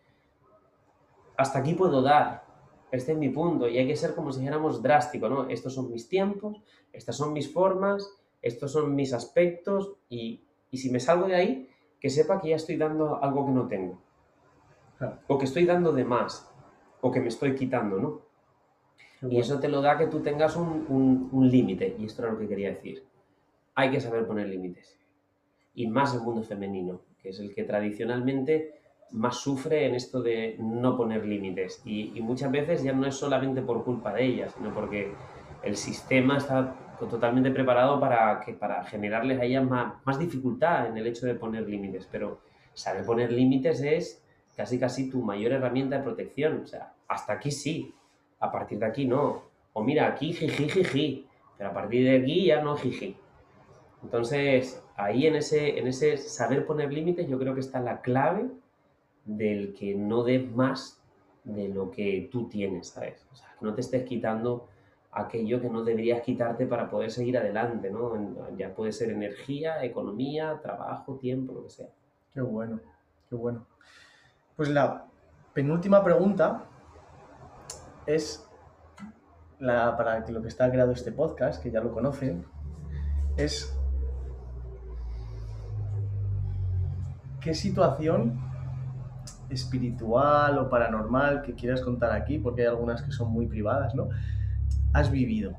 hasta 1.38 1.60
aquí 1.60 1.72
puedo 1.72 2.02
dar, 2.02 2.47
este 2.90 3.12
es 3.12 3.18
mi 3.18 3.28
punto, 3.28 3.68
y 3.68 3.78
hay 3.78 3.86
que 3.86 3.96
ser 3.96 4.14
como 4.14 4.32
si 4.32 4.40
dijéramos 4.40 4.82
drástico, 4.82 5.28
¿no? 5.28 5.48
Estos 5.48 5.74
son 5.74 5.90
mis 5.90 6.08
tiempos, 6.08 6.62
estas 6.92 7.16
son 7.16 7.32
mis 7.32 7.52
formas, 7.52 8.10
estos 8.42 8.72
son 8.72 8.94
mis 8.94 9.12
aspectos, 9.12 9.94
y, 10.08 10.42
y 10.70 10.78
si 10.78 10.90
me 10.90 11.00
salgo 11.00 11.26
de 11.26 11.34
ahí, 11.34 11.68
que 12.00 12.08
sepa 12.10 12.40
que 12.40 12.50
ya 12.50 12.56
estoy 12.56 12.76
dando 12.76 13.22
algo 13.22 13.44
que 13.46 13.52
no 13.52 13.66
tengo, 13.68 13.98
Claro. 14.98 15.18
o 15.28 15.38
que 15.38 15.44
estoy 15.44 15.64
dando 15.64 15.92
de 15.92 16.04
más, 16.04 16.50
o 17.00 17.10
que 17.12 17.20
me 17.20 17.28
estoy 17.28 17.54
quitando, 17.54 17.98
¿no? 17.98 18.20
Y 19.28 19.38
eso 19.38 19.58
te 19.58 19.68
lo 19.68 19.80
da 19.82 19.98
que 19.98 20.06
tú 20.06 20.20
tengas 20.20 20.54
un, 20.56 20.86
un- 20.88 21.28
un 21.32 21.50
límite, 21.50 21.96
y 21.98 22.04
esto 22.04 22.22
era 22.22 22.32
lo 22.32 22.38
que 22.38 22.48
quería 22.48 22.70
decir. 22.70 23.04
Hay 23.74 23.90
que 23.90 24.00
saber 24.00 24.26
poner 24.26 24.48
límites. 24.48 24.96
Y 25.74 25.86
más 25.88 26.14
el 26.14 26.20
mundo 26.22 26.42
femenino, 26.42 27.00
que 27.20 27.28
es 27.30 27.38
el 27.40 27.52
que 27.54 27.64
tradicionalmente 27.64 28.80
más 29.10 29.36
sufre 29.36 29.86
en 29.86 29.94
esto 29.94 30.22
de 30.22 30.56
no 30.58 30.96
poner 30.96 31.24
límites. 31.24 31.82
Y, 31.84 32.12
y 32.14 32.20
muchas 32.22 32.50
veces 32.50 32.82
ya 32.82 32.92
no 32.92 33.06
es 33.06 33.14
solamente 33.14 33.62
por 33.62 33.84
culpa 33.84 34.12
de 34.12 34.24
ellas, 34.24 34.54
sino 34.56 34.72
porque 34.72 35.12
el 35.62 35.76
sistema 35.76 36.36
está 36.36 36.74
totalmente 36.98 37.50
preparado 37.50 38.00
para, 38.00 38.40
que, 38.40 38.54
para 38.54 38.84
generarles 38.84 39.40
a 39.40 39.44
ellas 39.44 39.64
más, 39.64 39.94
más 40.04 40.18
dificultad 40.18 40.88
en 40.88 40.96
el 40.96 41.06
hecho 41.06 41.26
de 41.26 41.34
poner 41.34 41.68
límites. 41.68 42.08
Pero 42.10 42.40
saber 42.74 43.04
poner 43.04 43.32
límites 43.32 43.80
es 43.80 44.22
casi 44.56 44.78
casi 44.78 45.08
tu 45.08 45.22
mayor 45.22 45.52
herramienta 45.52 45.98
de 45.98 46.02
protección. 46.02 46.62
O 46.62 46.66
sea, 46.66 46.92
hasta 47.06 47.34
aquí 47.34 47.50
sí, 47.50 47.94
a 48.40 48.50
partir 48.50 48.78
de 48.78 48.86
aquí 48.86 49.06
no. 49.06 49.42
O 49.72 49.82
mira, 49.82 50.08
aquí 50.08 50.32
jiji, 50.32 50.68
jiji, 50.68 51.26
pero 51.56 51.70
a 51.70 51.72
partir 51.72 52.04
de 52.04 52.16
aquí 52.18 52.46
ya 52.46 52.60
no 52.62 52.76
jiji. 52.76 53.16
Entonces, 54.02 54.82
ahí 54.96 55.26
en 55.26 55.36
ese, 55.36 55.78
en 55.78 55.86
ese 55.86 56.16
saber 56.16 56.66
poner 56.66 56.92
límites, 56.92 57.28
yo 57.28 57.38
creo 57.38 57.54
que 57.54 57.60
está 57.60 57.80
la 57.80 58.00
clave 58.00 58.48
del 59.28 59.74
que 59.74 59.94
no 59.94 60.24
des 60.24 60.50
más 60.50 61.00
de 61.44 61.68
lo 61.68 61.90
que 61.90 62.28
tú 62.32 62.48
tienes, 62.48 62.88
¿sabes? 62.88 63.26
O 63.30 63.36
sea, 63.36 63.48
que 63.58 63.64
no 63.64 63.74
te 63.74 63.82
estés 63.82 64.04
quitando 64.04 64.68
aquello 65.12 65.60
que 65.60 65.68
no 65.68 65.84
deberías 65.84 66.22
quitarte 66.22 66.66
para 66.66 66.90
poder 66.90 67.10
seguir 67.10 67.36
adelante, 67.36 67.90
¿no? 67.90 68.14
Ya 68.56 68.74
puede 68.74 68.92
ser 68.92 69.10
energía, 69.10 69.84
economía, 69.84 70.58
trabajo, 70.62 71.16
tiempo, 71.16 71.52
lo 71.52 71.64
que 71.64 71.70
sea. 71.70 71.88
Qué 72.32 72.40
bueno, 72.40 72.80
qué 73.28 73.34
bueno. 73.34 73.66
Pues 74.56 74.70
la 74.70 75.06
penúltima 75.52 76.02
pregunta 76.02 76.64
es 78.06 78.48
la, 79.58 79.96
para 79.96 80.26
lo 80.28 80.40
que 80.40 80.48
está 80.48 80.70
creado 80.70 80.92
este 80.92 81.12
podcast, 81.12 81.62
que 81.62 81.70
ya 81.70 81.80
lo 81.80 81.92
conocen, 81.92 82.44
es 83.36 83.74
¿qué 87.40 87.54
situación 87.54 88.47
espiritual 89.50 90.58
o 90.58 90.68
paranormal 90.68 91.42
que 91.42 91.54
quieras 91.54 91.80
contar 91.80 92.12
aquí? 92.12 92.38
Porque 92.38 92.62
hay 92.62 92.68
algunas 92.68 93.02
que 93.02 93.12
son 93.12 93.30
muy 93.30 93.46
privadas, 93.46 93.94
¿no? 93.94 94.08
Has 94.92 95.10
vivido 95.10 95.52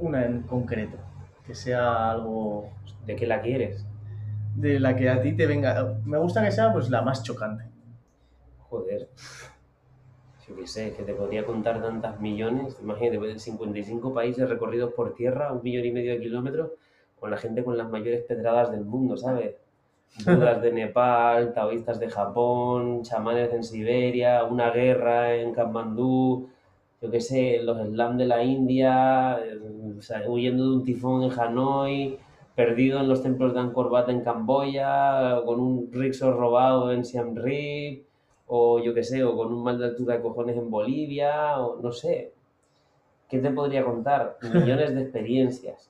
una 0.00 0.24
en 0.24 0.42
concreto, 0.42 0.98
que 1.46 1.54
sea 1.54 2.10
algo 2.10 2.70
¿De 3.06 3.16
qué 3.16 3.26
la 3.26 3.40
quieres? 3.40 3.86
de 4.54 4.80
la 4.80 4.96
que 4.96 5.08
a 5.08 5.22
ti 5.22 5.32
te 5.32 5.46
venga. 5.46 5.98
Me 6.04 6.18
gusta 6.18 6.44
que 6.44 6.50
sea 6.50 6.72
pues 6.72 6.90
la 6.90 7.02
más 7.02 7.22
chocante. 7.22 7.64
Joder. 8.58 9.08
Yo 10.46 10.56
qué 10.56 10.66
sé, 10.66 10.94
que 10.94 11.04
te 11.04 11.14
podría 11.14 11.44
contar 11.44 11.80
tantas 11.80 12.20
millones. 12.20 12.76
Imagínate, 12.82 13.18
pues, 13.18 13.42
55 13.42 14.12
países 14.12 14.48
recorridos 14.48 14.92
por 14.94 15.14
tierra, 15.14 15.52
un 15.52 15.62
millón 15.62 15.86
y 15.86 15.92
medio 15.92 16.12
de 16.12 16.20
kilómetros, 16.20 16.72
con 17.20 17.30
la 17.30 17.36
gente 17.36 17.62
con 17.62 17.76
las 17.76 17.88
mayores 17.88 18.24
pedradas 18.24 18.72
del 18.72 18.84
mundo, 18.84 19.16
¿sabes? 19.16 19.54
Budas 20.24 20.60
de 20.62 20.72
Nepal, 20.72 21.52
taoístas 21.54 22.00
de 22.00 22.10
Japón, 22.10 23.02
chamanes 23.02 23.52
en 23.52 23.62
Siberia, 23.62 24.44
una 24.44 24.70
guerra 24.70 25.34
en 25.36 25.52
Katmandú, 25.52 26.48
yo 27.00 27.10
qué 27.10 27.20
sé, 27.20 27.60
los 27.62 27.78
slam 27.78 28.16
de 28.16 28.26
la 28.26 28.42
India, 28.42 29.38
eh, 29.38 29.58
o 29.96 30.02
sea, 30.02 30.28
huyendo 30.28 30.64
de 30.64 30.76
un 30.76 30.84
tifón 30.84 31.22
en 31.22 31.38
Hanoi, 31.38 32.18
perdido 32.56 33.00
en 33.00 33.08
los 33.08 33.22
templos 33.22 33.54
de 33.54 33.60
Angkor 33.60 33.86
Wat 33.86 34.08
en 34.08 34.22
Camboya, 34.22 35.40
con 35.46 35.60
un 35.60 35.90
rickshaw 35.92 36.32
robado 36.32 36.90
en 36.90 37.04
Siem 37.04 37.36
Reap, 37.36 38.02
o 38.48 38.80
yo 38.80 38.94
qué 38.94 39.04
sé, 39.04 39.22
o 39.22 39.36
con 39.36 39.52
un 39.52 39.62
mal 39.62 39.78
de 39.78 39.86
altura 39.86 40.16
de 40.16 40.22
cojones 40.22 40.56
en 40.56 40.68
Bolivia, 40.68 41.60
o 41.60 41.80
no 41.80 41.92
sé. 41.92 42.32
¿Qué 43.28 43.38
te 43.38 43.50
podría 43.50 43.84
contar? 43.84 44.38
Millones 44.52 44.94
de 44.94 45.02
experiencias, 45.02 45.88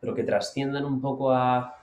pero 0.00 0.14
que 0.14 0.24
trasciendan 0.24 0.84
un 0.84 1.00
poco 1.00 1.30
a, 1.30 1.75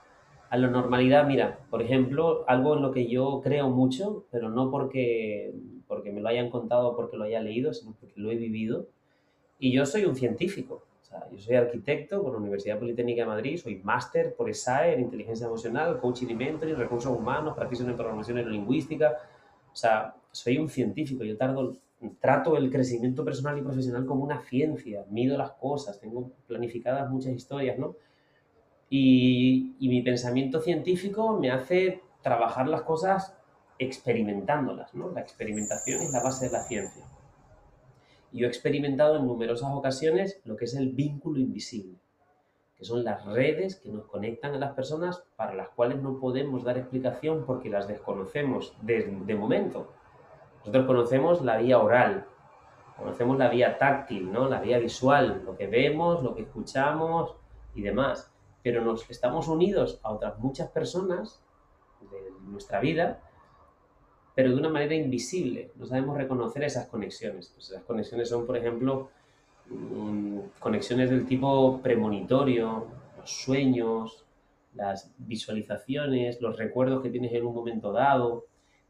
a 0.54 0.56
la 0.56 0.68
normalidad. 0.68 1.26
Mira, 1.26 1.58
por 1.68 1.82
ejemplo, 1.82 2.44
algo 2.46 2.76
en 2.76 2.82
lo 2.82 2.92
que 2.92 3.08
yo 3.08 3.40
creo 3.42 3.70
mucho, 3.70 4.24
pero 4.30 4.50
no 4.50 4.70
porque, 4.70 5.52
porque 5.88 6.12
me 6.12 6.20
lo 6.20 6.28
hayan 6.28 6.48
contado 6.48 6.90
o 6.90 6.96
porque 6.96 7.16
lo 7.16 7.24
haya 7.24 7.40
leído, 7.40 7.74
sino 7.74 7.92
porque 7.98 8.20
lo 8.20 8.30
he 8.30 8.36
vivido. 8.36 8.86
Y 9.58 9.72
yo 9.72 9.84
soy 9.84 10.04
un 10.04 10.14
científico. 10.14 10.84
O 11.02 11.04
sea, 11.04 11.28
yo 11.32 11.40
soy 11.40 11.56
arquitecto 11.56 12.22
por 12.22 12.34
la 12.34 12.38
Universidad 12.38 12.78
Politécnica 12.78 13.22
de 13.22 13.26
Madrid, 13.26 13.56
soy 13.56 13.80
máster 13.82 14.36
por 14.36 14.48
ESAE 14.48 14.94
en 14.94 15.00
inteligencia 15.00 15.48
emocional, 15.48 15.98
coaching 15.98 16.28
y 16.28 16.34
mentoring, 16.34 16.76
recursos 16.76 17.10
humanos, 17.10 17.56
practitioner 17.56 17.90
en 17.90 17.96
programación 17.96 18.36
neurolingüística. 18.36 19.12
O 19.72 19.76
sea, 19.76 20.14
soy 20.30 20.58
un 20.58 20.68
científico. 20.68 21.24
Yo 21.24 21.36
tardo, 21.36 21.72
trato 22.20 22.56
el 22.56 22.70
crecimiento 22.70 23.24
personal 23.24 23.58
y 23.58 23.62
profesional 23.62 24.06
como 24.06 24.22
una 24.22 24.38
ciencia, 24.42 25.04
mido 25.10 25.36
las 25.36 25.50
cosas, 25.50 25.98
tengo 25.98 26.30
planificadas 26.46 27.10
muchas 27.10 27.32
historias, 27.32 27.76
¿no? 27.76 27.96
Y, 28.90 29.74
y 29.78 29.88
mi 29.88 30.02
pensamiento 30.02 30.60
científico 30.60 31.38
me 31.38 31.50
hace 31.50 32.02
trabajar 32.22 32.68
las 32.68 32.82
cosas 32.82 33.36
experimentándolas, 33.78 34.94
¿no? 34.94 35.10
La 35.10 35.20
experimentación 35.20 36.02
es 36.02 36.12
la 36.12 36.22
base 36.22 36.46
de 36.46 36.52
la 36.52 36.62
ciencia. 36.64 37.04
Yo 38.32 38.46
he 38.46 38.48
experimentado 38.48 39.16
en 39.16 39.26
numerosas 39.26 39.70
ocasiones 39.72 40.40
lo 40.44 40.56
que 40.56 40.64
es 40.64 40.74
el 40.74 40.90
vínculo 40.90 41.38
invisible, 41.38 41.98
que 42.76 42.84
son 42.84 43.04
las 43.04 43.24
redes 43.24 43.76
que 43.76 43.90
nos 43.90 44.06
conectan 44.06 44.54
a 44.54 44.58
las 44.58 44.72
personas 44.72 45.22
para 45.36 45.54
las 45.54 45.68
cuales 45.68 46.02
no 46.02 46.18
podemos 46.18 46.64
dar 46.64 46.76
explicación 46.76 47.44
porque 47.46 47.70
las 47.70 47.86
desconocemos 47.86 48.76
de, 48.82 49.04
de 49.24 49.34
momento. 49.36 49.92
Nosotros 50.60 50.86
conocemos 50.86 51.42
la 51.42 51.58
vía 51.58 51.78
oral, 51.78 52.26
conocemos 52.96 53.38
la 53.38 53.48
vía 53.48 53.78
táctil, 53.78 54.32
¿no? 54.32 54.48
la 54.48 54.60
vía 54.60 54.78
visual, 54.78 55.42
lo 55.44 55.56
que 55.56 55.66
vemos, 55.66 56.22
lo 56.22 56.34
que 56.34 56.42
escuchamos 56.42 57.36
y 57.74 57.82
demás, 57.82 58.33
pero 58.64 58.82
nos 58.82 59.08
estamos 59.10 59.46
unidos 59.46 60.00
a 60.02 60.10
otras 60.10 60.38
muchas 60.38 60.70
personas 60.70 61.38
de 62.10 62.32
nuestra 62.50 62.80
vida, 62.80 63.20
pero 64.34 64.50
de 64.50 64.56
una 64.56 64.70
manera 64.70 64.94
invisible. 64.94 65.70
No 65.76 65.84
sabemos 65.84 66.16
reconocer 66.16 66.64
esas 66.64 66.86
conexiones. 66.86 67.52
Pues 67.54 67.70
esas 67.70 67.84
conexiones 67.84 68.30
son, 68.30 68.46
por 68.46 68.56
ejemplo, 68.56 69.10
mm, 69.68 70.38
conexiones 70.58 71.10
del 71.10 71.26
tipo 71.26 71.78
premonitorio, 71.82 72.86
los 73.18 73.30
sueños, 73.30 74.24
las 74.74 75.12
visualizaciones, 75.18 76.40
los 76.40 76.56
recuerdos 76.56 77.02
que 77.02 77.10
tienes 77.10 77.34
en 77.34 77.44
un 77.44 77.54
momento 77.54 77.92
dado 77.92 78.46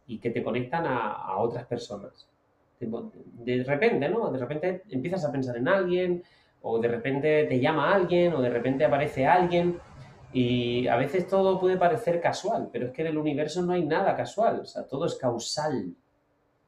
y 0.06 0.18
que 0.18 0.30
te 0.30 0.44
conectan 0.44 0.86
a, 0.86 1.10
a 1.10 1.38
otras 1.38 1.66
personas. 1.66 2.28
De 2.78 3.64
repente, 3.64 4.08
¿no? 4.08 4.30
De 4.30 4.38
repente 4.38 4.84
empiezas 4.90 5.24
a 5.24 5.32
pensar 5.32 5.56
en 5.56 5.66
alguien, 5.66 6.22
o 6.66 6.78
de 6.78 6.88
repente 6.88 7.44
te 7.44 7.60
llama 7.60 7.94
alguien, 7.94 8.32
o 8.32 8.40
de 8.40 8.48
repente 8.48 8.84
aparece 8.86 9.26
alguien, 9.26 9.78
y 10.32 10.88
a 10.88 10.96
veces 10.96 11.28
todo 11.28 11.60
puede 11.60 11.76
parecer 11.76 12.20
casual, 12.20 12.70
pero 12.72 12.86
es 12.86 12.92
que 12.92 13.02
en 13.02 13.08
el 13.08 13.18
universo 13.18 13.62
no 13.62 13.74
hay 13.74 13.84
nada 13.84 14.16
casual, 14.16 14.60
o 14.60 14.64
sea, 14.64 14.84
todo 14.84 15.04
es 15.04 15.14
causal. 15.14 15.94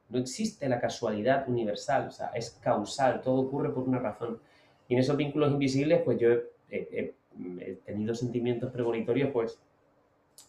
No 0.09 0.19
existe 0.19 0.69
la 0.69 0.79
casualidad 0.79 1.49
universal, 1.49 2.07
o 2.07 2.11
sea, 2.11 2.27
es 2.27 2.51
causal, 2.61 3.21
todo 3.21 3.41
ocurre 3.41 3.73
por 3.73 3.83
una 3.83 3.99
razón. 3.99 4.39
Y 4.87 4.93
en 4.93 4.99
esos 4.99 5.17
vínculos 5.17 5.51
invisibles, 5.51 6.01
pues 6.03 6.19
yo 6.19 6.29
he, 6.69 7.15
tenido 7.85 8.13
sentimientos 8.13 8.71
premonitorios, 8.71 9.31
pues, 9.31 9.59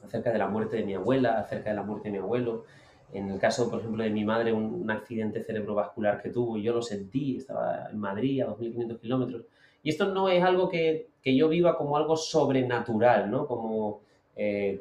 acerca 0.04 0.30
de 0.30 0.38
la 0.38 0.46
muerte 0.46 0.76
de 0.76 0.84
mi 0.84 0.94
abuela, 0.94 1.40
acerca 1.40 1.70
de 1.70 1.76
la 1.76 1.82
muerte 1.82 2.08
de 2.08 2.12
mi 2.12 2.18
abuelo, 2.18 2.64
en 3.12 3.30
el 3.30 3.38
caso, 3.38 3.70
por 3.70 3.80
ejemplo, 3.80 4.04
de 4.04 4.10
mi 4.10 4.24
madre, 4.24 4.52
un, 4.52 4.90
accidente 4.90 5.42
cerebrovascular 5.42 6.20
que 6.22 6.30
tuvo, 6.30 6.58
yo 6.58 6.74
lo 6.74 6.82
sentí, 6.82 7.36
estaba 7.36 7.88
en 7.90 7.98
Madrid 7.98 8.42
a 8.42 8.48
2.500 8.48 9.00
kilómetros. 9.00 9.42
Y 9.82 9.90
esto 9.90 10.12
no 10.12 10.28
es 10.28 10.42
algo 10.42 10.68
que, 10.68 11.08
que, 11.22 11.34
yo 11.34 11.48
viva 11.48 11.76
como 11.76 11.96
algo 11.96 12.16
sobrenatural, 12.16 13.30
¿no? 13.30 13.46
Como 13.46 14.00
eh, 14.36 14.78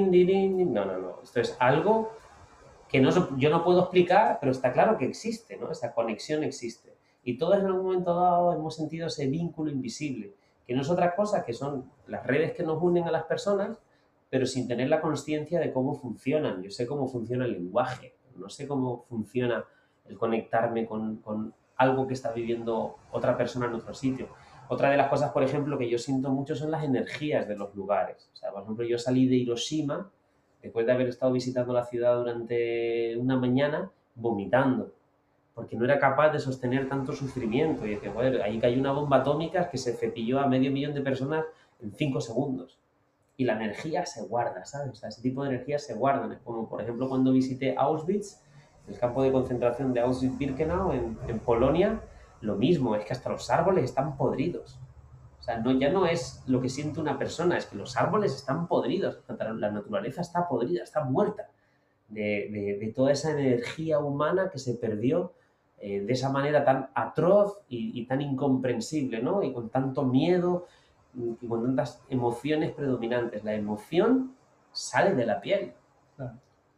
no, 0.00 0.84
no, 0.84 0.98
no. 0.98 1.20
Esto 1.22 1.40
es 1.40 1.56
algo 1.58 2.12
que 2.88 3.00
no, 3.00 3.10
yo 3.38 3.50
no 3.50 3.64
puedo 3.64 3.80
explicar, 3.80 4.38
pero 4.40 4.52
está 4.52 4.72
claro 4.72 4.96
que 4.98 5.06
existe, 5.06 5.56
¿no? 5.56 5.70
Esa 5.70 5.92
conexión 5.92 6.44
existe. 6.44 6.94
Y 7.24 7.38
todos 7.38 7.58
en 7.58 7.66
algún 7.66 7.86
momento 7.86 8.14
dado 8.14 8.52
hemos 8.52 8.76
sentido 8.76 9.06
ese 9.06 9.26
vínculo 9.26 9.70
invisible, 9.70 10.32
que 10.66 10.74
no 10.74 10.82
es 10.82 10.90
otra 10.90 11.14
cosa 11.14 11.44
que 11.44 11.52
son 11.54 11.90
las 12.06 12.26
redes 12.26 12.52
que 12.52 12.62
nos 12.62 12.82
unen 12.82 13.04
a 13.04 13.10
las 13.10 13.24
personas 13.24 13.78
pero 14.34 14.46
sin 14.46 14.66
tener 14.66 14.88
la 14.88 15.00
conciencia 15.00 15.60
de 15.60 15.72
cómo 15.72 15.94
funcionan. 15.94 16.60
Yo 16.60 16.68
sé 16.68 16.88
cómo 16.88 17.06
funciona 17.06 17.44
el 17.44 17.52
lenguaje, 17.52 18.16
no 18.34 18.48
sé 18.48 18.66
cómo 18.66 19.04
funciona 19.08 19.64
el 20.06 20.18
conectarme 20.18 20.86
con, 20.86 21.18
con 21.18 21.54
algo 21.76 22.08
que 22.08 22.14
está 22.14 22.32
viviendo 22.32 22.96
otra 23.12 23.36
persona 23.36 23.66
en 23.66 23.74
otro 23.74 23.94
sitio. 23.94 24.26
Otra 24.68 24.90
de 24.90 24.96
las 24.96 25.08
cosas, 25.08 25.30
por 25.30 25.44
ejemplo, 25.44 25.78
que 25.78 25.88
yo 25.88 25.98
siento 25.98 26.30
mucho 26.30 26.56
son 26.56 26.72
las 26.72 26.82
energías 26.82 27.46
de 27.46 27.54
los 27.54 27.72
lugares. 27.76 28.28
O 28.32 28.36
sea, 28.36 28.50
por 28.50 28.64
ejemplo, 28.64 28.84
yo 28.84 28.98
salí 28.98 29.28
de 29.28 29.36
Hiroshima 29.36 30.10
después 30.60 30.84
de 30.84 30.90
haber 30.90 31.10
estado 31.10 31.30
visitando 31.30 31.72
la 31.72 31.84
ciudad 31.84 32.16
durante 32.16 33.16
una 33.16 33.36
mañana 33.36 33.88
vomitando, 34.16 34.94
porque 35.54 35.76
no 35.76 35.84
era 35.84 36.00
capaz 36.00 36.30
de 36.30 36.40
sostener 36.40 36.88
tanto 36.88 37.12
sufrimiento. 37.12 37.86
Y 37.86 37.90
decía, 37.90 38.12
joder, 38.12 38.42
ahí 38.42 38.58
cayó 38.58 38.80
una 38.80 38.90
bomba 38.90 39.18
atómica 39.18 39.70
que 39.70 39.78
se 39.78 39.92
cepilló 39.92 40.40
a 40.40 40.48
medio 40.48 40.72
millón 40.72 40.92
de 40.92 41.02
personas 41.02 41.44
en 41.80 41.92
cinco 41.92 42.20
segundos 42.20 42.80
y 43.36 43.44
la 43.44 43.54
energía 43.54 44.06
se 44.06 44.22
guarda, 44.22 44.64
¿sabes? 44.64 44.92
O 44.92 44.94
sea, 44.94 45.08
ese 45.08 45.22
tipo 45.22 45.42
de 45.42 45.50
energía 45.50 45.78
se 45.78 45.94
guardan. 45.94 46.38
Como 46.44 46.68
por 46.68 46.80
ejemplo 46.80 47.08
cuando 47.08 47.32
visité 47.32 47.74
Auschwitz, 47.76 48.40
el 48.88 48.98
campo 48.98 49.22
de 49.22 49.32
concentración 49.32 49.92
de 49.92 50.00
Auschwitz-Birkenau 50.02 50.92
en, 50.92 51.18
en, 51.26 51.38
Polonia, 51.40 52.00
lo 52.40 52.56
mismo, 52.56 52.94
es 52.94 53.04
que 53.04 53.12
hasta 53.12 53.30
los 53.30 53.50
árboles 53.50 53.84
están 53.84 54.16
podridos. 54.16 54.78
O 55.40 55.42
sea, 55.42 55.58
no, 55.58 55.72
ya 55.72 55.90
no 55.90 56.06
es 56.06 56.42
lo 56.46 56.60
que 56.60 56.68
siente 56.68 57.00
una 57.00 57.18
persona, 57.18 57.58
es 57.58 57.66
que 57.66 57.76
los 57.76 57.96
árboles 57.96 58.34
están 58.34 58.66
podridos, 58.66 59.20
la 59.28 59.70
naturaleza 59.70 60.20
está 60.20 60.48
podrida, 60.48 60.82
está 60.82 61.04
muerta 61.04 61.50
de, 62.08 62.48
de, 62.50 62.78
de 62.78 62.92
toda 62.92 63.12
esa 63.12 63.32
energía 63.32 63.98
humana 63.98 64.50
que 64.50 64.58
se 64.58 64.74
perdió 64.74 65.32
eh, 65.78 66.00
de 66.00 66.12
esa 66.12 66.30
manera 66.30 66.64
tan 66.64 66.88
atroz 66.94 67.60
y, 67.68 67.98
y 67.98 68.06
tan 68.06 68.22
incomprensible, 68.22 69.22
¿no? 69.22 69.42
Y 69.42 69.52
con 69.52 69.68
tanto 69.68 70.04
miedo, 70.04 70.66
y 71.14 71.46
con 71.46 71.62
tantas 71.62 72.02
emociones 72.08 72.72
predominantes. 72.72 73.44
La 73.44 73.54
emoción 73.54 74.34
sale 74.72 75.14
de 75.14 75.26
la 75.26 75.40
piel. 75.40 75.72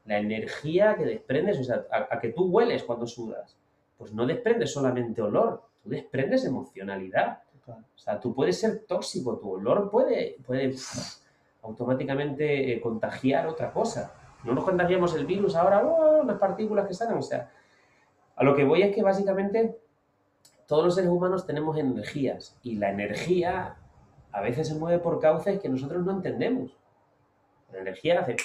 La 0.04 0.18
energía 0.18 0.94
que 0.94 1.04
desprendes, 1.04 1.58
o 1.58 1.64
sea, 1.64 1.84
a, 1.90 2.20
que 2.20 2.28
tú 2.28 2.44
hueles 2.44 2.84
cuando 2.84 3.06
sudas, 3.06 3.56
pues 3.98 4.12
no 4.12 4.24
desprendes 4.24 4.72
solamente 4.72 5.20
olor, 5.20 5.62
tú 5.82 5.90
desprendes 5.90 6.44
emocionalidad. 6.44 7.40
O 7.66 7.98
sea, 7.98 8.20
tú 8.20 8.32
puedes 8.32 8.60
ser 8.60 8.84
tóxico, 8.86 9.36
tu 9.38 9.50
olor 9.50 9.90
puede, 9.90 10.36
puede 10.46 10.76
automáticamente 11.62 12.72
eh, 12.72 12.80
contagiar 12.80 13.48
otra 13.48 13.72
cosa. 13.72 14.14
No 14.44 14.54
nos 14.54 14.62
contagiamos 14.62 15.12
el 15.16 15.26
virus 15.26 15.56
ahora, 15.56 15.84
oh, 15.84 16.22
las 16.22 16.38
partículas 16.38 16.86
que 16.86 16.94
salen, 16.94 17.16
o 17.16 17.22
sea, 17.22 17.50
a 18.36 18.44
lo 18.44 18.54
que 18.54 18.62
voy 18.62 18.82
es 18.82 18.94
que 18.94 19.02
básicamente 19.02 19.76
todos 20.68 20.84
los 20.84 20.94
seres 20.94 21.10
humanos 21.10 21.46
tenemos 21.46 21.76
energías 21.76 22.56
y 22.62 22.76
la 22.76 22.90
energía 22.90 23.76
a 24.36 24.42
veces 24.42 24.68
se 24.68 24.74
mueve 24.74 24.98
por 24.98 25.18
cauces 25.18 25.58
que 25.60 25.68
nosotros 25.68 26.04
no 26.04 26.12
entendemos. 26.12 26.70
La 27.72 27.78
energía 27.78 28.20
hace, 28.20 28.36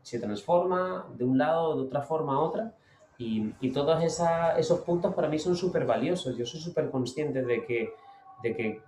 se 0.00 0.18
transforma 0.18 1.06
de 1.14 1.24
un 1.24 1.36
lado, 1.36 1.76
de 1.76 1.82
otra 1.82 2.00
forma 2.00 2.36
a 2.36 2.38
otra, 2.38 2.72
y, 3.18 3.52
y 3.60 3.70
todos 3.70 4.02
esa, 4.02 4.58
esos 4.58 4.80
puntos 4.80 5.14
para 5.14 5.28
mí 5.28 5.38
son 5.38 5.56
súper 5.56 5.84
valiosos. 5.84 6.38
Yo 6.38 6.46
soy 6.46 6.58
súper 6.58 6.90
consciente 6.90 7.42
de 7.42 7.66
que, 7.66 7.92
de 8.42 8.56
que 8.56 8.82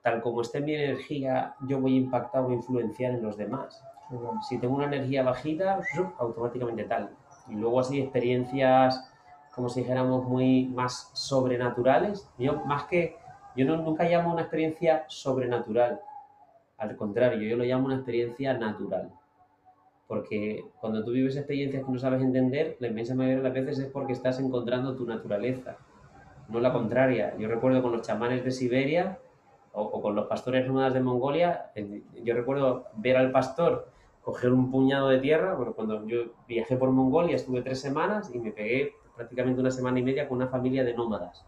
tal 0.00 0.22
como 0.22 0.42
esté 0.42 0.60
mi 0.60 0.76
energía, 0.76 1.56
yo 1.66 1.80
voy 1.80 1.94
a 1.94 2.02
impactar 2.02 2.44
o 2.44 2.52
influenciar 2.52 3.14
en 3.14 3.24
los 3.24 3.36
demás. 3.36 3.82
Si 4.48 4.58
tengo 4.58 4.76
una 4.76 4.86
energía 4.86 5.24
bajita, 5.24 5.80
automáticamente 6.18 6.84
tal. 6.84 7.10
Y 7.48 7.56
luego 7.56 7.80
así 7.80 8.00
experiencias, 8.00 9.10
como 9.52 9.68
si 9.68 9.80
dijéramos, 9.80 10.24
muy 10.24 10.66
más 10.66 11.10
sobrenaturales. 11.14 12.30
Yo 12.38 12.64
más 12.64 12.84
que 12.84 13.16
yo 13.56 13.64
no, 13.64 13.76
nunca 13.78 14.04
llamo 14.04 14.32
una 14.32 14.42
experiencia 14.42 15.04
sobrenatural. 15.08 16.00
Al 16.78 16.94
contrario, 16.96 17.48
yo 17.48 17.56
lo 17.56 17.64
llamo 17.64 17.86
una 17.86 17.96
experiencia 17.96 18.52
natural. 18.54 19.10
Porque 20.06 20.64
cuando 20.80 21.02
tú 21.04 21.12
vives 21.12 21.36
experiencias 21.36 21.84
que 21.84 21.90
no 21.90 21.98
sabes 21.98 22.22
entender, 22.22 22.76
la 22.78 22.88
inmensa 22.88 23.14
mayoría 23.14 23.38
de 23.38 23.42
las 23.42 23.54
veces 23.54 23.78
es 23.78 23.90
porque 23.90 24.12
estás 24.12 24.38
encontrando 24.38 24.94
tu 24.94 25.06
naturaleza, 25.06 25.78
no 26.48 26.60
la 26.60 26.72
contraria. 26.72 27.36
Yo 27.38 27.48
recuerdo 27.48 27.82
con 27.82 27.92
los 27.92 28.06
chamanes 28.06 28.44
de 28.44 28.52
Siberia 28.52 29.18
o, 29.72 29.82
o 29.82 30.00
con 30.02 30.14
los 30.14 30.26
pastores 30.26 30.66
nómadas 30.66 30.94
de 30.94 31.00
Mongolia, 31.00 31.72
yo 32.22 32.34
recuerdo 32.34 32.86
ver 32.94 33.16
al 33.16 33.32
pastor 33.32 33.88
coger 34.22 34.52
un 34.52 34.70
puñado 34.70 35.08
de 35.08 35.18
tierra. 35.18 35.54
Bueno, 35.54 35.72
cuando 35.72 36.06
yo 36.06 36.34
viajé 36.46 36.76
por 36.76 36.90
Mongolia 36.90 37.34
estuve 37.34 37.62
tres 37.62 37.80
semanas 37.80 38.30
y 38.32 38.38
me 38.38 38.52
pegué 38.52 38.92
prácticamente 39.16 39.60
una 39.60 39.70
semana 39.70 39.98
y 39.98 40.02
media 40.02 40.28
con 40.28 40.36
una 40.36 40.46
familia 40.46 40.84
de 40.84 40.94
nómadas 40.94 41.46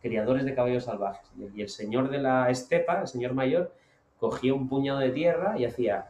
criadores 0.00 0.44
de 0.44 0.54
caballos 0.54 0.84
salvajes. 0.84 1.30
Y 1.54 1.62
el 1.62 1.68
señor 1.68 2.10
de 2.10 2.18
la 2.18 2.50
estepa, 2.50 3.00
el 3.00 3.08
señor 3.08 3.34
mayor, 3.34 3.74
cogía 4.18 4.54
un 4.54 4.68
puñado 4.68 4.98
de 4.98 5.10
tierra 5.10 5.58
y 5.58 5.64
hacía... 5.64 6.08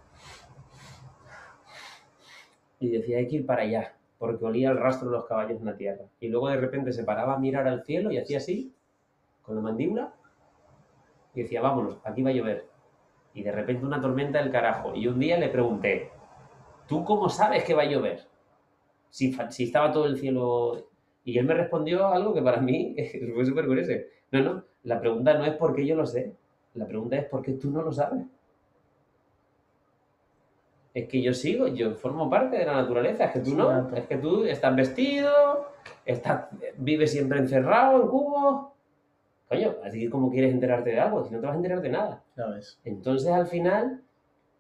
Y 2.81 2.91
decía, 2.91 3.19
hay 3.19 3.27
que 3.27 3.37
ir 3.37 3.47
para 3.47 3.63
allá, 3.63 3.97
porque 4.19 4.45
olía 4.45 4.71
el 4.71 4.79
rastro 4.79 5.11
de 5.11 5.17
los 5.17 5.27
caballos 5.27 5.59
en 5.59 5.67
la 5.67 5.77
tierra. 5.77 6.05
Y 6.21 6.29
luego 6.29 6.49
de 6.49 6.57
repente 6.57 6.93
se 6.93 7.03
paraba 7.03 7.35
a 7.35 7.39
mirar 7.39 7.67
al 7.67 7.85
cielo 7.85 8.13
y 8.13 8.19
hacía 8.19 8.39
así, 8.39 8.73
con 9.43 9.57
la 9.57 9.63
mandíbula, 9.63 10.13
y 11.35 11.43
decía, 11.43 11.61
vámonos, 11.61 11.99
aquí 12.05 12.23
va 12.23 12.31
a 12.31 12.35
llover. 12.35 12.69
Y 13.35 13.43
de 13.43 13.53
repente 13.53 13.85
una 13.85 14.01
tormenta 14.01 14.39
del 14.41 14.53
carajo. 14.53 14.95
Y 14.95 15.09
un 15.09 15.19
día 15.19 15.39
le 15.39 15.49
pregunté, 15.49 16.11
¿tú 16.87 17.05
cómo 17.05 17.29
sabes 17.29 17.65
que 17.65 17.75
va 17.75 17.83
a 17.83 17.87
llover? 17.87 18.27
Si, 19.11 19.37
si 19.51 19.65
estaba 19.65 19.93
todo 19.93 20.07
el 20.07 20.19
cielo 20.19 20.88
y 21.29 21.37
él 21.37 21.45
me 21.45 21.53
respondió 21.53 22.07
algo 22.07 22.33
que 22.33 22.41
para 22.41 22.59
mí 22.59 22.97
fue 23.35 23.45
súper 23.45 23.67
curioso. 23.67 23.93
No, 24.33 24.41
no, 24.41 24.65
la 24.85 24.99
pregunta 24.99 25.35
no 25.35 25.45
es 25.45 25.53
por 25.57 25.75
qué 25.75 25.85
yo 25.85 25.95
lo 25.95 26.07
sé, 26.07 26.33
la 26.73 26.87
pregunta 26.87 27.17
es 27.17 27.27
por 27.27 27.43
qué 27.43 27.53
tú 27.53 27.71
no 27.71 27.83
lo 27.83 27.93
sabes. 27.93 28.25
Es 30.95 31.07
que 31.07 31.21
yo 31.21 31.35
sigo, 31.35 31.69
yo 31.69 31.93
formo 31.97 32.31
parte 32.31 32.57
de 32.57 32.65
la 32.65 32.73
naturaleza, 32.73 33.27
es 33.27 33.33
que 33.33 33.41
tú 33.41 33.55
no, 33.55 33.95
es 33.95 34.07
que 34.07 34.17
tú 34.17 34.45
estás 34.45 34.75
vestido, 34.75 35.67
estás, 36.07 36.47
vives 36.79 37.13
siempre 37.13 37.39
encerrado 37.39 38.03
en 38.03 38.09
cubo. 38.09 38.75
Coño, 39.51 39.75
así 39.85 40.09
como 40.09 40.31
quieres 40.31 40.55
enterarte 40.55 40.91
de 40.91 41.01
algo, 41.01 41.25
si 41.25 41.35
no 41.35 41.41
te 41.41 41.47
vas 41.47 41.55
a 41.55 41.59
enterar 41.59 41.83
de 41.83 41.91
nada. 41.91 42.25
Entonces 42.85 43.31
al 43.31 43.47
final 43.47 44.03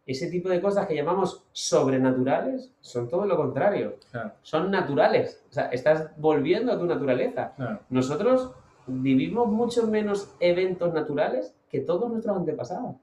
ese 0.08 0.30
tipo 0.30 0.48
de 0.48 0.60
cosas 0.62 0.86
que 0.86 0.94
llamamos 0.94 1.44
sobrenaturales 1.52 2.72
son 2.80 3.10
todo 3.10 3.26
lo 3.26 3.36
contrario. 3.36 3.96
Claro. 4.10 4.32
Son 4.40 4.70
naturales. 4.70 5.44
O 5.50 5.52
sea, 5.52 5.66
estás 5.66 6.10
volviendo 6.16 6.72
a 6.72 6.78
tu 6.78 6.86
naturaleza. 6.86 7.52
Claro. 7.56 7.80
Nosotros 7.90 8.52
vivimos 8.86 9.48
mucho 9.48 9.86
menos 9.86 10.34
eventos 10.40 10.94
naturales 10.94 11.54
que 11.70 11.80
todos 11.80 12.10
nuestros 12.10 12.38
antepasados. 12.38 12.96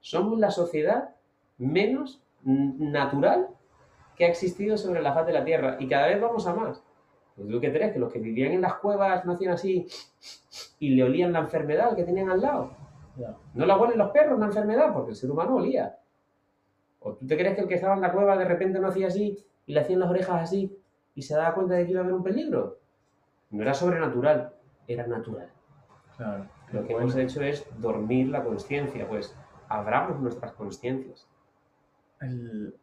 Somos 0.00 0.38
la 0.38 0.50
sociedad 0.50 1.14
menos 1.56 2.22
natural 2.44 3.48
que 4.14 4.26
ha 4.26 4.28
existido 4.28 4.76
sobre 4.76 5.00
la 5.00 5.14
faz 5.14 5.26
de 5.26 5.32
la 5.32 5.44
Tierra 5.44 5.78
y 5.80 5.88
cada 5.88 6.08
vez 6.08 6.20
vamos 6.20 6.46
a 6.46 6.54
más. 6.54 6.82
Pues 7.36 7.48
¿Tú 7.48 7.58
qué 7.58 7.72
crees? 7.72 7.94
Que 7.94 7.98
los 7.98 8.12
que 8.12 8.18
vivían 8.18 8.52
en 8.52 8.60
las 8.60 8.74
cuevas 8.74 9.24
no 9.24 9.32
hacían 9.32 9.54
así 9.54 9.86
y 10.78 10.90
le 10.90 11.04
olían 11.04 11.32
la 11.32 11.38
enfermedad 11.38 11.96
que 11.96 12.04
tenían 12.04 12.28
al 12.28 12.42
lado. 12.42 12.70
No 13.54 13.64
la 13.64 13.78
huelen 13.78 13.98
los 13.98 14.10
perros 14.10 14.38
la 14.38 14.46
enfermedad 14.46 14.92
porque 14.92 15.10
el 15.10 15.16
ser 15.16 15.30
humano 15.30 15.56
olía. 15.56 15.96
¿O 17.00 17.14
tú 17.14 17.26
te 17.26 17.36
crees 17.36 17.54
que 17.54 17.62
el 17.62 17.68
que 17.68 17.74
estaba 17.74 17.94
en 17.94 18.00
la 18.02 18.12
cueva 18.12 18.36
de 18.36 18.44
repente 18.44 18.78
no 18.78 18.88
hacía 18.88 19.08
así 19.08 19.38
y 19.66 19.72
le 19.72 19.80
hacían 19.80 20.00
las 20.00 20.10
orejas 20.10 20.42
así 20.42 20.76
y 21.14 21.22
se 21.22 21.34
daba 21.34 21.54
cuenta 21.54 21.74
de 21.74 21.84
que 21.86 21.92
iba 21.92 22.00
a 22.00 22.02
haber 22.04 22.14
un 22.14 22.22
peligro? 22.22 22.78
No 23.50 23.62
era 23.62 23.74
sobrenatural, 23.74 24.52
era 24.86 25.06
natural. 25.06 25.48
Claro. 26.16 26.46
Lo 26.72 26.86
que 26.86 26.92
hemos 26.92 27.16
hecho 27.16 27.42
es 27.42 27.66
dormir 27.78 28.28
la 28.28 28.44
conciencia, 28.44 29.08
pues 29.08 29.34
abramos 29.68 30.20
nuestras 30.20 30.52
conciencias. 30.52 31.26
El- 32.20 32.74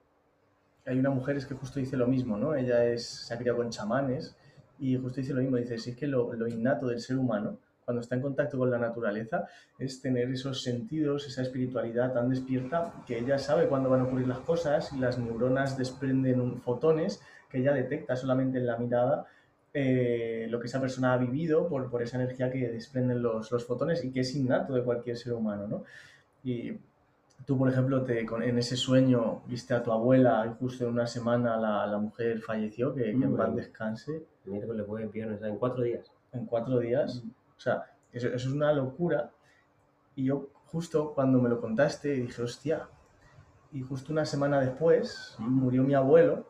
Hay 0.85 0.97
una 0.99 1.09
mujer 1.09 1.35
es 1.37 1.45
que 1.45 1.53
justo 1.53 1.79
dice 1.79 1.97
lo 1.97 2.07
mismo, 2.07 2.37
¿no? 2.37 2.55
Ella 2.55 2.85
es, 2.85 3.05
se 3.07 3.33
ha 3.33 3.37
criado 3.37 3.57
con 3.57 3.69
chamanes 3.69 4.35
y 4.79 4.95
justo 4.97 5.19
dice 5.19 5.33
lo 5.33 5.41
mismo, 5.41 5.57
dice, 5.57 5.77
si 5.77 5.91
es 5.91 5.97
que 5.97 6.07
lo, 6.07 6.33
lo 6.33 6.47
innato 6.47 6.87
del 6.87 6.99
ser 7.01 7.17
humano, 7.17 7.57
cuando 7.87 8.01
está 8.01 8.15
en 8.15 8.21
contacto 8.21 8.57
con 8.57 8.69
la 8.69 8.77
naturaleza, 8.77 9.45
es 9.79 10.01
tener 10.01 10.29
esos 10.29 10.61
sentidos, 10.61 11.25
esa 11.25 11.41
espiritualidad 11.41 12.11
tan 12.13 12.27
despierta 12.29 12.91
que 13.07 13.17
ella 13.17 13.39
sabe 13.39 13.69
cuándo 13.69 13.89
van 13.89 14.01
a 14.01 14.03
ocurrir 14.03 14.27
las 14.27 14.39
cosas 14.39 14.91
y 14.91 14.99
las 14.99 15.17
neuronas 15.17 15.77
desprenden 15.77 16.59
fotones 16.59 17.21
que 17.49 17.59
ella 17.59 17.71
detecta 17.71 18.17
solamente 18.17 18.57
en 18.57 18.65
la 18.67 18.75
mirada 18.75 19.25
eh, 19.73 20.47
lo 20.49 20.59
que 20.59 20.67
esa 20.67 20.81
persona 20.81 21.13
ha 21.13 21.17
vivido 21.17 21.69
por, 21.69 21.89
por 21.89 22.01
esa 22.01 22.17
energía 22.21 22.51
que 22.51 22.67
desprenden 22.67 23.21
los, 23.21 23.49
los 23.53 23.63
fotones 23.65 24.03
y 24.03 24.11
que 24.11 24.19
es 24.19 24.35
innato 24.35 24.73
de 24.73 24.83
cualquier 24.83 25.15
ser 25.15 25.31
humano, 25.31 25.65
¿no? 25.67 25.83
Y 26.43 26.73
tú, 27.45 27.57
por 27.57 27.69
ejemplo, 27.69 28.03
te, 28.03 28.25
con- 28.25 28.43
en 28.43 28.57
ese 28.57 28.75
sueño 28.75 29.43
viste 29.47 29.73
a 29.73 29.81
tu 29.81 29.93
abuela 29.93 30.45
y 30.45 30.59
justo 30.59 30.83
en 30.83 30.89
una 30.91 31.07
semana 31.07 31.55
la, 31.55 31.87
la 31.87 31.97
mujer 31.99 32.41
falleció, 32.41 32.93
que, 32.93 33.03
que 33.03 33.11
en 33.11 33.31
Mm. 33.33 33.37
paz 33.37 33.55
descanse, 33.55 34.23
Miércoles, 34.43 34.85
jueves, 34.85 35.09
viernes, 35.13 35.41
en 35.41 35.55
cuatro 35.57 35.83
días. 35.83 36.11
en 36.33 36.45
cuatro 36.45 36.79
días. 36.79 37.23
O 37.57 37.59
sea, 37.59 37.83
eso, 38.11 38.27
eso 38.27 38.35
es 38.49 38.53
una 38.53 38.71
locura. 38.73 39.31
Y 40.15 40.25
yo 40.25 40.49
justo 40.67 41.13
cuando 41.13 41.41
me 41.41 41.49
lo 41.49 41.59
contaste 41.59 42.09
dije, 42.09 42.41
hostia. 42.41 42.87
Y 43.71 43.81
justo 43.81 44.13
una 44.13 44.25
semana 44.25 44.61
después 44.61 45.35
murió 45.39 45.83
mi 45.83 45.93
abuelo, 45.93 46.47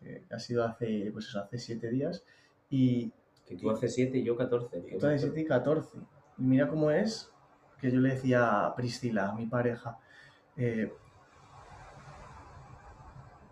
que 0.00 0.24
ha 0.30 0.38
sido 0.38 0.64
hace, 0.64 1.10
pues 1.12 1.26
eso, 1.26 1.40
hace 1.40 1.58
siete 1.58 1.90
días. 1.90 2.24
Y 2.70 3.12
Que 3.46 3.56
tú 3.56 3.70
haces 3.70 3.94
siete 3.94 4.18
y 4.18 4.24
yo 4.24 4.36
14. 4.36 4.80
tú 5.00 5.06
hace 5.06 5.18
7 5.18 5.40
y 5.40 5.44
14. 5.44 5.98
Y 6.38 6.42
mira 6.42 6.68
cómo 6.68 6.90
es 6.90 7.32
que 7.80 7.90
yo 7.90 8.00
le 8.00 8.10
decía 8.10 8.66
a 8.66 8.76
Priscila, 8.76 9.32
mi 9.32 9.46
pareja, 9.46 9.98
eh, 10.56 10.92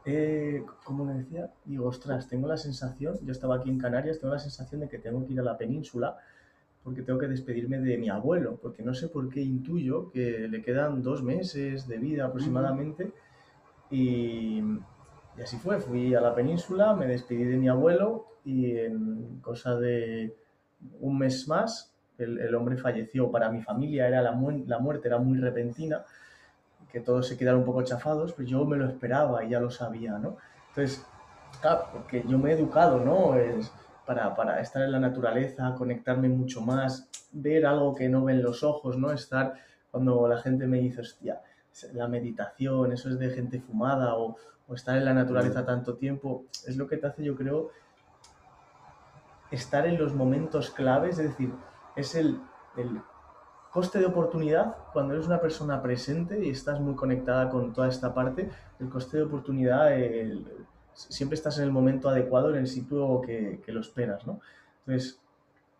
eh, 0.05 0.65
¿cómo 0.85 1.07
le 1.07 1.15
decía? 1.15 1.53
Digo, 1.65 1.87
ostras, 1.89 2.29
tengo 2.29 2.47
la 2.47 2.57
sensación, 2.57 3.19
yo 3.23 3.33
estaba 3.33 3.57
aquí 3.57 3.71
en 3.71 3.79
Canarias, 3.79 4.21
tengo 4.21 4.35
la 4.35 4.41
sensación 4.41 4.81
de 4.81 4.89
que 4.89 4.99
tengo 4.99 5.25
que 5.27 5.33
ir 5.33 5.41
a 5.41 5.45
la 5.45 5.57
península 5.57 6.17
porque 6.87 7.03
tengo 7.03 7.19
que 7.19 7.29
despedirme 7.29 7.81
de 7.81 7.99
mi 7.99 8.09
abuelo, 8.11 8.59
porque 8.63 8.85
no 8.85 8.95
sé 8.95 9.09
por 9.11 9.29
qué 9.29 9.43
intuyo 9.43 10.11
que 10.13 10.49
le 10.49 10.63
quedan 10.63 11.03
dos 11.03 11.23
meses 11.25 11.89
de 11.89 11.99
vida 11.99 12.27
aproximadamente. 12.27 13.13
Y, 13.91 14.61
y 15.37 15.43
así 15.43 15.59
fue, 15.59 15.81
fui 15.81 16.15
a 16.15 16.21
la 16.21 16.35
península, 16.35 16.95
me 16.95 17.07
despedí 17.09 17.45
de 17.45 17.57
mi 17.57 17.69
abuelo 17.69 18.27
y 18.45 18.77
en 18.79 19.41
cosa 19.43 19.77
de 19.79 20.37
un 21.01 21.19
mes 21.19 21.49
más 21.49 21.95
el, 22.19 22.39
el 22.41 22.55
hombre 22.55 22.77
falleció. 22.77 23.31
Para 23.33 23.51
mi 23.51 23.63
familia 23.63 24.09
era 24.09 24.23
la, 24.23 24.33
mu- 24.33 24.65
la 24.67 24.79
muerte 24.79 25.09
era 25.09 25.19
muy 25.19 25.39
repentina, 25.39 26.05
que 26.91 27.01
todos 27.01 27.27
se 27.29 27.37
quedaron 27.37 27.61
un 27.61 27.67
poco 27.67 27.83
chafados, 27.83 28.33
pero 28.33 28.49
yo 28.49 28.65
me 28.65 28.77
lo 28.77 28.87
esperaba 28.87 29.45
y 29.45 29.51
ya 29.51 29.61
lo 29.61 29.71
sabía, 29.71 30.19
¿no? 30.19 30.37
Entonces, 30.69 31.05
claro, 31.61 31.89
porque 31.93 32.25
yo 32.27 32.39
me 32.39 32.51
he 32.51 32.55
educado, 32.55 33.01
¿no? 33.01 33.37
Es 33.37 33.73
para, 34.07 34.35
para 34.35 34.61
estar 34.61 34.83
en 34.83 34.93
la 34.93 35.01
naturaleza, 35.01 35.75
conectarme 35.77 36.29
mucho 36.29 36.61
más, 36.61 37.09
ver 37.33 37.67
algo 37.67 37.95
que 37.95 38.09
no 38.09 38.25
ven 38.25 38.43
los 38.43 38.63
ojos, 38.63 38.97
¿no? 38.97 39.11
Estar 39.13 39.55
cuando 39.91 40.27
la 40.29 40.39
gente 40.39 40.67
me 40.67 40.79
dice, 40.79 41.01
hostia, 41.01 41.41
la 41.93 42.09
meditación, 42.09 42.93
eso 42.93 43.09
es 43.11 43.19
de 43.19 43.31
gente 43.31 43.61
fumada 43.61 44.15
o, 44.17 44.37
o 44.69 44.75
estar 44.75 44.97
en 44.97 45.05
la 45.05 45.13
naturaleza 45.15 45.65
tanto 45.67 45.97
tiempo, 45.97 46.45
es 46.67 46.77
lo 46.77 46.87
que 46.87 46.97
te 46.97 47.07
hace, 47.07 47.25
yo 47.25 47.37
creo, 47.37 47.71
estar 49.51 49.87
en 49.87 49.99
los 49.99 50.15
momentos 50.15 50.71
claves, 50.71 51.19
es 51.19 51.29
decir, 51.31 51.53
es 51.95 52.15
el, 52.15 52.41
el 52.77 53.01
coste 53.73 53.99
de 53.99 54.07
oportunidad 54.07 54.77
cuando 54.93 55.15
eres 55.15 55.27
una 55.27 55.41
persona 55.41 55.83
presente 55.83 56.45
y 56.45 56.51
estás 56.51 56.81
muy 56.81 56.95
conectada 56.95 57.49
con 57.49 57.73
toda 57.73 57.89
esta 57.89 58.13
parte, 58.15 58.51
el 58.81 58.89
coste 58.89 59.19
de 59.19 59.23
oportunidad, 59.25 59.93
el- 59.93 60.67
siempre 60.97 61.35
estás 61.35 61.59
en 61.59 61.65
el 61.65 61.71
momento 61.71 62.09
adecuado, 62.09 62.51
en 62.51 62.57
el 62.57 62.67
sitio 62.67 63.21
que, 63.21 63.61
que 63.65 63.73
lo 63.73 63.81
esperas, 63.81 64.27
¿no? 64.27 64.41
Entonces, 64.87 65.21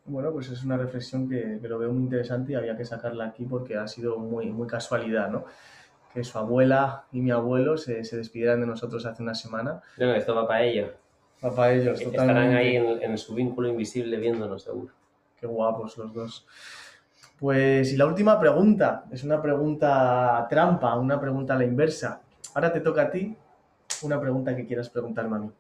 bueno, 0.05 0.31
pues 0.33 0.49
es 0.51 0.63
una 0.63 0.77
reflexión 0.77 1.29
que, 1.29 1.59
que 1.61 1.69
lo 1.69 1.79
veo 1.79 1.93
muy 1.93 2.03
interesante 2.03 2.53
y 2.53 2.55
había 2.55 2.77
que 2.77 2.85
sacarla 2.85 3.27
aquí 3.27 3.45
porque 3.45 3.77
ha 3.77 3.89
sido 3.89 4.19
muy, 4.19 4.51
muy 4.53 4.69
casualidad, 4.69 5.31
¿no? 5.31 5.45
Que 6.13 6.23
su 6.23 6.39
abuela 6.39 7.07
y 7.13 7.21
mi 7.21 7.31
abuelo 7.31 7.77
se, 7.77 8.05
se 8.05 8.17
despidieran 8.17 8.61
de 8.61 8.67
nosotros 8.67 9.05
hace 9.07 9.23
una 9.23 9.35
semana. 9.35 9.81
No, 9.99 10.07
no, 10.07 10.15
esto 10.15 10.35
va 10.35 10.47
para 10.47 10.63
ellos. 10.63 10.91
Papá, 11.41 11.73
ellos 11.73 12.01
Estarán 12.01 12.29
totalmente. 12.29 12.57
ahí 12.57 12.77
en, 12.77 13.03
en 13.03 13.19
su 13.19 13.35
vínculo 13.35 13.69
invisible 13.69 14.17
viéndonos 14.17 14.63
seguro. 14.63 14.93
Qué 15.39 15.47
guapos 15.47 15.99
los 15.99 16.15
dos. 16.15 16.47
Pues, 17.39 17.93
y 17.93 17.97
la 17.97 18.07
última 18.07 18.41
pregunta, 18.41 19.05
es 19.11 19.23
una 19.23 19.43
pregunta 19.43 20.47
trampa, 20.49 20.95
una 20.97 21.21
pregunta 21.21 21.55
a 21.55 21.59
la 21.59 21.65
inversa. 21.65 22.23
Ahora 22.55 22.73
te 22.73 22.81
toca 22.81 23.03
a 23.03 23.11
ti 23.11 23.37
una 24.03 24.21
pregunta 24.21 24.55
que 24.55 24.67
quieras 24.67 24.89
preguntarme 24.91 25.37
a 25.37 25.41
mí. 25.41 25.53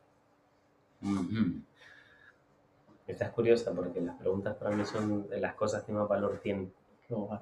Esta 3.06 3.26
es 3.26 3.30
curiosa 3.30 3.72
porque 3.72 4.00
las 4.00 4.16
preguntas 4.16 4.56
para 4.56 4.70
mí 4.74 4.84
son 4.84 5.28
de 5.28 5.40
las 5.40 5.54
cosas 5.54 5.84
que 5.84 5.92
más 5.92 6.08
valor 6.08 6.40
tienen. 6.42 6.72
Qué 7.06 7.14
guay. 7.14 7.38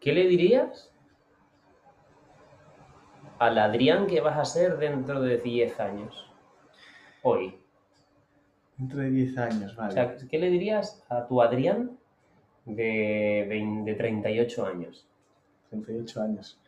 ¿Qué 0.00 0.12
le 0.12 0.26
dirías 0.26 0.90
al 3.38 3.58
Adrián 3.58 4.06
que 4.06 4.20
vas 4.20 4.38
a 4.38 4.44
ser 4.44 4.78
dentro 4.78 5.20
de 5.20 5.38
10 5.38 5.78
años? 5.80 6.30
Hoy. 7.22 7.58
Dentro 8.78 9.00
de 9.00 9.10
10 9.10 9.38
años, 9.38 9.74
O 9.74 9.76
vale. 9.76 9.92
sea, 9.92 10.16
¿qué 10.16 10.38
le 10.38 10.48
dirías 10.48 11.04
a 11.10 11.26
tu 11.26 11.42
Adrián 11.42 11.98
de, 12.64 13.46
20 13.48 13.90
de 13.90 13.96
38 13.96 14.66
años? 14.66 15.06
38 15.70 16.22
años. 16.22 16.60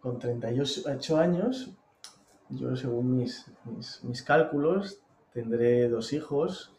Con 0.00 0.18
38 0.18 1.18
años, 1.18 1.72
yo 2.50 2.76
según 2.76 3.16
mis, 3.16 3.50
mis, 4.02 4.22
cálculos, 4.22 5.00
tendré 5.32 5.88
dos 5.88 6.12
hijos, 6.12 6.74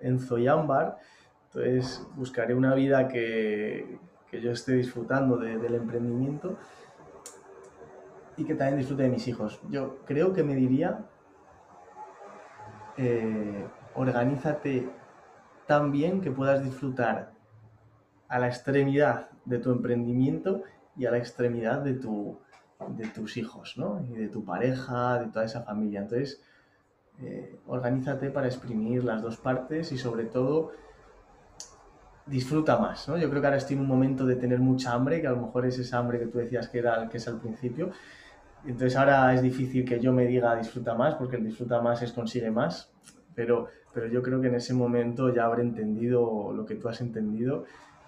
Enzo 0.00 0.38
y 0.38 0.46
Ámbar. 0.48 0.98
Entonces 1.46 2.06
buscaré 2.16 2.54
una 2.54 2.74
vida 2.74 3.08
que, 3.08 3.98
que 4.30 4.40
yo 4.40 4.50
esté 4.50 4.72
disfrutando 4.74 5.36
de- 5.38 5.58
del 5.58 5.74
emprendimiento 5.74 6.58
y 8.36 8.44
que 8.44 8.54
también 8.54 8.78
disfrute 8.78 9.04
de 9.04 9.08
mis 9.08 9.26
hijos. 9.28 9.58
Yo 9.70 9.98
creo 10.04 10.34
que 10.34 10.42
me 10.44 10.54
diría, 10.54 11.06
eh, 12.98 13.66
organízate 13.94 14.90
tan 15.66 15.90
bien 15.90 16.20
que 16.20 16.30
puedas 16.30 16.62
disfrutar 16.62 17.32
a 18.28 18.38
la 18.38 18.48
extremidad 18.48 19.30
de 19.46 19.58
tu 19.58 19.70
emprendimiento 19.70 20.62
y 20.96 21.06
a 21.06 21.10
la 21.10 21.18
extremidad 21.18 21.80
de, 21.80 21.94
tu, 21.94 22.38
de 22.88 23.06
tus 23.08 23.36
hijos, 23.36 23.78
¿no? 23.78 24.04
Y 24.04 24.14
de 24.14 24.28
tu 24.28 24.44
pareja, 24.44 25.20
de 25.20 25.28
toda 25.28 25.44
esa 25.44 25.62
familia. 25.62 26.00
Entonces, 26.00 26.42
eh, 27.22 27.58
organízate 27.66 28.30
para 28.30 28.46
exprimir 28.46 29.02
las 29.02 29.22
dos 29.22 29.38
partes 29.38 29.90
y 29.92 29.98
sobre 29.98 30.24
todo 30.24 30.72
disfruta 32.26 32.76
más, 32.78 33.08
¿no? 33.08 33.16
Yo 33.16 33.30
creo 33.30 33.40
que 33.40 33.46
ahora 33.46 33.56
estoy 33.56 33.76
en 33.76 33.82
un 33.82 33.88
momento 33.88 34.26
de 34.26 34.36
tener 34.36 34.58
mucha 34.58 34.92
hambre, 34.92 35.20
que 35.20 35.28
a 35.28 35.30
lo 35.30 35.42
mejor 35.42 35.64
es 35.64 35.78
esa 35.78 35.98
hambre 35.98 36.18
que 36.18 36.26
tú 36.26 36.38
decías 36.38 36.68
que 36.68 36.78
era 36.78 37.08
que 37.08 37.18
es 37.18 37.28
al 37.28 37.40
principio. 37.40 37.90
Entonces 38.64 38.96
ahora 38.96 39.32
es 39.32 39.42
difícil 39.42 39.84
que 39.84 40.00
yo 40.00 40.12
me 40.12 40.26
diga 40.26 40.56
disfruta 40.56 40.94
más, 40.94 41.14
porque 41.14 41.36
el 41.36 41.44
disfruta 41.44 41.80
más 41.80 42.02
es 42.02 42.12
consigue 42.12 42.50
más, 42.50 42.92
pero, 43.34 43.68
pero 43.94 44.08
yo 44.08 44.22
creo 44.22 44.40
que 44.40 44.48
en 44.48 44.56
ese 44.56 44.74
momento 44.74 45.32
ya 45.32 45.44
habré 45.44 45.62
entendido 45.62 46.52
lo 46.52 46.66
que 46.66 46.74
tú 46.74 46.88
has 46.88 47.00
entendido 47.00 47.64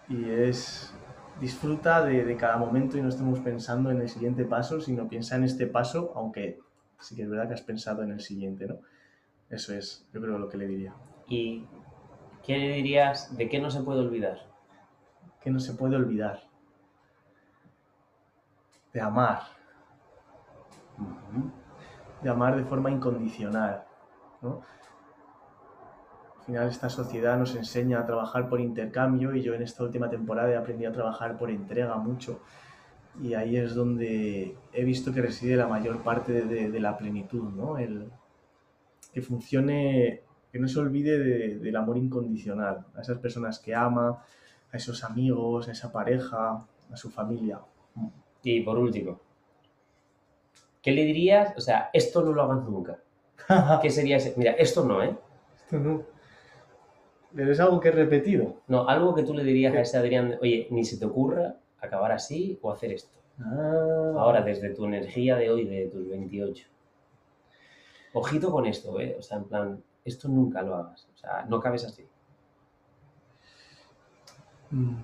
y 0.08 0.28
es 0.28 0.92
disfruta 1.40 2.04
de, 2.04 2.24
de 2.24 2.36
cada 2.36 2.56
momento 2.56 2.96
y 2.98 3.02
no 3.02 3.08
estemos 3.08 3.40
pensando 3.40 3.90
en 3.90 4.00
el 4.00 4.08
siguiente 4.08 4.44
paso, 4.44 4.80
sino 4.80 5.08
piensa 5.08 5.36
en 5.36 5.44
este 5.44 5.66
paso, 5.66 6.12
aunque 6.14 6.58
sí 7.00 7.14
que 7.14 7.22
es 7.22 7.30
verdad 7.30 7.48
que 7.48 7.54
has 7.54 7.62
pensado 7.62 8.02
en 8.02 8.10
el 8.10 8.20
siguiente, 8.20 8.66
¿no? 8.66 8.76
Eso 9.50 9.74
es, 9.74 10.06
yo 10.12 10.20
creo 10.20 10.38
lo 10.38 10.48
que 10.48 10.58
le 10.58 10.66
diría. 10.66 10.94
¿Y 11.26 11.66
qué 12.42 12.58
le 12.58 12.74
dirías 12.74 13.36
de 13.36 13.48
qué 13.48 13.60
no 13.60 13.70
se 13.70 13.82
puede 13.82 14.00
olvidar? 14.00 14.46
Que 15.40 15.50
no 15.50 15.60
se 15.60 15.74
puede 15.74 15.96
olvidar. 15.96 16.42
De 18.92 19.00
amar. 19.00 19.42
De 22.22 22.28
amar 22.28 22.56
de 22.56 22.64
forma 22.64 22.90
incondicional. 22.90 23.84
¿no? 24.42 24.62
Al 26.48 26.52
final 26.54 26.68
esta 26.68 26.90
sociedad 26.90 27.38
nos 27.38 27.54
enseña 27.54 28.00
a 28.00 28.06
trabajar 28.06 28.48
por 28.48 28.60
intercambio 28.60 29.34
y 29.36 29.42
yo 29.42 29.54
en 29.54 29.62
esta 29.62 29.84
última 29.84 30.10
temporada 30.10 30.50
he 30.50 30.56
aprendido 30.56 30.90
a 30.90 30.94
trabajar 30.94 31.36
por 31.38 31.48
entrega 31.50 31.96
mucho 31.98 32.40
y 33.22 33.34
ahí 33.34 33.56
es 33.56 33.74
donde 33.74 34.56
he 34.72 34.84
visto 34.84 35.12
que 35.14 35.22
reside 35.22 35.56
la 35.56 35.68
mayor 35.68 36.02
parte 36.02 36.32
de, 36.46 36.70
de 36.70 36.80
la 36.80 36.98
plenitud, 36.98 37.50
¿no? 37.50 37.78
El, 37.78 38.10
que 39.12 39.20
funcione, 39.22 40.22
que 40.50 40.58
no 40.58 40.68
se 40.68 40.78
olvide 40.80 41.18
de- 41.18 41.58
del 41.58 41.76
amor 41.76 41.96
incondicional, 41.98 42.76
a 42.96 43.00
esas 43.02 43.18
personas 43.18 43.58
que 43.58 43.74
ama, 43.74 44.06
a 44.72 44.76
esos 44.76 45.04
amigos, 45.04 45.68
a 45.68 45.72
esa 45.72 45.90
pareja, 45.92 46.64
a 46.92 46.96
su 46.96 47.10
familia. 47.10 47.58
Y 48.42 48.60
por 48.62 48.78
último, 48.78 49.20
¿qué 50.82 50.90
le 50.92 51.04
dirías? 51.04 51.54
O 51.56 51.60
sea, 51.60 51.90
esto 51.92 52.22
no 52.22 52.32
lo 52.32 52.42
hagas 52.42 52.64
nunca. 52.64 52.98
¿Qué 53.82 53.90
sería 53.90 54.16
ese? 54.16 54.34
Mira, 54.36 54.52
esto 54.52 54.84
no, 54.84 55.02
¿eh? 55.02 55.16
Esto 55.64 55.78
no. 55.78 56.17
Pero 57.38 57.52
es 57.52 57.60
algo 57.60 57.78
que 57.78 57.86
he 57.90 57.92
repetido. 57.92 58.62
No, 58.66 58.88
algo 58.88 59.14
que 59.14 59.22
tú 59.22 59.32
le 59.32 59.44
dirías 59.44 59.72
a 59.76 59.80
ese 59.82 59.96
Adrián, 59.96 60.36
oye, 60.40 60.66
ni 60.72 60.84
se 60.84 60.98
te 60.98 61.04
ocurra 61.04 61.54
acabar 61.80 62.10
así 62.10 62.58
o 62.62 62.72
hacer 62.72 62.90
esto. 62.90 63.16
Ah. 63.38 64.14
Ahora, 64.16 64.42
desde 64.42 64.74
tu 64.74 64.84
energía 64.86 65.36
de 65.36 65.48
hoy, 65.48 65.64
de 65.64 65.86
tus 65.86 66.08
28. 66.08 66.66
Ojito 68.14 68.50
con 68.50 68.66
esto, 68.66 68.98
¿eh? 68.98 69.14
O 69.16 69.22
sea, 69.22 69.36
en 69.38 69.44
plan, 69.44 69.84
esto 70.04 70.26
nunca 70.26 70.62
lo 70.62 70.74
hagas. 70.74 71.06
O 71.14 71.16
sea, 71.16 71.46
no 71.48 71.60
cabes 71.60 71.84
así. 71.84 72.04
Mm, 74.70 74.94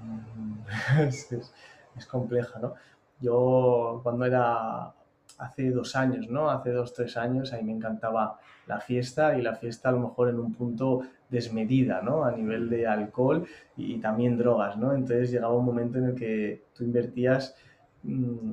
es, 1.07 1.31
es- 1.33 1.55
es 1.97 2.07
compleja, 2.07 2.59
¿no? 2.59 2.75
Yo 3.21 4.01
cuando 4.03 4.25
era 4.25 4.93
hace 5.39 5.71
dos 5.71 5.97
años, 5.97 6.29
¿no? 6.29 6.51
Hace 6.51 6.71
dos, 6.71 6.93
tres 6.93 7.17
años, 7.17 7.53
ahí 7.53 7.65
me 7.65 7.73
encantaba 7.73 8.39
la 8.67 8.81
fiesta 8.81 9.37
y 9.39 9.43
la 9.43 9.55
fiesta 9.55 9.89
a 9.89 9.93
lo 9.93 10.01
mejor 10.01 10.29
en 10.29 10.39
un 10.39 10.55
punto 10.55 11.03
desmedida, 11.29 12.03
¿no? 12.03 12.25
A 12.25 12.33
nivel 12.33 12.71
de 12.71 12.87
alcohol 12.87 13.47
y, 13.77 13.99
también 13.99 14.37
drogas, 14.37 14.77
¿no? 14.77 14.95
Entonces 14.95 15.31
llegaba 15.31 15.55
un 15.55 15.65
momento 15.65 15.99
en 15.99 16.05
el 16.07 16.15
que 16.15 16.65
tú 16.75 16.85
invertías, 16.85 17.57
mm, 18.03 18.53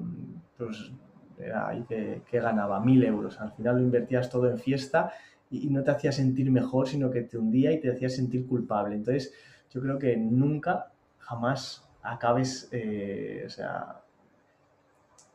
pues 0.57 0.91
era 1.39 1.67
ahí 1.67 1.83
que, 1.87 2.21
ganaba 2.31 2.79
mil 2.79 3.03
euros. 3.03 3.39
Al 3.39 3.51
final 3.53 3.77
lo 3.77 3.81
invertías 3.81 4.29
todo 4.29 4.49
en 4.49 4.59
fiesta 4.59 5.11
y, 5.49 5.67
y 5.67 5.69
no 5.69 5.83
te 5.83 5.91
hacía 5.91 6.11
sentir 6.11 6.51
mejor, 6.51 6.87
sino 6.87 7.09
que 7.09 7.21
te 7.21 7.37
hundía 7.37 7.71
y 7.71 7.79
te 7.79 7.91
hacía 7.91 8.09
sentir 8.09 8.47
culpable. 8.47 8.95
Entonces 8.95 9.33
yo 9.71 9.81
creo 9.81 9.97
que 9.97 10.17
nunca 10.17 10.91
jamás 11.19 11.87
acabes, 12.03 12.67
eh, 12.71 13.43
o 13.45 13.49
sea, 13.49 14.01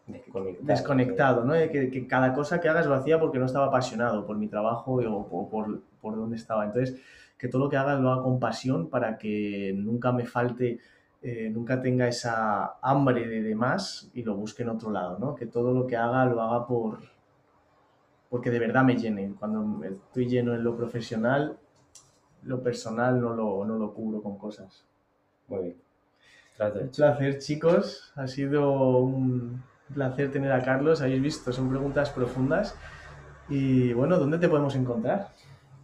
Desconectado. 0.06 0.66
desconectado, 0.66 1.44
¿no? 1.44 1.52
Que, 1.54 1.90
que 1.90 2.06
cada 2.06 2.32
cosa 2.32 2.60
que 2.60 2.68
hagas 2.68 2.86
lo 2.86 2.94
hacía 2.94 3.18
porque 3.18 3.38
no 3.38 3.46
estaba 3.46 3.66
apasionado 3.66 4.24
por 4.24 4.36
mi 4.36 4.46
trabajo 4.48 4.92
o, 4.92 5.16
o 5.30 5.48
por, 5.48 5.80
por 6.00 6.16
donde 6.16 6.36
estaba. 6.36 6.64
Entonces, 6.64 7.00
que 7.36 7.48
todo 7.48 7.64
lo 7.64 7.68
que 7.68 7.76
hagas 7.76 8.00
lo 8.00 8.10
haga 8.10 8.22
con 8.22 8.38
pasión 8.38 8.88
para 8.88 9.18
que 9.18 9.74
nunca 9.76 10.12
me 10.12 10.24
falte, 10.24 10.78
eh, 11.22 11.50
nunca 11.50 11.80
tenga 11.80 12.06
esa 12.06 12.76
hambre 12.80 13.26
de, 13.26 13.42
de 13.42 13.54
más 13.54 14.10
y 14.14 14.22
lo 14.22 14.36
busque 14.36 14.62
en 14.62 14.68
otro 14.68 14.90
lado, 14.90 15.18
¿no? 15.18 15.34
Que 15.34 15.46
todo 15.46 15.74
lo 15.74 15.86
que 15.86 15.96
haga 15.96 16.24
lo 16.24 16.40
haga 16.40 16.66
por 16.66 17.00
porque 18.30 18.50
de 18.50 18.58
verdad 18.58 18.84
me 18.84 18.96
llene. 18.96 19.34
Cuando 19.38 19.84
estoy 19.84 20.28
lleno 20.28 20.54
en 20.54 20.64
lo 20.64 20.76
profesional, 20.76 21.56
lo 22.42 22.62
personal 22.62 23.20
no 23.20 23.34
lo, 23.34 23.64
no 23.64 23.78
lo 23.78 23.92
cubro 23.94 24.22
con 24.22 24.36
cosas. 24.38 24.84
Muy 25.48 25.62
bien. 25.62 25.76
Un 26.58 26.88
placer, 26.90 27.38
chicos. 27.38 28.12
Ha 28.16 28.26
sido 28.26 28.98
un 28.98 29.62
placer 29.94 30.30
tener 30.30 30.52
a 30.52 30.62
Carlos. 30.62 31.00
Habéis 31.00 31.22
visto, 31.22 31.52
son 31.52 31.68
preguntas 31.68 32.10
profundas. 32.10 32.76
Y 33.48 33.92
bueno, 33.92 34.18
¿dónde 34.18 34.38
te 34.38 34.48
podemos 34.48 34.74
encontrar? 34.74 35.28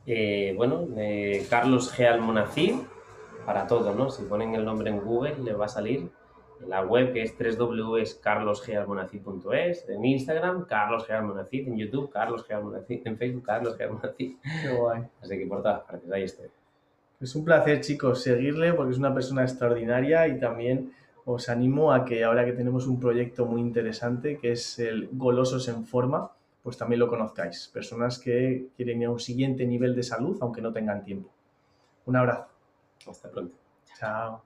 Eh, 0.07 0.55
bueno, 0.57 0.89
eh, 0.97 1.47
Carlos 1.49 1.97
G. 1.97 2.07
Almonacid, 2.07 2.75
para 3.47 3.67
todo, 3.67 3.95
¿no? 3.95 4.11
Si 4.11 4.25
ponen 4.25 4.55
el 4.55 4.65
nombre 4.65 4.91
en 4.91 5.01
Google, 5.01 5.37
les 5.43 5.59
va 5.59 5.65
a 5.67 5.69
salir 5.69 6.11
la 6.67 6.83
web 6.83 7.13
que 7.13 7.23
es 7.23 7.37
www.carlosgalmonacid.es, 7.39 9.89
en 9.89 10.05
Instagram, 10.05 10.67
Carlos 10.67 11.09
G. 11.09 11.13
Almonacid, 11.13 11.69
en 11.69 11.77
YouTube, 11.77 12.11
Carlos 12.11 12.45
G. 12.47 12.55
Almonacid, 12.55 13.07
en 13.07 13.17
Facebook, 13.17 13.45
Carlos 13.45 13.79
G. 13.79 13.83
Almonacid. 13.83 14.37
Qué 14.63 14.73
guay. 14.73 15.03
Así 15.21 15.39
que 15.39 15.47
por 15.47 15.63
todas 15.63 15.83
partes, 15.83 16.11
ahí 16.11 16.25
estoy. 16.25 16.49
Es 17.21 17.37
un 17.37 17.45
placer, 17.45 17.81
chicos, 17.81 18.21
seguirle 18.23 18.75
porque 18.75 18.93
es 18.93 18.99
una 18.99 19.15
persona 19.15 19.43
extraordinaria 19.43 20.27
y 20.27 20.41
también 20.41 20.93
os 21.25 21.49
animo 21.49 21.93
a 21.93 22.05
que 22.05 22.25
ahora 22.25 22.45
que 22.45 22.53
tenemos 22.53 22.87
un 22.87 22.99
proyecto 22.99 23.47
muy 23.47 23.61
interesante 23.61 24.39
que 24.39 24.53
es 24.53 24.79
el 24.79 25.09
Golosos 25.13 25.69
en 25.69 25.85
Forma, 25.85 26.33
pues 26.63 26.77
también 26.77 27.01
lo 27.01 27.09
conozcáis. 27.09 27.71
Personas 27.73 28.19
que 28.19 28.69
quieren 28.77 29.03
ir 29.03 29.09
a 29.09 29.11
un 29.11 29.21
siguiente 29.21 29.67
nivel 29.67 29.95
de 29.95 30.03
salud 30.03 30.39
aunque 30.41 30.63
no 30.63 30.73
tengan 30.73 31.05
tiempo. 31.05 31.31
Un 32.07 32.17
abrazo. 32.17 32.49
Hasta 33.09 33.31
pronto. 33.31 33.55
Chao. 33.99 34.43